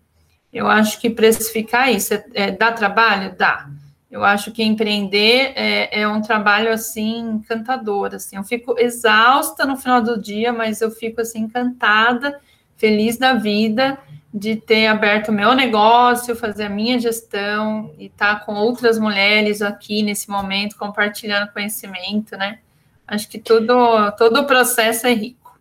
eu 0.51 0.67
acho 0.67 0.99
que 1.01 1.09
precificar 1.09 1.91
isso 1.91 2.13
é, 2.13 2.25
é, 2.33 2.51
dá 2.51 2.71
trabalho? 2.71 3.35
Dá. 3.37 3.69
Eu 4.09 4.23
acho 4.23 4.51
que 4.51 4.63
empreender 4.63 5.53
é, 5.55 6.01
é, 6.01 6.07
um 6.07 6.21
trabalho 6.21 6.71
assim 6.71 7.19
encantador. 7.19 8.13
Assim, 8.13 8.37
eu 8.37 8.43
fico 8.43 8.75
exausta 8.79 9.65
no 9.65 9.75
final 9.75 10.01
do 10.01 10.21
dia, 10.21 10.53
mas 10.53 10.79
eu 10.79 10.91
fico 10.91 11.19
assim 11.19 11.39
encantada, 11.39 12.39
feliz 12.77 13.17
da 13.17 13.33
vida 13.33 13.97
de 14.33 14.55
ter 14.55 14.87
aberto 14.87 15.29
o 15.29 15.31
meu 15.31 15.53
negócio, 15.53 16.35
fazer 16.35 16.63
a 16.63 16.69
minha 16.69 16.97
gestão 16.97 17.93
e 17.99 18.07
estar 18.07 18.39
tá 18.39 18.45
com 18.45 18.55
outras 18.55 18.97
mulheres 18.97 19.61
aqui 19.61 20.01
nesse 20.01 20.29
momento 20.29 20.75
compartilhando 20.75 21.53
conhecimento, 21.53 22.35
né? 22.35 22.59
Acho 23.05 23.29
que 23.29 23.37
tudo 23.37 24.11
todo 24.17 24.39
o 24.39 24.47
processo 24.47 25.05
é 25.05 25.13
rico. 25.13 25.59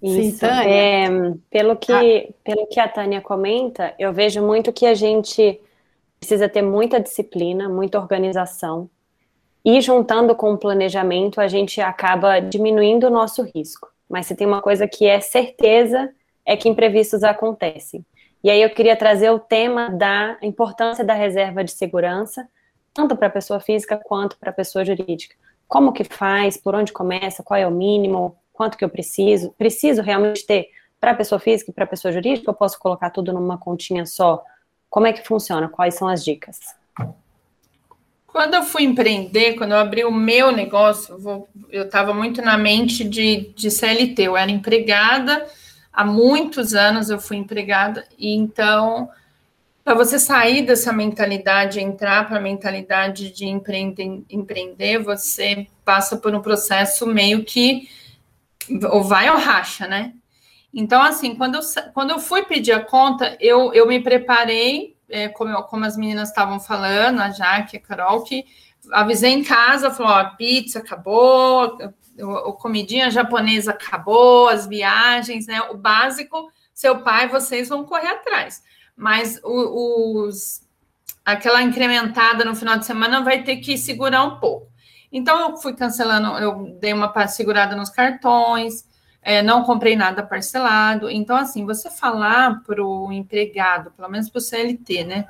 Isso. 0.00 0.38
Sim, 0.38 0.46
é, 0.46 1.08
pelo 1.50 1.76
que 1.76 1.92
ah. 1.92 2.32
pelo 2.44 2.66
que 2.66 2.78
a 2.78 2.88
Tânia 2.88 3.20
comenta, 3.20 3.92
eu 3.98 4.12
vejo 4.12 4.40
muito 4.40 4.72
que 4.72 4.86
a 4.86 4.94
gente 4.94 5.60
precisa 6.20 6.48
ter 6.48 6.62
muita 6.62 7.00
disciplina, 7.00 7.68
muita 7.68 7.98
organização. 7.98 8.88
E 9.64 9.80
juntando 9.80 10.34
com 10.34 10.52
o 10.52 10.58
planejamento, 10.58 11.40
a 11.40 11.48
gente 11.48 11.80
acaba 11.80 12.38
diminuindo 12.40 13.08
o 13.08 13.10
nosso 13.10 13.42
risco. 13.42 13.88
Mas 14.08 14.26
se 14.26 14.34
tem 14.36 14.46
uma 14.46 14.60
coisa 14.60 14.86
que 14.86 15.06
é 15.06 15.20
certeza, 15.20 16.12
é 16.44 16.56
que 16.56 16.68
imprevistos 16.68 17.22
acontecem. 17.22 18.04
E 18.42 18.50
aí 18.50 18.60
eu 18.60 18.70
queria 18.70 18.96
trazer 18.96 19.30
o 19.30 19.38
tema 19.38 19.88
da 19.88 20.36
importância 20.42 21.04
da 21.04 21.14
reserva 21.14 21.62
de 21.62 21.70
segurança, 21.70 22.48
tanto 22.92 23.16
para 23.16 23.28
a 23.28 23.30
pessoa 23.30 23.60
física 23.60 23.96
quanto 23.96 24.36
para 24.36 24.50
a 24.50 24.54
pessoa 24.54 24.84
jurídica. 24.84 25.36
Como 25.68 25.92
que 25.92 26.04
faz, 26.04 26.56
por 26.56 26.74
onde 26.74 26.92
começa, 26.92 27.42
qual 27.42 27.58
é 27.58 27.66
o 27.66 27.70
mínimo, 27.70 28.36
quanto 28.52 28.76
que 28.76 28.84
eu 28.84 28.88
preciso? 28.88 29.52
Preciso 29.56 30.02
realmente 30.02 30.44
ter 30.44 30.68
para 31.00 31.12
a 31.12 31.14
pessoa 31.14 31.38
física 31.38 31.70
e 31.70 31.74
para 31.74 31.84
a 31.84 31.86
pessoa 31.86 32.12
jurídica? 32.12 32.50
Eu 32.50 32.54
posso 32.54 32.78
colocar 32.78 33.10
tudo 33.10 33.32
numa 33.32 33.56
continha 33.56 34.04
só? 34.04 34.42
Como 34.90 35.06
é 35.06 35.12
que 35.12 35.26
funciona? 35.26 35.68
Quais 35.68 35.94
são 35.94 36.08
as 36.08 36.24
dicas? 36.24 36.58
Quando 38.26 38.54
eu 38.54 38.62
fui 38.62 38.82
empreender, 38.82 39.54
quando 39.54 39.72
eu 39.72 39.78
abri 39.78 40.04
o 40.04 40.10
meu 40.10 40.50
negócio, 40.50 41.46
eu 41.70 41.84
estava 41.84 42.14
muito 42.14 42.40
na 42.42 42.56
mente 42.56 43.04
de, 43.04 43.52
de 43.54 43.70
CLT. 43.70 44.22
Eu 44.22 44.36
era 44.36 44.50
empregada, 44.50 45.46
há 45.92 46.04
muitos 46.04 46.74
anos 46.74 47.10
eu 47.10 47.20
fui 47.20 47.36
empregada, 47.36 48.06
e 48.18 48.34
então, 48.34 49.08
para 49.84 49.94
você 49.94 50.18
sair 50.18 50.62
dessa 50.62 50.92
mentalidade, 50.92 51.80
entrar 51.80 52.26
para 52.26 52.38
a 52.38 52.42
mentalidade 52.42 53.30
de 53.30 53.46
empreender, 53.46 54.22
empreender, 54.30 54.98
você 54.98 55.66
passa 55.84 56.16
por 56.16 56.34
um 56.34 56.40
processo 56.40 57.06
meio 57.06 57.44
que 57.44 57.88
ou 58.90 59.02
vai 59.02 59.28
ou 59.28 59.36
racha, 59.36 59.86
né? 59.86 60.14
Então, 60.72 61.02
assim, 61.02 61.34
quando 61.34 61.56
eu, 61.56 61.60
quando 61.92 62.10
eu 62.10 62.18
fui 62.18 62.44
pedir 62.44 62.72
a 62.72 62.80
conta, 62.80 63.36
eu, 63.40 63.74
eu 63.74 63.86
me 63.86 64.00
preparei, 64.00 64.96
é, 65.08 65.28
como, 65.28 65.54
como 65.64 65.84
as 65.84 65.96
meninas 65.96 66.28
estavam 66.28 66.58
falando, 66.58 67.20
a 67.20 67.30
Jaque, 67.30 67.76
a 67.76 67.80
Carol, 67.80 68.22
que 68.22 68.46
avisei 68.90 69.32
em 69.32 69.44
casa, 69.44 69.90
falou, 69.90 70.12
ó, 70.12 70.24
pizza 70.36 70.78
acabou, 70.78 71.76
o, 72.22 72.52
comidinha 72.52 73.10
japonesa 73.10 73.72
acabou, 73.72 74.48
as 74.48 74.66
viagens, 74.66 75.46
né? 75.46 75.60
O 75.62 75.76
básico, 75.76 76.50
seu 76.72 77.00
pai, 77.00 77.28
vocês 77.28 77.68
vão 77.68 77.84
correr 77.84 78.08
atrás. 78.08 78.62
Mas 78.96 79.40
os, 79.42 80.62
aquela 81.24 81.62
incrementada 81.62 82.44
no 82.44 82.54
final 82.54 82.78
de 82.78 82.86
semana 82.86 83.22
vai 83.22 83.42
ter 83.42 83.56
que 83.56 83.76
segurar 83.76 84.24
um 84.24 84.38
pouco. 84.38 84.70
Então, 85.10 85.50
eu 85.50 85.56
fui 85.58 85.74
cancelando, 85.74 86.38
eu 86.38 86.78
dei 86.80 86.92
uma 86.92 87.26
segurada 87.26 87.76
nos 87.76 87.90
cartões, 87.90 88.88
é, 89.20 89.42
não 89.42 89.62
comprei 89.62 89.94
nada 89.94 90.22
parcelado. 90.22 91.10
Então, 91.10 91.36
assim, 91.36 91.66
você 91.66 91.90
falar 91.90 92.62
para 92.64 92.84
o 92.84 93.12
empregado, 93.12 93.90
pelo 93.92 94.08
menos 94.08 94.30
para 94.30 94.38
o 94.38 94.42
CLT, 94.42 95.04
né? 95.04 95.26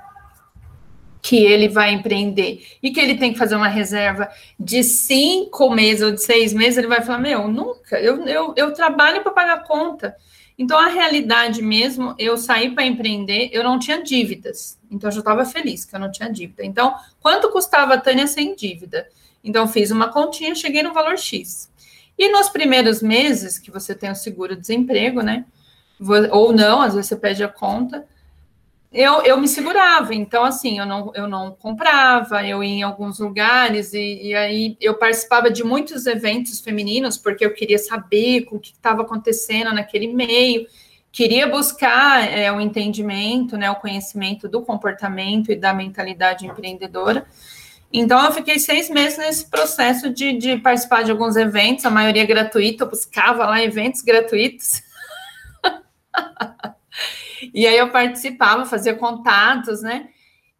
Que 1.22 1.36
ele 1.44 1.68
vai 1.68 1.92
empreender 1.92 2.66
e 2.82 2.90
que 2.90 2.98
ele 2.98 3.16
tem 3.16 3.32
que 3.32 3.38
fazer 3.38 3.54
uma 3.54 3.68
reserva 3.68 4.28
de 4.58 4.82
cinco 4.82 5.70
meses 5.70 6.02
ou 6.02 6.10
de 6.10 6.20
seis 6.20 6.52
meses, 6.52 6.76
ele 6.76 6.88
vai 6.88 7.00
falar: 7.00 7.20
Meu, 7.20 7.46
nunca, 7.46 7.98
eu, 8.00 8.26
eu, 8.26 8.52
eu 8.56 8.72
trabalho 8.74 9.22
para 9.22 9.30
pagar 9.30 9.62
conta. 9.62 10.16
Então, 10.58 10.78
a 10.78 10.88
realidade 10.88 11.62
mesmo, 11.62 12.14
eu 12.18 12.36
saí 12.36 12.70
para 12.74 12.84
empreender, 12.84 13.50
eu 13.52 13.64
não 13.64 13.78
tinha 13.78 14.02
dívidas. 14.02 14.78
Então, 14.90 15.08
eu 15.08 15.12
já 15.12 15.18
estava 15.20 15.44
feliz 15.44 15.84
que 15.84 15.94
eu 15.94 16.00
não 16.00 16.10
tinha 16.10 16.30
dívida. 16.30 16.64
Então, 16.64 16.94
quanto 17.20 17.50
custava 17.50 17.94
a 17.94 18.00
Tânia 18.00 18.26
sem 18.26 18.54
dívida? 18.54 19.08
Então, 19.42 19.66
fiz 19.66 19.90
uma 19.90 20.08
continha, 20.08 20.54
cheguei 20.54 20.82
no 20.82 20.92
valor 20.92 21.18
X. 21.18 21.70
E 22.18 22.28
nos 22.30 22.48
primeiros 22.48 23.02
meses 23.02 23.58
que 23.58 23.70
você 23.70 23.94
tem 23.94 24.10
o 24.10 24.14
seguro-desemprego, 24.14 25.22
né? 25.22 25.44
Ou 26.30 26.52
não, 26.52 26.80
às 26.80 26.94
vezes 26.94 27.08
você 27.08 27.16
pede 27.16 27.42
a 27.42 27.48
conta. 27.48 28.06
Eu, 28.92 29.22
eu 29.22 29.40
me 29.40 29.48
segurava, 29.48 30.14
então 30.14 30.44
assim, 30.44 30.78
eu 30.78 30.84
não, 30.84 31.12
eu 31.14 31.26
não 31.26 31.52
comprava, 31.52 32.46
eu 32.46 32.62
ia 32.62 32.74
em 32.74 32.82
alguns 32.82 33.18
lugares 33.18 33.94
e, 33.94 34.28
e 34.28 34.34
aí 34.34 34.76
eu 34.82 34.98
participava 34.98 35.50
de 35.50 35.64
muitos 35.64 36.04
eventos 36.04 36.60
femininos 36.60 37.16
porque 37.16 37.42
eu 37.42 37.54
queria 37.54 37.78
saber 37.78 38.46
o 38.50 38.60
que 38.60 38.72
estava 38.72 39.00
acontecendo 39.00 39.72
naquele 39.72 40.12
meio, 40.12 40.66
queria 41.10 41.46
buscar 41.46 42.30
é, 42.30 42.52
o 42.52 42.60
entendimento, 42.60 43.56
né, 43.56 43.70
o 43.70 43.76
conhecimento 43.76 44.46
do 44.46 44.60
comportamento 44.60 45.50
e 45.50 45.56
da 45.56 45.72
mentalidade 45.72 46.46
empreendedora. 46.46 47.26
Então, 47.90 48.24
eu 48.24 48.32
fiquei 48.32 48.58
seis 48.58 48.88
meses 48.88 49.18
nesse 49.18 49.50
processo 49.50 50.08
de, 50.08 50.32
de 50.38 50.56
participar 50.56 51.02
de 51.02 51.10
alguns 51.10 51.36
eventos, 51.36 51.84
a 51.84 51.90
maioria 51.90 52.24
gratuita, 52.24 52.84
eu 52.84 52.90
buscava 52.90 53.44
lá 53.44 53.62
eventos 53.62 54.00
gratuitos. 54.00 54.82
e 57.54 57.66
aí 57.66 57.76
eu 57.76 57.90
participava, 57.90 58.64
fazia 58.64 58.94
contatos, 58.94 59.82
né? 59.82 60.08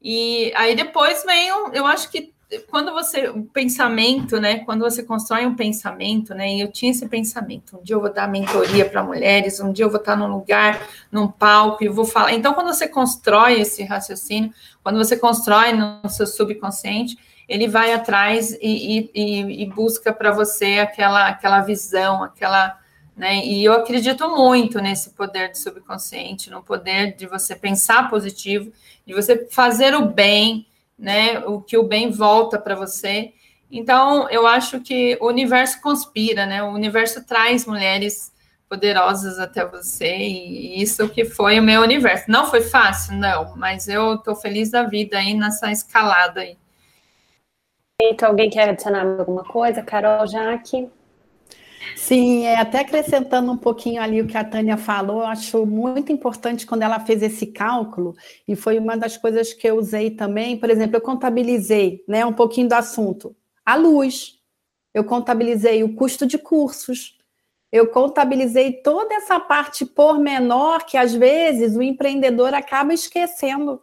E 0.00 0.52
aí 0.56 0.74
depois 0.74 1.22
veio, 1.24 1.70
eu 1.72 1.86
acho 1.86 2.10
que 2.10 2.32
quando 2.68 2.92
você, 2.92 3.28
o 3.28 3.44
pensamento, 3.44 4.38
né? 4.38 4.58
Quando 4.60 4.80
você 4.80 5.02
constrói 5.02 5.46
um 5.46 5.54
pensamento, 5.54 6.34
né? 6.34 6.52
E 6.52 6.60
eu 6.60 6.70
tinha 6.70 6.90
esse 6.90 7.08
pensamento, 7.08 7.78
um 7.78 7.82
dia 7.82 7.96
eu 7.96 8.00
vou 8.00 8.12
dar 8.12 8.28
mentoria 8.28 8.88
para 8.88 9.02
mulheres, 9.02 9.60
um 9.60 9.72
dia 9.72 9.84
eu 9.84 9.90
vou 9.90 10.00
estar 10.00 10.16
num 10.16 10.26
lugar, 10.26 10.80
num 11.10 11.28
palco, 11.28 11.82
e 11.82 11.88
vou 11.88 12.04
falar. 12.04 12.32
Então, 12.32 12.52
quando 12.52 12.68
você 12.68 12.86
constrói 12.86 13.60
esse 13.60 13.82
raciocínio, 13.84 14.52
quando 14.82 14.98
você 14.98 15.16
constrói 15.16 15.72
no 15.72 16.08
seu 16.08 16.26
subconsciente, 16.26 17.16
ele 17.48 17.68
vai 17.68 17.92
atrás 17.92 18.52
e, 18.60 19.10
e, 19.14 19.62
e 19.62 19.66
busca 19.66 20.12
para 20.12 20.30
você 20.30 20.78
aquela, 20.78 21.28
aquela 21.28 21.60
visão, 21.60 22.22
aquela. 22.22 22.78
Né? 23.16 23.44
E 23.44 23.64
eu 23.64 23.74
acredito 23.74 24.28
muito 24.30 24.80
nesse 24.80 25.10
poder 25.10 25.50
do 25.50 25.58
subconsciente, 25.58 26.50
no 26.50 26.62
poder 26.62 27.14
de 27.14 27.26
você 27.26 27.54
pensar 27.54 28.08
positivo, 28.08 28.72
de 29.06 29.12
você 29.14 29.46
fazer 29.50 29.94
o 29.94 30.06
bem, 30.06 30.66
né? 30.98 31.40
O 31.40 31.60
que 31.60 31.76
o 31.76 31.82
bem 31.82 32.10
volta 32.10 32.58
para 32.58 32.74
você. 32.74 33.32
Então, 33.70 34.28
eu 34.30 34.46
acho 34.46 34.80
que 34.80 35.18
o 35.20 35.26
universo 35.26 35.80
conspira, 35.82 36.46
né? 36.46 36.62
O 36.62 36.68
universo 36.68 37.26
traz 37.26 37.66
mulheres 37.66 38.32
poderosas 38.68 39.38
até 39.38 39.66
você, 39.66 40.16
e 40.16 40.80
isso 40.82 41.06
que 41.10 41.26
foi 41.26 41.60
o 41.60 41.62
meu 41.62 41.82
universo. 41.82 42.30
Não 42.30 42.46
foi 42.46 42.62
fácil, 42.62 43.14
não, 43.16 43.54
mas 43.56 43.86
eu 43.88 44.14
estou 44.14 44.34
feliz 44.34 44.70
da 44.70 44.84
vida 44.84 45.18
aí 45.18 45.34
nessa 45.34 45.70
escalada 45.70 46.40
aí. 46.40 46.56
Então, 48.00 48.30
alguém 48.30 48.48
quer 48.48 48.70
adicionar 48.70 49.04
alguma 49.18 49.44
coisa? 49.44 49.82
Carol, 49.82 50.26
Jaque? 50.26 50.90
Sim, 51.96 52.44
é, 52.44 52.56
até 52.56 52.80
acrescentando 52.80 53.50
um 53.50 53.56
pouquinho 53.56 54.02
ali 54.02 54.20
o 54.20 54.26
que 54.26 54.36
a 54.36 54.44
Tânia 54.44 54.76
falou, 54.76 55.20
eu 55.20 55.26
acho 55.26 55.64
muito 55.66 56.12
importante 56.12 56.66
quando 56.66 56.82
ela 56.82 57.00
fez 57.00 57.22
esse 57.22 57.46
cálculo, 57.46 58.14
e 58.46 58.56
foi 58.56 58.78
uma 58.78 58.96
das 58.96 59.16
coisas 59.16 59.52
que 59.52 59.66
eu 59.68 59.76
usei 59.76 60.10
também, 60.10 60.56
por 60.56 60.70
exemplo, 60.70 60.96
eu 60.96 61.00
contabilizei 61.00 62.04
né, 62.08 62.24
um 62.24 62.32
pouquinho 62.32 62.68
do 62.68 62.74
assunto. 62.74 63.34
A 63.64 63.76
luz, 63.76 64.38
eu 64.92 65.04
contabilizei 65.04 65.82
o 65.82 65.94
custo 65.94 66.26
de 66.26 66.38
cursos, 66.38 67.18
eu 67.70 67.88
contabilizei 67.88 68.72
toda 68.72 69.14
essa 69.14 69.40
parte 69.40 69.86
pormenor 69.86 70.84
que 70.84 70.96
às 70.96 71.14
vezes 71.14 71.74
o 71.74 71.82
empreendedor 71.82 72.52
acaba 72.52 72.92
esquecendo 72.92 73.80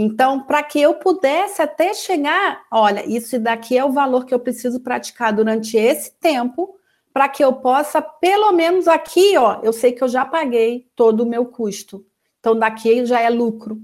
então, 0.00 0.44
para 0.44 0.62
que 0.62 0.80
eu 0.80 0.94
pudesse 0.94 1.60
até 1.60 1.92
chegar, 1.92 2.64
olha, 2.70 3.04
isso 3.04 3.36
daqui 3.40 3.76
é 3.76 3.84
o 3.84 3.90
valor 3.90 4.24
que 4.24 4.32
eu 4.32 4.38
preciso 4.38 4.78
praticar 4.78 5.32
durante 5.32 5.76
esse 5.76 6.12
tempo, 6.20 6.77
para 7.18 7.28
que 7.28 7.42
eu 7.42 7.52
possa, 7.54 8.00
pelo 8.00 8.52
menos 8.52 8.86
aqui, 8.86 9.36
ó, 9.36 9.58
eu 9.60 9.72
sei 9.72 9.90
que 9.90 10.04
eu 10.04 10.06
já 10.06 10.24
paguei 10.24 10.88
todo 10.94 11.22
o 11.22 11.26
meu 11.26 11.46
custo. 11.46 12.06
Então, 12.38 12.56
daqui 12.56 13.04
já 13.04 13.18
é 13.18 13.28
lucro. 13.28 13.82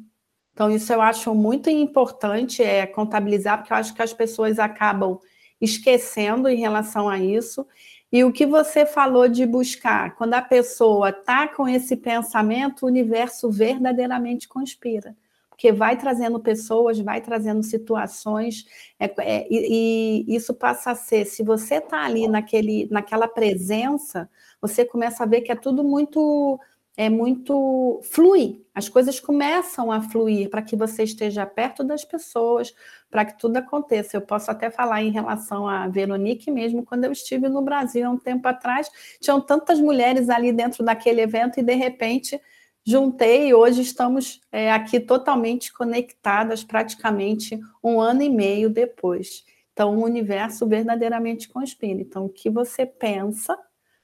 Então, 0.52 0.70
isso 0.70 0.92
eu 0.92 1.02
acho 1.02 1.34
muito 1.34 1.68
importante 1.68 2.62
é 2.62 2.86
contabilizar, 2.86 3.58
porque 3.58 3.72
eu 3.72 3.76
acho 3.76 3.92
que 3.92 4.00
as 4.00 4.12
pessoas 4.12 4.60
acabam 4.60 5.18
esquecendo 5.60 6.48
em 6.48 6.60
relação 6.60 7.08
a 7.08 7.18
isso. 7.18 7.66
E 8.12 8.22
o 8.22 8.30
que 8.30 8.46
você 8.46 8.86
falou 8.86 9.26
de 9.26 9.44
buscar, 9.44 10.14
quando 10.14 10.34
a 10.34 10.42
pessoa 10.42 11.08
está 11.08 11.48
com 11.48 11.66
esse 11.66 11.96
pensamento, 11.96 12.84
o 12.84 12.86
universo 12.86 13.50
verdadeiramente 13.50 14.46
conspira 14.46 15.16
porque 15.54 15.70
vai 15.72 15.96
trazendo 15.96 16.40
pessoas, 16.40 16.98
vai 16.98 17.20
trazendo 17.20 17.62
situações, 17.62 18.66
é, 18.98 19.04
é, 19.20 19.46
e, 19.48 20.24
e, 20.28 20.34
isso 20.36 20.52
passa 20.52 20.90
a 20.90 20.94
ser, 20.96 21.24
se 21.26 21.44
você 21.44 21.76
está 21.76 22.04
ali 22.04 22.26
naquele, 22.26 22.88
naquela 22.90 23.28
presença, 23.28 24.28
você 24.60 24.84
começa 24.84 25.22
a 25.22 25.26
ver 25.26 25.42
que 25.42 25.52
é 25.52 25.54
tudo 25.54 25.84
muito, 25.84 26.58
é 26.96 27.08
muito 27.08 28.00
flui, 28.02 28.66
as 28.74 28.88
coisas 28.88 29.20
começam 29.20 29.92
a 29.92 30.00
fluir 30.00 30.50
para 30.50 30.60
que 30.60 30.74
você 30.74 31.04
esteja 31.04 31.46
perto 31.46 31.84
das 31.84 32.04
pessoas, 32.04 32.74
para 33.08 33.24
que 33.24 33.38
tudo 33.38 33.56
aconteça. 33.56 34.16
Eu 34.16 34.22
posso 34.22 34.50
até 34.50 34.68
falar 34.72 35.04
em 35.04 35.12
relação 35.12 35.68
a 35.68 35.86
Veronique 35.86 36.50
mesmo, 36.50 36.84
quando 36.84 37.04
eu 37.04 37.12
estive 37.12 37.48
no 37.48 37.62
Brasil 37.62 38.04
há 38.04 38.10
um 38.10 38.18
tempo 38.18 38.48
atrás, 38.48 38.90
tinham 39.20 39.40
tantas 39.40 39.80
mulheres 39.80 40.28
ali 40.28 40.52
dentro 40.52 40.84
daquele 40.84 41.20
evento 41.20 41.60
e 41.60 41.62
de 41.62 41.74
repente 41.74 42.40
juntei 42.84 43.48
e 43.48 43.54
hoje 43.54 43.80
estamos 43.80 44.40
é, 44.52 44.70
aqui 44.70 45.00
totalmente 45.00 45.72
conectadas, 45.72 46.62
praticamente 46.62 47.58
um 47.82 48.00
ano 48.00 48.22
e 48.22 48.28
meio 48.28 48.68
depois. 48.68 49.44
Então, 49.72 49.96
o 49.96 50.04
universo 50.04 50.66
verdadeiramente 50.66 51.48
conspira. 51.48 52.00
Então, 52.00 52.26
o 52.26 52.28
que 52.28 52.50
você 52.50 52.86
pensa, 52.86 53.58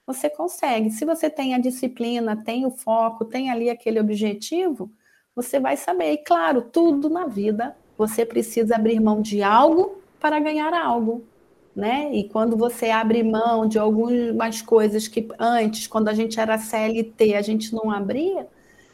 você 0.05 0.29
consegue. 0.29 0.89
Se 0.91 1.05
você 1.05 1.29
tem 1.29 1.53
a 1.53 1.59
disciplina, 1.59 2.35
tem 2.35 2.65
o 2.65 2.71
foco, 2.71 3.23
tem 3.23 3.49
ali 3.49 3.69
aquele 3.69 3.99
objetivo, 3.99 4.91
você 5.35 5.59
vai 5.59 5.77
saber. 5.77 6.11
E, 6.11 6.17
claro, 6.17 6.63
tudo 6.63 7.09
na 7.09 7.25
vida, 7.25 7.75
você 7.97 8.25
precisa 8.25 8.75
abrir 8.75 8.99
mão 8.99 9.21
de 9.21 9.43
algo 9.43 10.01
para 10.19 10.39
ganhar 10.39 10.73
algo. 10.73 11.23
Né? 11.73 12.13
E 12.13 12.27
quando 12.27 12.57
você 12.57 12.89
abre 12.89 13.23
mão 13.23 13.65
de 13.65 13.79
algumas 13.79 14.61
coisas 14.61 15.07
que 15.07 15.29
antes, 15.39 15.87
quando 15.87 16.09
a 16.09 16.13
gente 16.13 16.37
era 16.37 16.57
CLT, 16.57 17.35
a 17.35 17.41
gente 17.41 17.73
não 17.73 17.89
abria, 17.89 18.45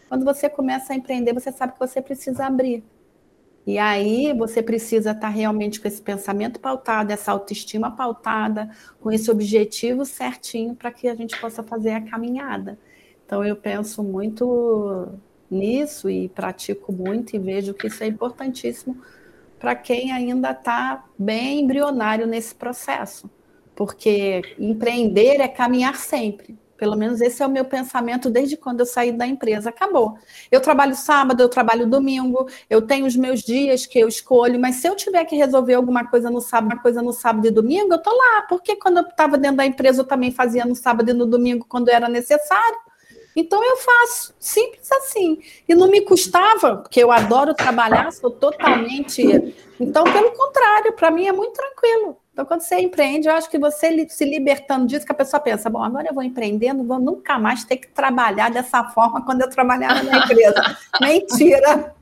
quando 0.07 0.25
você 0.25 0.49
começa 0.49 0.93
a 0.93 0.95
empreender, 0.95 1.33
você 1.33 1.51
sabe 1.51 1.73
que 1.73 1.79
você 1.79 2.01
precisa 2.01 2.45
abrir. 2.45 2.83
E 3.65 3.77
aí 3.77 4.33
você 4.33 4.63
precisa 4.63 5.11
estar 5.11 5.27
realmente 5.27 5.81
com 5.81 5.89
esse 5.89 6.01
pensamento 6.01 6.57
pautado, 6.57 7.11
essa 7.11 7.33
autoestima 7.33 7.91
pautada, 7.91 8.69
com 9.01 9.11
esse 9.11 9.29
objetivo 9.29 10.05
certinho 10.05 10.73
para 10.73 10.89
que 10.89 11.07
a 11.09 11.15
gente 11.15 11.37
possa 11.39 11.61
fazer 11.61 11.91
a 11.91 12.01
caminhada. 12.01 12.79
Então 13.25 13.43
eu 13.43 13.57
penso 13.57 14.01
muito 14.01 15.09
nisso 15.51 16.09
e 16.09 16.29
pratico 16.29 16.93
muito 16.93 17.35
e 17.35 17.39
vejo 17.39 17.73
que 17.73 17.87
isso 17.87 18.01
é 18.01 18.07
importantíssimo 18.07 19.01
para 19.59 19.75
quem 19.75 20.13
ainda 20.13 20.51
está 20.51 21.03
bem 21.19 21.61
embrionário 21.61 22.25
nesse 22.25 22.55
processo. 22.55 23.29
Porque 23.75 24.41
empreender 24.57 25.41
é 25.41 25.47
caminhar 25.47 25.97
sempre. 25.97 26.57
Pelo 26.77 26.95
menos 26.95 27.19
esse 27.21 27.41
é 27.41 27.45
o 27.45 27.49
meu 27.49 27.65
pensamento 27.65 28.29
desde 28.29 28.55
quando 28.55 28.81
eu 28.81 28.85
saí 28.85 29.11
da 29.11 29.25
empresa. 29.25 29.69
Acabou. 29.69 30.17
Eu 30.51 30.61
trabalho 30.61 30.95
sábado, 30.95 31.41
eu 31.41 31.49
trabalho 31.49 31.87
domingo, 31.87 32.47
eu 32.69 32.81
tenho 32.81 33.05
os 33.05 33.15
meus 33.15 33.41
dias 33.41 33.85
que 33.85 33.99
eu 33.99 34.07
escolho, 34.07 34.59
mas 34.59 34.75
se 34.75 34.87
eu 34.87 34.95
tiver 34.95 35.25
que 35.25 35.35
resolver 35.35 35.73
alguma 35.73 36.07
coisa 36.07 36.29
no 36.29 36.39
sábado, 36.39 36.73
uma 36.73 36.81
coisa 36.81 37.01
no 37.01 37.11
sábado 37.11 37.47
e 37.47 37.51
domingo, 37.51 37.93
eu 37.93 38.01
tô 38.01 38.11
lá. 38.11 38.43
Porque 38.47 38.75
quando 38.75 38.97
eu 38.97 39.03
estava 39.03 39.37
dentro 39.37 39.57
da 39.57 39.65
empresa, 39.65 40.01
eu 40.01 40.05
também 40.05 40.31
fazia 40.31 40.65
no 40.65 40.75
sábado 40.75 41.09
e 41.09 41.13
no 41.13 41.25
domingo 41.25 41.65
quando 41.67 41.89
era 41.89 42.07
necessário. 42.07 42.77
Então 43.35 43.63
eu 43.63 43.77
faço, 43.77 44.33
simples 44.39 44.91
assim. 44.91 45.39
E 45.69 45.75
não 45.75 45.87
me 45.87 46.01
custava, 46.01 46.77
porque 46.77 47.03
eu 47.03 47.11
adoro 47.11 47.53
trabalhar, 47.53 48.11
sou 48.11 48.31
totalmente. 48.31 49.21
Então, 49.79 50.03
pelo 50.05 50.31
contrário, 50.31 50.93
para 50.93 51.11
mim 51.11 51.27
é 51.27 51.31
muito 51.31 51.53
tranquilo. 51.53 52.17
Então, 52.37 52.45
quando 52.45 52.61
você 52.61 52.75
empreende, 52.75 53.27
eu 53.27 53.33
acho 53.33 53.49
que 53.49 53.57
você 53.57 54.07
se 54.09 54.23
libertando 54.23 54.85
disso, 54.85 55.03
que 55.03 55.11
a 55.11 55.15
pessoa 55.15 55.39
pensa, 55.39 55.71
bom, 55.71 55.83
agora 55.83 56.07
eu 56.07 56.13
vou 56.13 56.21
empreender, 56.21 56.71
não 56.71 56.85
vou 56.85 56.99
nunca 56.99 57.39
mais 57.39 57.63
ter 57.63 57.77
que 57.77 57.87
trabalhar 57.87 58.51
dessa 58.51 58.83
forma 58.83 59.25
quando 59.25 59.41
eu 59.41 59.49
trabalhava 59.49 60.03
na 60.03 60.19
empresa. 60.19 60.77
Mentira! 61.01 61.95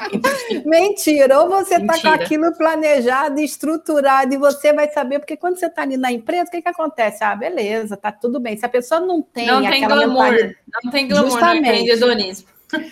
Mentira! 0.64 1.40
Ou 1.40 1.50
você 1.50 1.74
está 1.74 2.00
com 2.00 2.08
aquilo 2.08 2.56
planejado, 2.56 3.38
estruturado, 3.38 4.32
e 4.32 4.38
você 4.38 4.72
vai 4.72 4.88
saber, 4.88 5.18
porque 5.18 5.36
quando 5.36 5.58
você 5.58 5.66
está 5.66 5.82
ali 5.82 5.98
na 5.98 6.10
empresa, 6.10 6.44
o 6.44 6.50
que, 6.50 6.62
que 6.62 6.68
acontece? 6.70 7.22
Ah, 7.22 7.36
beleza, 7.36 7.94
tá 7.94 8.10
tudo 8.10 8.40
bem. 8.40 8.56
Se 8.56 8.64
a 8.64 8.70
pessoa 8.70 8.98
não 8.98 9.20
tem. 9.20 9.46
Não 9.46 9.60
tem 9.60 9.86
glamour, 9.86 10.54
não 10.82 10.90
tem 10.90 11.06
glamour 11.06 11.38
no 11.38 11.54
empreendedorismo. 11.54 12.48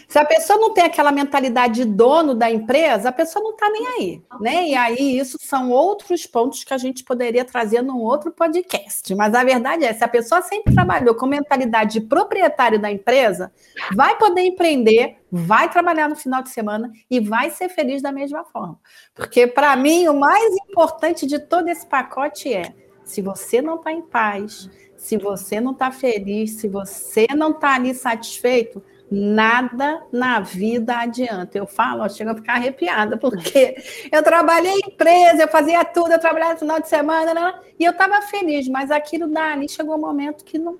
Se 0.08 0.18
a 0.18 0.24
pessoa 0.24 0.58
não 0.58 0.74
tem 0.74 0.84
aquela 0.84 1.12
mentalidade 1.12 1.74
de 1.74 1.84
dono 1.84 2.34
da 2.34 2.50
empresa, 2.50 3.08
a 3.08 3.12
pessoa 3.12 3.42
não 3.42 3.52
está 3.52 3.68
nem 3.70 3.86
aí, 3.86 4.22
né? 4.40 4.68
E 4.68 4.74
aí 4.74 5.18
isso 5.18 5.38
são 5.40 5.70
outros 5.70 6.26
pontos 6.26 6.64
que 6.64 6.74
a 6.74 6.78
gente 6.78 7.04
poderia 7.04 7.44
trazer 7.44 7.82
num 7.82 7.98
outro 7.98 8.30
podcast. 8.30 9.14
Mas 9.14 9.34
a 9.34 9.44
verdade 9.44 9.84
é, 9.84 9.92
se 9.92 10.04
a 10.04 10.08
pessoa 10.08 10.42
sempre 10.42 10.74
trabalhou 10.74 11.14
com 11.14 11.26
mentalidade 11.26 12.00
de 12.00 12.06
proprietário 12.06 12.80
da 12.80 12.90
empresa, 12.90 13.52
vai 13.94 14.16
poder 14.18 14.42
empreender, 14.42 15.16
vai 15.30 15.70
trabalhar 15.70 16.08
no 16.08 16.16
final 16.16 16.42
de 16.42 16.50
semana 16.50 16.90
e 17.10 17.20
vai 17.20 17.50
ser 17.50 17.68
feliz 17.68 18.02
da 18.02 18.12
mesma 18.12 18.44
forma. 18.44 18.78
Porque 19.14 19.46
para 19.46 19.74
mim 19.76 20.08
o 20.08 20.14
mais 20.14 20.54
importante 20.68 21.26
de 21.26 21.38
todo 21.38 21.68
esse 21.68 21.86
pacote 21.86 22.52
é, 22.52 22.74
se 23.04 23.20
você 23.20 23.60
não 23.60 23.76
está 23.76 23.92
em 23.92 24.02
paz, 24.02 24.68
se 24.96 25.16
você 25.16 25.60
não 25.60 25.72
está 25.72 25.90
feliz, 25.90 26.52
se 26.52 26.68
você 26.68 27.26
não 27.34 27.50
está 27.50 27.74
ali 27.74 27.94
satisfeito, 27.94 28.82
nada 29.10 30.02
na 30.12 30.40
vida 30.40 30.96
adianta. 30.98 31.58
Eu 31.58 31.66
falo, 31.66 32.04
eu 32.04 32.10
chego 32.10 32.30
a 32.30 32.34
ficar 32.34 32.54
arrepiada, 32.54 33.16
porque 33.16 33.76
eu 34.12 34.22
trabalhei 34.22 34.72
em 34.72 34.92
empresa, 34.92 35.42
eu 35.42 35.48
fazia 35.48 35.84
tudo, 35.84 36.12
eu 36.12 36.20
trabalhava 36.20 36.54
no 36.54 36.58
final 36.60 36.80
de 36.80 36.88
semana, 36.88 37.34
né? 37.34 37.60
e 37.78 37.84
eu 37.84 37.92
estava 37.92 38.22
feliz, 38.22 38.68
mas 38.68 38.90
aquilo 38.90 39.26
dali 39.26 39.68
chegou 39.68 39.96
um 39.96 40.00
momento 40.00 40.44
que 40.44 40.58
não, 40.58 40.78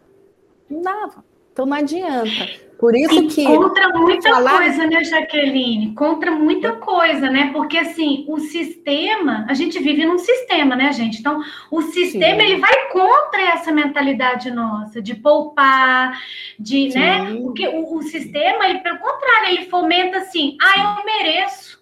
não 0.69 0.83
dava. 0.83 1.25
Então 1.61 1.67
não 1.67 1.77
adianta. 1.77 2.49
Por 2.79 2.97
isso 2.97 3.29
que. 3.29 3.45
Contra 3.45 3.91
muita 3.91 4.31
falar... 4.31 4.57
coisa, 4.57 4.87
né, 4.87 5.05
Jaqueline? 5.05 5.95
Contra 5.95 6.31
muita 6.31 6.73
coisa, 6.73 7.29
né? 7.29 7.51
Porque 7.53 7.77
assim, 7.77 8.25
o 8.27 8.39
sistema, 8.39 9.45
a 9.47 9.53
gente 9.53 9.79
vive 9.79 10.07
num 10.07 10.17
sistema, 10.17 10.75
né, 10.75 10.91
gente? 10.91 11.21
Então, 11.21 11.43
o 11.71 11.83
sistema 11.83 12.41
Sim. 12.41 12.47
ele 12.47 12.57
vai 12.57 12.89
contra 12.89 13.43
essa 13.43 13.71
mentalidade 13.71 14.51
nossa 14.51 15.03
de 15.03 15.15
poupar, 15.15 16.19
de, 16.59 16.89
né? 16.95 17.27
Sim. 17.27 17.35
né? 17.35 17.41
Porque 17.43 17.69
o, 17.69 17.97
o 17.97 18.03
sistema, 18.03 18.67
ele, 18.67 18.79
pelo 18.79 18.99
contrário, 18.99 19.49
ele 19.51 19.67
fomenta 19.67 20.17
assim, 20.17 20.57
ah, 20.63 20.97
eu 20.97 21.05
mereço. 21.05 21.80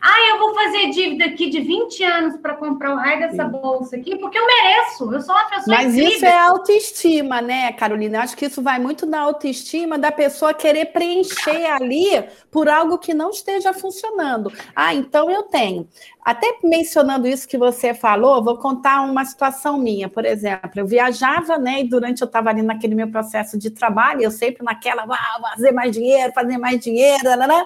Ah, 0.00 0.30
eu 0.30 0.38
vou 0.38 0.54
fazer 0.54 0.90
dívida 0.90 1.26
aqui 1.26 1.50
de 1.50 1.60
20 1.60 2.02
anos 2.02 2.36
para 2.40 2.54
comprar 2.54 2.94
o 2.94 2.96
raio 2.96 3.20
dessa 3.20 3.44
bolsa 3.44 3.96
aqui, 3.96 4.16
porque 4.16 4.38
eu 4.38 4.46
mereço, 4.46 5.12
eu 5.12 5.20
sou 5.20 5.34
uma 5.34 5.44
pessoa 5.44 5.76
Mas 5.76 5.94
incrível. 5.94 6.16
isso 6.16 6.24
é 6.24 6.38
autoestima, 6.38 7.40
né, 7.40 7.72
Carolina? 7.72 8.18
Eu 8.18 8.22
acho 8.22 8.36
que 8.36 8.46
isso 8.46 8.62
vai 8.62 8.78
muito 8.78 9.06
da 9.06 9.20
autoestima 9.20 9.98
da 9.98 10.10
pessoa 10.10 10.54
querer 10.54 10.86
preencher 10.86 11.66
ali 11.66 12.24
por 12.50 12.68
algo 12.68 12.98
que 12.98 13.14
não 13.14 13.30
esteja 13.30 13.72
funcionando. 13.72 14.52
Ah, 14.74 14.94
então 14.94 15.30
eu 15.30 15.44
tenho. 15.44 15.86
Até 16.24 16.58
mencionando 16.64 17.28
isso 17.28 17.48
que 17.48 17.56
você 17.56 17.94
falou, 17.94 18.42
vou 18.42 18.58
contar 18.58 19.02
uma 19.02 19.24
situação 19.24 19.78
minha, 19.78 20.08
por 20.08 20.24
exemplo. 20.24 20.70
Eu 20.74 20.86
viajava, 20.86 21.56
né, 21.56 21.80
e 21.80 21.88
durante 21.88 22.22
eu 22.22 22.26
estava 22.26 22.50
ali 22.50 22.62
naquele 22.62 22.94
meu 22.94 23.08
processo 23.08 23.58
de 23.58 23.70
trabalho, 23.70 24.22
eu 24.22 24.30
sempre 24.30 24.64
naquela, 24.64 25.04
ah, 25.08 25.50
fazer 25.54 25.72
mais 25.72 25.92
dinheiro, 25.92 26.32
fazer 26.32 26.58
mais 26.58 26.80
dinheiro, 26.80 27.24
né, 27.24 27.46
né 27.46 27.64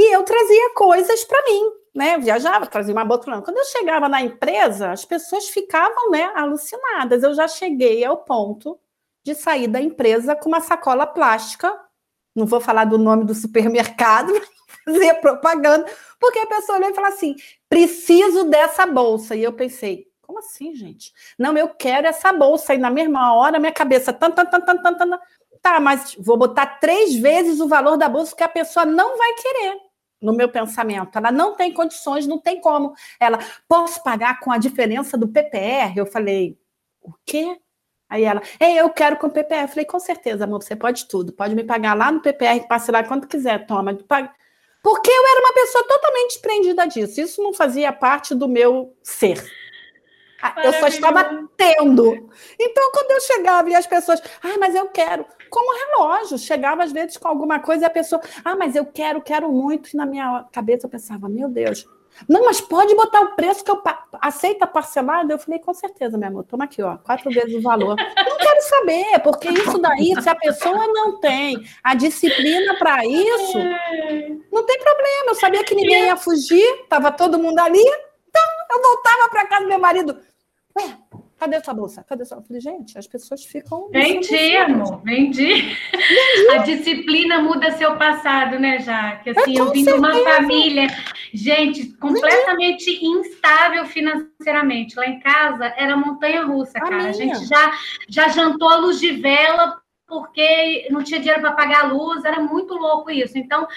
e 0.00 0.14
eu 0.14 0.22
trazia 0.22 0.74
coisas 0.76 1.24
para 1.24 1.42
mim, 1.42 1.72
né? 1.92 2.18
viajava, 2.18 2.68
trazia 2.68 2.94
uma 2.94 3.04
botulana. 3.04 3.42
Quando 3.42 3.58
eu 3.58 3.64
chegava 3.64 4.08
na 4.08 4.22
empresa, 4.22 4.92
as 4.92 5.04
pessoas 5.04 5.48
ficavam, 5.48 6.12
né, 6.12 6.30
alucinadas. 6.36 7.24
Eu 7.24 7.34
já 7.34 7.48
cheguei 7.48 8.04
ao 8.04 8.18
ponto 8.18 8.78
de 9.24 9.34
sair 9.34 9.66
da 9.66 9.80
empresa 9.80 10.36
com 10.36 10.50
uma 10.50 10.60
sacola 10.60 11.04
plástica. 11.04 11.76
Não 12.32 12.46
vou 12.46 12.60
falar 12.60 12.84
do 12.84 12.96
nome 12.96 13.24
do 13.24 13.34
supermercado, 13.34 14.32
fazer 14.86 15.14
propaganda, 15.14 15.84
porque 16.20 16.38
a 16.38 16.46
pessoa 16.46 16.78
olhou 16.78 16.90
e 16.90 16.94
falou 16.94 17.10
assim: 17.10 17.34
preciso 17.68 18.44
dessa 18.44 18.86
bolsa. 18.86 19.34
E 19.34 19.42
eu 19.42 19.52
pensei, 19.52 20.06
como 20.22 20.38
assim, 20.38 20.76
gente? 20.76 21.12
Não, 21.36 21.58
eu 21.58 21.70
quero 21.70 22.06
essa 22.06 22.32
bolsa. 22.32 22.72
E 22.72 22.78
na 22.78 22.88
mesma 22.88 23.34
hora, 23.34 23.58
minha 23.58 23.72
cabeça, 23.72 24.12
tan, 24.12 24.30
tan, 24.30 24.46
tan, 24.46 24.60
tan, 24.60 24.76
tan, 24.76 24.94
tan, 24.94 25.18
tá, 25.60 25.80
mas 25.80 26.14
vou 26.20 26.36
botar 26.36 26.78
três 26.78 27.16
vezes 27.16 27.58
o 27.58 27.66
valor 27.66 27.96
da 27.96 28.08
bolsa 28.08 28.36
que 28.36 28.44
a 28.44 28.48
pessoa 28.48 28.86
não 28.86 29.18
vai 29.18 29.34
querer 29.34 29.87
no 30.20 30.34
meu 30.34 30.48
pensamento. 30.48 31.16
Ela 31.16 31.30
não 31.30 31.54
tem 31.54 31.72
condições, 31.72 32.26
não 32.26 32.38
tem 32.38 32.60
como. 32.60 32.94
Ela, 33.20 33.38
posso 33.68 34.02
pagar 34.02 34.40
com 34.40 34.50
a 34.50 34.58
diferença 34.58 35.16
do 35.16 35.28
PPR? 35.28 35.96
Eu 35.96 36.06
falei, 36.06 36.58
o 37.00 37.12
quê? 37.24 37.58
Aí 38.08 38.24
ela, 38.24 38.42
é, 38.58 38.74
eu 38.76 38.90
quero 38.90 39.16
com 39.16 39.28
PPR. 39.28 39.62
Eu 39.62 39.68
falei, 39.68 39.84
com 39.84 39.98
certeza, 39.98 40.44
amor, 40.44 40.62
você 40.62 40.74
pode 40.74 41.06
tudo. 41.06 41.32
Pode 41.32 41.54
me 41.54 41.64
pagar 41.64 41.94
lá 41.94 42.10
no 42.10 42.20
PPR, 42.20 42.66
passe 42.66 42.90
lá 42.90 43.04
quanto 43.04 43.28
quiser, 43.28 43.66
toma. 43.66 43.94
Porque 44.82 45.10
eu 45.10 45.26
era 45.26 45.40
uma 45.40 45.52
pessoa 45.52 45.84
totalmente 45.84 46.32
desprendida 46.32 46.86
disso. 46.86 47.20
Isso 47.20 47.42
não 47.42 47.52
fazia 47.52 47.92
parte 47.92 48.34
do 48.34 48.48
meu 48.48 48.96
ser. 49.02 49.44
Eu 50.62 50.72
só 50.74 50.86
estava 50.86 51.48
tendo. 51.56 52.30
Então, 52.58 52.92
quando 52.92 53.10
eu 53.10 53.20
chegava 53.20 53.68
e 53.70 53.74
as 53.74 53.86
pessoas, 53.86 54.22
ah, 54.42 54.56
mas 54.58 54.74
eu 54.74 54.88
quero, 54.88 55.26
como 55.48 55.76
relógio, 55.76 56.38
chegava 56.38 56.84
às 56.84 56.92
vezes 56.92 57.16
com 57.16 57.28
alguma 57.28 57.58
coisa 57.60 57.84
e 57.84 57.86
a 57.86 57.90
pessoa, 57.90 58.20
ah, 58.44 58.56
mas 58.56 58.76
eu 58.76 58.86
quero, 58.86 59.20
quero 59.20 59.50
muito. 59.50 59.90
E 59.92 59.96
na 59.96 60.06
minha 60.06 60.44
cabeça 60.52 60.86
eu 60.86 60.90
pensava, 60.90 61.28
meu 61.28 61.48
Deus, 61.48 61.86
não, 62.26 62.44
mas 62.44 62.60
pode 62.60 62.94
botar 62.94 63.20
o 63.20 63.36
preço 63.36 63.62
que 63.62 63.70
eu 63.70 63.80
aceita 64.20 64.66
parcelado? 64.66 65.30
Eu 65.30 65.38
falei, 65.38 65.60
com 65.60 65.72
certeza, 65.74 66.16
meu 66.16 66.28
amor, 66.28 66.44
toma 66.44 66.64
aqui, 66.64 66.82
ó, 66.82 66.96
quatro 66.96 67.30
vezes 67.30 67.54
o 67.54 67.62
valor. 67.62 67.94
não 68.16 68.36
quero 68.38 68.62
saber, 68.62 69.18
porque 69.22 69.48
isso 69.48 69.78
daí, 69.78 70.20
se 70.20 70.28
a 70.28 70.34
pessoa 70.34 70.86
não 70.88 71.20
tem 71.20 71.62
a 71.84 71.94
disciplina 71.94 72.76
para 72.78 73.04
isso, 73.04 73.58
não 74.50 74.64
tem 74.64 74.78
problema. 74.78 75.28
Eu 75.28 75.34
sabia 75.34 75.64
que 75.64 75.74
ninguém 75.74 76.06
ia 76.06 76.16
fugir, 76.16 76.64
estava 76.82 77.12
todo 77.12 77.38
mundo 77.38 77.58
ali, 77.58 77.84
então 78.28 78.42
eu 78.72 78.82
voltava 78.82 79.28
para 79.28 79.46
casa 79.46 79.62
do 79.62 79.68
meu 79.68 79.78
marido. 79.78 80.18
Ué, 80.76 80.96
cadê 81.38 81.62
sua 81.62 81.74
bolsa? 81.74 82.04
Cadê 82.04 82.24
sua? 82.24 82.38
Eu 82.38 82.42
falei, 82.42 82.60
gente, 82.60 82.98
as 82.98 83.06
pessoas 83.06 83.44
ficam. 83.44 83.88
Vendi, 83.90 84.56
amor, 84.56 85.00
vendi. 85.02 85.76
A 86.52 86.58
disciplina 86.58 87.40
muda 87.40 87.72
seu 87.72 87.96
passado, 87.96 88.58
né, 88.58 88.80
Jaque? 88.80 89.30
Assim, 89.30 89.56
é, 89.56 89.60
eu 89.60 89.70
vim 89.70 89.84
de 89.84 89.92
uma 89.92 90.12
família, 90.12 90.88
gente, 91.32 91.88
completamente 91.96 92.84
vendi. 92.86 93.06
instável 93.06 93.86
financeiramente. 93.86 94.96
Lá 94.96 95.06
em 95.06 95.20
casa 95.20 95.66
era 95.76 95.96
montanha 95.96 96.42
russa, 96.42 96.80
cara. 96.80 97.04
A, 97.04 97.08
a 97.08 97.12
gente 97.12 97.44
já, 97.46 97.72
já 98.08 98.28
jantou 98.28 98.68
a 98.68 98.76
luz 98.76 98.98
de 98.98 99.12
vela 99.12 99.80
porque 100.06 100.88
não 100.90 101.02
tinha 101.04 101.20
dinheiro 101.20 101.42
para 101.42 101.52
pagar 101.52 101.84
a 101.84 101.86
luz, 101.88 102.24
era 102.24 102.40
muito 102.40 102.74
louco 102.74 103.10
isso. 103.10 103.36
Então, 103.36 103.68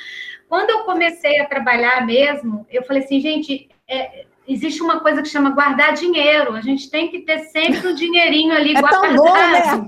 quando 0.47 0.69
eu 0.69 0.83
comecei 0.85 1.39
a 1.39 1.45
trabalhar 1.45 2.05
mesmo, 2.05 2.65
eu 2.69 2.83
falei 2.83 3.03
assim, 3.03 3.19
gente, 3.19 3.69
é, 3.87 4.25
existe 4.47 4.81
uma 4.81 4.99
coisa 4.99 5.21
que 5.21 5.29
chama 5.29 5.51
guardar 5.51 5.93
dinheiro. 5.93 6.53
A 6.53 6.61
gente 6.61 6.89
tem 6.89 7.09
que 7.09 7.19
ter 7.19 7.39
sempre 7.45 7.87
um 7.87 7.95
dinheirinho 7.95 8.53
ali 8.53 8.73
é 8.75 8.81
guardado. 8.81 9.15
Bom, 9.15 9.33
né? 9.33 9.87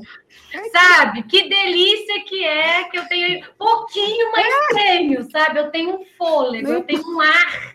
Sabe? 0.71 1.23
Que 1.23 1.49
delícia 1.49 2.23
que 2.25 2.43
é 2.43 2.83
que 2.83 2.97
eu 2.97 3.07
tenho 3.07 3.43
pouquinho, 3.57 4.31
mas 4.31 4.45
é. 4.45 4.73
tenho, 4.75 5.31
sabe? 5.31 5.59
Eu 5.59 5.71
tenho 5.71 5.95
um 5.95 6.05
fôlego, 6.17 6.69
eu 6.69 6.83
tenho 6.83 7.01
um 7.07 7.19
ar 7.19 7.73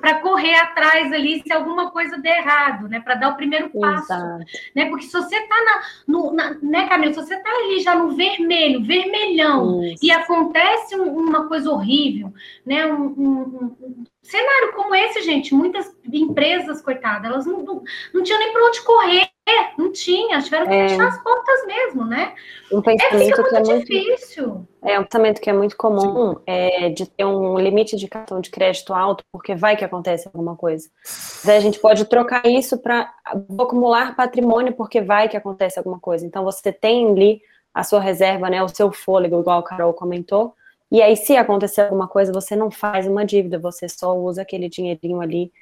para 0.00 0.20
correr 0.20 0.54
atrás 0.54 1.12
ali 1.12 1.42
se 1.42 1.52
alguma 1.52 1.90
coisa 1.90 2.18
der 2.18 2.38
errado, 2.38 2.88
né? 2.88 3.00
Para 3.00 3.16
dar 3.16 3.30
o 3.30 3.36
primeiro 3.36 3.70
passo, 3.70 4.12
Exato. 4.12 4.44
né? 4.76 4.86
Porque 4.86 5.06
se 5.06 5.12
você 5.12 5.40
tá 5.40 5.56
na, 5.64 5.82
no, 6.06 6.32
na, 6.32 6.54
né, 6.62 6.88
Camila? 6.88 7.12
Se 7.12 7.20
você 7.20 7.36
tá 7.36 7.50
ali 7.50 7.80
já 7.80 7.96
no 7.96 8.14
vermelho, 8.14 8.84
vermelhão, 8.84 9.84
Isso. 9.84 10.04
e 10.04 10.10
acontece 10.10 10.96
um, 10.96 11.12
uma 11.12 11.48
coisa 11.48 11.70
horrível, 11.70 12.32
né? 12.64 12.86
Um, 12.86 13.06
um, 13.06 14.04
cenário 14.22 14.72
como 14.74 14.94
esse, 14.94 15.22
gente, 15.22 15.54
muitas 15.54 15.90
empresas, 16.12 16.80
coitadas, 16.80 17.30
elas 17.30 17.46
não, 17.46 17.62
não, 17.62 17.82
não 18.12 18.22
tinham 18.22 18.38
nem 18.38 18.52
para 18.52 18.66
onde 18.66 18.82
correr, 18.82 19.30
não 19.76 19.92
tinha, 19.92 20.40
tiveram 20.40 20.66
que 20.66 20.74
é. 20.74 20.88
fechar 20.88 21.08
as 21.08 21.22
portas 21.22 21.66
mesmo, 21.66 22.04
né? 22.04 22.34
Um 22.70 22.82
pensamento 22.82 23.40
é, 23.40 23.48
que 23.48 23.56
é 23.56 23.60
muito 23.60 23.86
difícil. 23.86 24.68
É 24.82 24.98
um 24.98 25.04
pensamento 25.04 25.40
que 25.40 25.50
é 25.50 25.52
muito 25.52 25.76
comum 25.76 26.36
é, 26.46 26.90
de 26.90 27.06
ter 27.06 27.24
um 27.24 27.58
limite 27.58 27.96
de 27.96 28.06
cartão 28.08 28.40
de 28.40 28.50
crédito 28.50 28.92
alto, 28.92 29.24
porque 29.32 29.54
vai 29.54 29.76
que 29.76 29.84
acontece 29.84 30.28
alguma 30.28 30.54
coisa. 30.54 30.88
Mas 31.04 31.48
a 31.48 31.60
gente 31.60 31.78
pode 31.78 32.04
trocar 32.04 32.46
isso 32.46 32.78
para 32.78 33.12
acumular 33.58 34.14
patrimônio, 34.14 34.74
porque 34.74 35.00
vai 35.00 35.28
que 35.28 35.36
acontece 35.36 35.78
alguma 35.78 35.98
coisa. 35.98 36.24
Então 36.24 36.44
você 36.44 36.72
tem 36.72 37.10
ali 37.10 37.42
a 37.72 37.82
sua 37.82 38.00
reserva, 38.00 38.50
né, 38.50 38.62
o 38.62 38.68
seu 38.68 38.92
fôlego, 38.92 39.40
igual 39.40 39.60
a 39.60 39.64
Carol 39.64 39.94
comentou, 39.94 40.54
e 40.90 41.02
aí, 41.02 41.16
se 41.16 41.36
acontecer 41.36 41.82
alguma 41.82 42.08
coisa, 42.08 42.32
você 42.32 42.56
não 42.56 42.70
faz 42.70 43.06
uma 43.06 43.24
dívida, 43.24 43.58
você 43.58 43.88
só 43.88 44.16
usa 44.16 44.42
aquele 44.42 44.68
dinheirinho 44.68 45.20
ali 45.20 45.52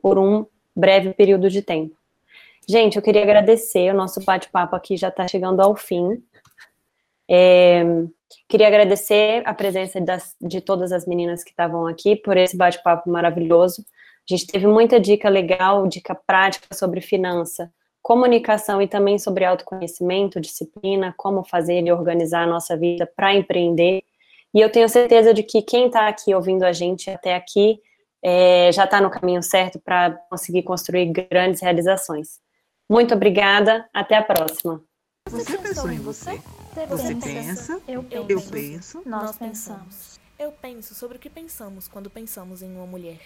por 0.00 0.18
um 0.18 0.46
breve 0.74 1.12
período 1.12 1.48
de 1.48 1.62
tempo. 1.62 1.96
Gente, 2.68 2.96
eu 2.96 3.02
queria 3.02 3.22
agradecer, 3.22 3.92
o 3.92 3.96
nosso 3.96 4.24
bate-papo 4.24 4.74
aqui 4.76 4.96
já 4.96 5.08
está 5.08 5.26
chegando 5.26 5.60
ao 5.60 5.74
fim. 5.76 6.22
É, 7.28 7.84
Queria 8.48 8.68
agradecer 8.68 9.42
a 9.44 9.54
presença 9.54 10.00
das, 10.00 10.36
de 10.40 10.60
todas 10.60 10.92
as 10.92 11.06
meninas 11.06 11.42
que 11.44 11.50
estavam 11.50 11.86
aqui 11.86 12.16
por 12.16 12.36
esse 12.36 12.56
bate-papo 12.56 13.10
maravilhoso. 13.10 13.84
A 14.28 14.34
gente 14.34 14.46
teve 14.46 14.66
muita 14.66 15.00
dica 15.00 15.28
legal, 15.28 15.86
dica 15.86 16.14
prática 16.14 16.74
sobre 16.74 17.00
finança, 17.00 17.72
comunicação 18.02 18.82
e 18.82 18.88
também 18.88 19.18
sobre 19.18 19.44
autoconhecimento, 19.44 20.40
disciplina, 20.40 21.14
como 21.16 21.44
fazer 21.44 21.84
e 21.84 21.92
organizar 21.92 22.42
a 22.42 22.46
nossa 22.46 22.76
vida 22.76 23.08
para 23.16 23.34
empreender. 23.34 24.02
E 24.56 24.60
eu 24.62 24.72
tenho 24.72 24.88
certeza 24.88 25.34
de 25.34 25.42
que 25.42 25.60
quem 25.60 25.88
está 25.88 26.08
aqui 26.08 26.34
ouvindo 26.34 26.62
a 26.62 26.72
gente 26.72 27.10
até 27.10 27.34
aqui 27.34 27.78
é, 28.24 28.72
já 28.72 28.84
está 28.84 29.02
no 29.02 29.10
caminho 29.10 29.42
certo 29.42 29.78
para 29.78 30.12
conseguir 30.30 30.62
construir 30.62 31.12
grandes 31.12 31.60
realizações. 31.60 32.40
Muito 32.88 33.12
obrigada, 33.12 33.86
até 33.92 34.16
a 34.16 34.22
próxima. 34.22 34.82
Você 35.28 35.58
pensou 35.58 35.92
em 35.92 35.98
você? 35.98 36.40
Você 36.88 37.14
pensa, 37.16 37.82
eu 37.86 38.02
penso, 38.02 38.32
eu 38.32 38.40
penso 38.50 39.02
nós 39.04 39.36
pensamos. 39.36 40.18
Eu 40.38 40.50
penso 40.52 40.94
sobre 40.94 41.18
o 41.18 41.20
que 41.20 41.28
pensamos 41.28 41.86
quando 41.86 42.08
pensamos 42.08 42.62
em 42.62 42.74
uma 42.74 42.86
mulher. 42.86 43.20